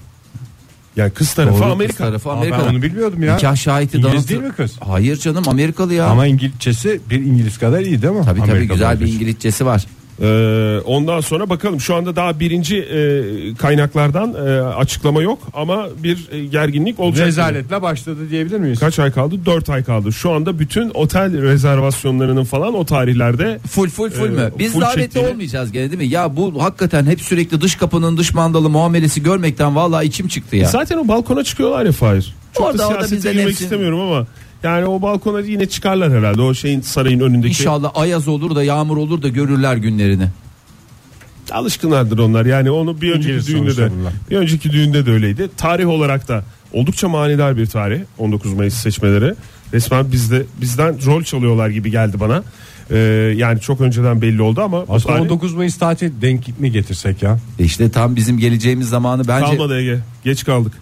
Yani 0.97 1.11
kız 1.11 1.33
tarafı 1.33 1.53
Doğru, 1.53 1.63
kız 1.63 1.71
Amerika. 1.71 1.97
tarafı 2.05 2.29
Aa, 2.29 2.33
Amerika. 2.33 2.59
ben 2.59 2.63
onu 2.73 2.81
bilmiyordum 2.81 3.23
ya. 3.23 3.35
Nikah 3.35 3.55
şahidi 3.55 3.97
İngiliz 3.97 4.13
Donald 4.13 4.29
değil 4.29 4.41
mi 4.41 4.51
kız? 4.57 4.75
Hayır 4.79 5.17
canım 5.17 5.43
Amerikalı 5.47 5.93
ya. 5.93 6.05
Ama 6.07 6.27
İngilizcesi 6.27 6.99
bir 7.09 7.19
İngiliz 7.21 7.57
kadar 7.57 7.79
iyi 7.79 8.01
değil 8.01 8.13
mi? 8.13 8.21
tabii 8.25 8.39
tabii 8.39 8.51
Amerikalı 8.51 8.77
güzel 8.77 8.99
bir. 8.99 9.07
İngilizcesi 9.07 9.65
var. 9.65 9.85
Ee, 10.21 10.79
ondan 10.85 11.21
sonra 11.21 11.49
bakalım 11.49 11.81
şu 11.81 11.95
anda 11.95 12.15
daha 12.15 12.39
birinci 12.39 12.77
e, 12.77 12.99
kaynaklardan 13.55 14.33
e, 14.33 14.61
açıklama 14.61 15.21
yok 15.21 15.39
ama 15.53 15.87
bir 16.03 16.27
e, 16.31 16.45
gerginlik 16.45 16.99
olacak. 16.99 17.27
Rezaletle 17.27 17.81
başladı 17.81 18.29
diyebilir 18.29 18.59
miyiz? 18.59 18.79
Kaç 18.79 18.99
ay 18.99 19.11
kaldı? 19.11 19.35
4 19.45 19.69
ay 19.69 19.83
kaldı. 19.83 20.13
Şu 20.13 20.31
anda 20.31 20.59
bütün 20.59 20.91
otel 20.93 21.41
rezervasyonlarının 21.41 22.43
falan 22.43 22.73
o 22.75 22.85
tarihlerde 22.85 23.59
Full 23.69 23.89
full 23.89 24.09
full 24.09 24.25
Ee, 24.25 24.29
mü? 24.29 24.51
Biz 24.59 24.73
full 24.73 24.81
davetli 24.81 25.01
çektiğini- 25.01 25.27
olmayacağız 25.31 25.71
gene 25.71 25.91
değil 25.91 26.01
mi? 26.01 26.07
Ya 26.07 26.35
bu 26.37 26.63
hakikaten 26.63 27.05
hep 27.05 27.21
sürekli 27.21 27.61
dış 27.61 27.75
kapının 27.75 28.17
dış 28.17 28.33
mandalı 28.33 28.69
muamelesi 28.69 29.23
görmekten 29.23 29.75
vallahi 29.75 30.05
içim 30.07 30.27
çıktı 30.27 30.55
ya. 30.55 30.67
Zaten 30.67 30.97
o 30.97 31.07
balkona 31.07 31.43
çıkıyorlar 31.43 31.85
ya 31.85 31.91
Fahir. 31.91 32.35
Çok 32.53 32.65
Orada- 32.67 32.77
da 32.77 32.87
siyasete 32.87 33.15
bizden 33.15 33.33
girmek 33.33 33.47
hepsi- 33.49 33.63
istemiyorum 33.63 33.99
ama 33.99 34.27
yani 34.63 34.85
o 34.85 35.01
balkona 35.01 35.39
yine 35.39 35.65
çıkarlar 35.65 36.11
herhalde 36.11 36.41
o 36.41 36.53
şeyin 36.53 36.81
sarayın 36.81 37.19
önündeki. 37.19 37.47
İnşallah 37.47 37.91
ayaz 37.95 38.27
olur 38.27 38.55
da 38.55 38.63
yağmur 38.63 38.97
olur 38.97 39.21
da 39.21 39.27
görürler 39.27 39.75
günlerini. 39.75 40.27
Alışkınlardır 41.51 42.17
onlar. 42.17 42.45
Yani 42.45 42.71
onu 42.71 43.01
bir 43.01 43.11
önceki 43.11 43.29
İngiliz 43.29 43.47
düğünde 43.47 43.77
de 43.77 43.91
bunlar. 43.91 44.13
bir 44.29 44.37
önceki 44.37 44.71
düğünde 44.71 45.05
de 45.05 45.11
öyleydi. 45.11 45.49
Tarih 45.57 45.87
olarak 45.87 46.27
da 46.27 46.43
oldukça 46.73 47.09
manidar 47.09 47.57
bir 47.57 47.65
tarih 47.65 47.99
19 48.17 48.53
Mayıs 48.53 48.73
seçmeleri. 48.73 49.33
Resmen 49.73 50.11
bizde 50.11 50.43
bizden 50.61 51.05
rol 51.05 51.23
çalıyorlar 51.23 51.69
gibi 51.69 51.91
geldi 51.91 52.19
bana. 52.19 52.43
Ee, 52.91 52.97
yani 53.37 53.59
çok 53.59 53.81
önceden 53.81 54.21
belli 54.21 54.41
oldu 54.41 54.61
ama 54.61 54.81
Aslında 54.89 55.15
tarih 55.15 55.21
19 55.21 55.53
Mayıs 55.53 55.77
tatil 55.77 56.21
denk 56.21 56.59
mi 56.59 56.71
getirsek 56.71 57.23
ya? 57.23 57.39
E 57.59 57.63
İşte 57.63 57.91
tam 57.91 58.15
bizim 58.15 58.37
geleceğimiz 58.37 58.89
zamanı 58.89 59.27
bence 59.27 59.45
kalmadı 59.45 59.79
Ege. 59.79 59.99
Geç 60.23 60.45
kaldık. 60.45 60.73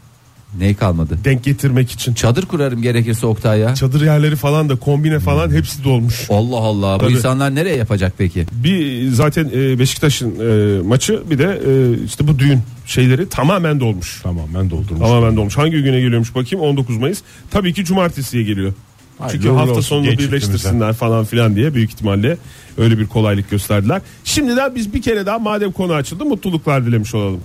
Ne 0.59 0.73
kalmadı? 0.73 1.19
Denk 1.23 1.43
getirmek 1.43 1.91
için. 1.91 2.13
Çadır 2.13 2.45
kurarım 2.45 2.81
gerekirse 2.81 3.25
Oktay 3.25 3.59
ya. 3.59 3.75
Çadır 3.75 4.01
yerleri 4.01 4.35
falan 4.35 4.69
da 4.69 4.75
kombine 4.75 5.19
falan 5.19 5.51
hepsi 5.51 5.83
dolmuş. 5.83 6.27
Allah 6.29 6.57
Allah. 6.57 6.95
Bu 6.95 6.99
Tabii. 6.99 7.13
insanlar 7.13 7.55
nereye 7.55 7.75
yapacak 7.75 8.13
peki? 8.17 8.45
Bir 8.51 9.09
zaten 9.09 9.49
e, 9.55 9.79
Beşiktaş'ın 9.79 10.35
e, 10.39 10.81
maçı 10.81 11.23
bir 11.29 11.39
de 11.39 11.61
e, 11.67 12.03
işte 12.03 12.27
bu 12.27 12.39
düğün 12.39 12.59
şeyleri 12.85 13.29
tamamen 13.29 13.79
dolmuş. 13.79 14.21
Tamamen 14.21 14.69
doldurmuş. 14.69 14.99
Tamamen 14.99 15.35
dolmuş. 15.37 15.57
Hangi 15.57 15.83
güne 15.83 16.01
geliyormuş 16.01 16.35
bakayım 16.35 16.65
19 16.65 16.97
Mayıs. 16.97 17.21
Tabii 17.51 17.73
ki 17.73 17.85
cumartesiye 17.85 18.43
geliyor. 18.43 18.73
Hayırlı 19.19 19.41
Çünkü 19.41 19.55
hafta 19.55 19.71
olsun 19.71 19.81
sonunu 19.81 20.09
genç 20.09 20.19
birleştirsinler 20.19 20.93
falan 20.93 21.25
filan 21.25 21.55
diye 21.55 21.73
büyük 21.73 21.89
ihtimalle 21.89 22.37
öyle 22.77 22.97
bir 22.97 23.07
kolaylık 23.07 23.49
gösterdiler. 23.49 24.01
Şimdiden 24.23 24.75
biz 24.75 24.93
bir 24.93 25.01
kere 25.01 25.25
daha 25.25 25.39
madem 25.39 25.71
konu 25.71 25.93
açıldı 25.93 26.25
mutluluklar 26.25 26.85
dilemiş 26.85 27.15
olalım. 27.15 27.41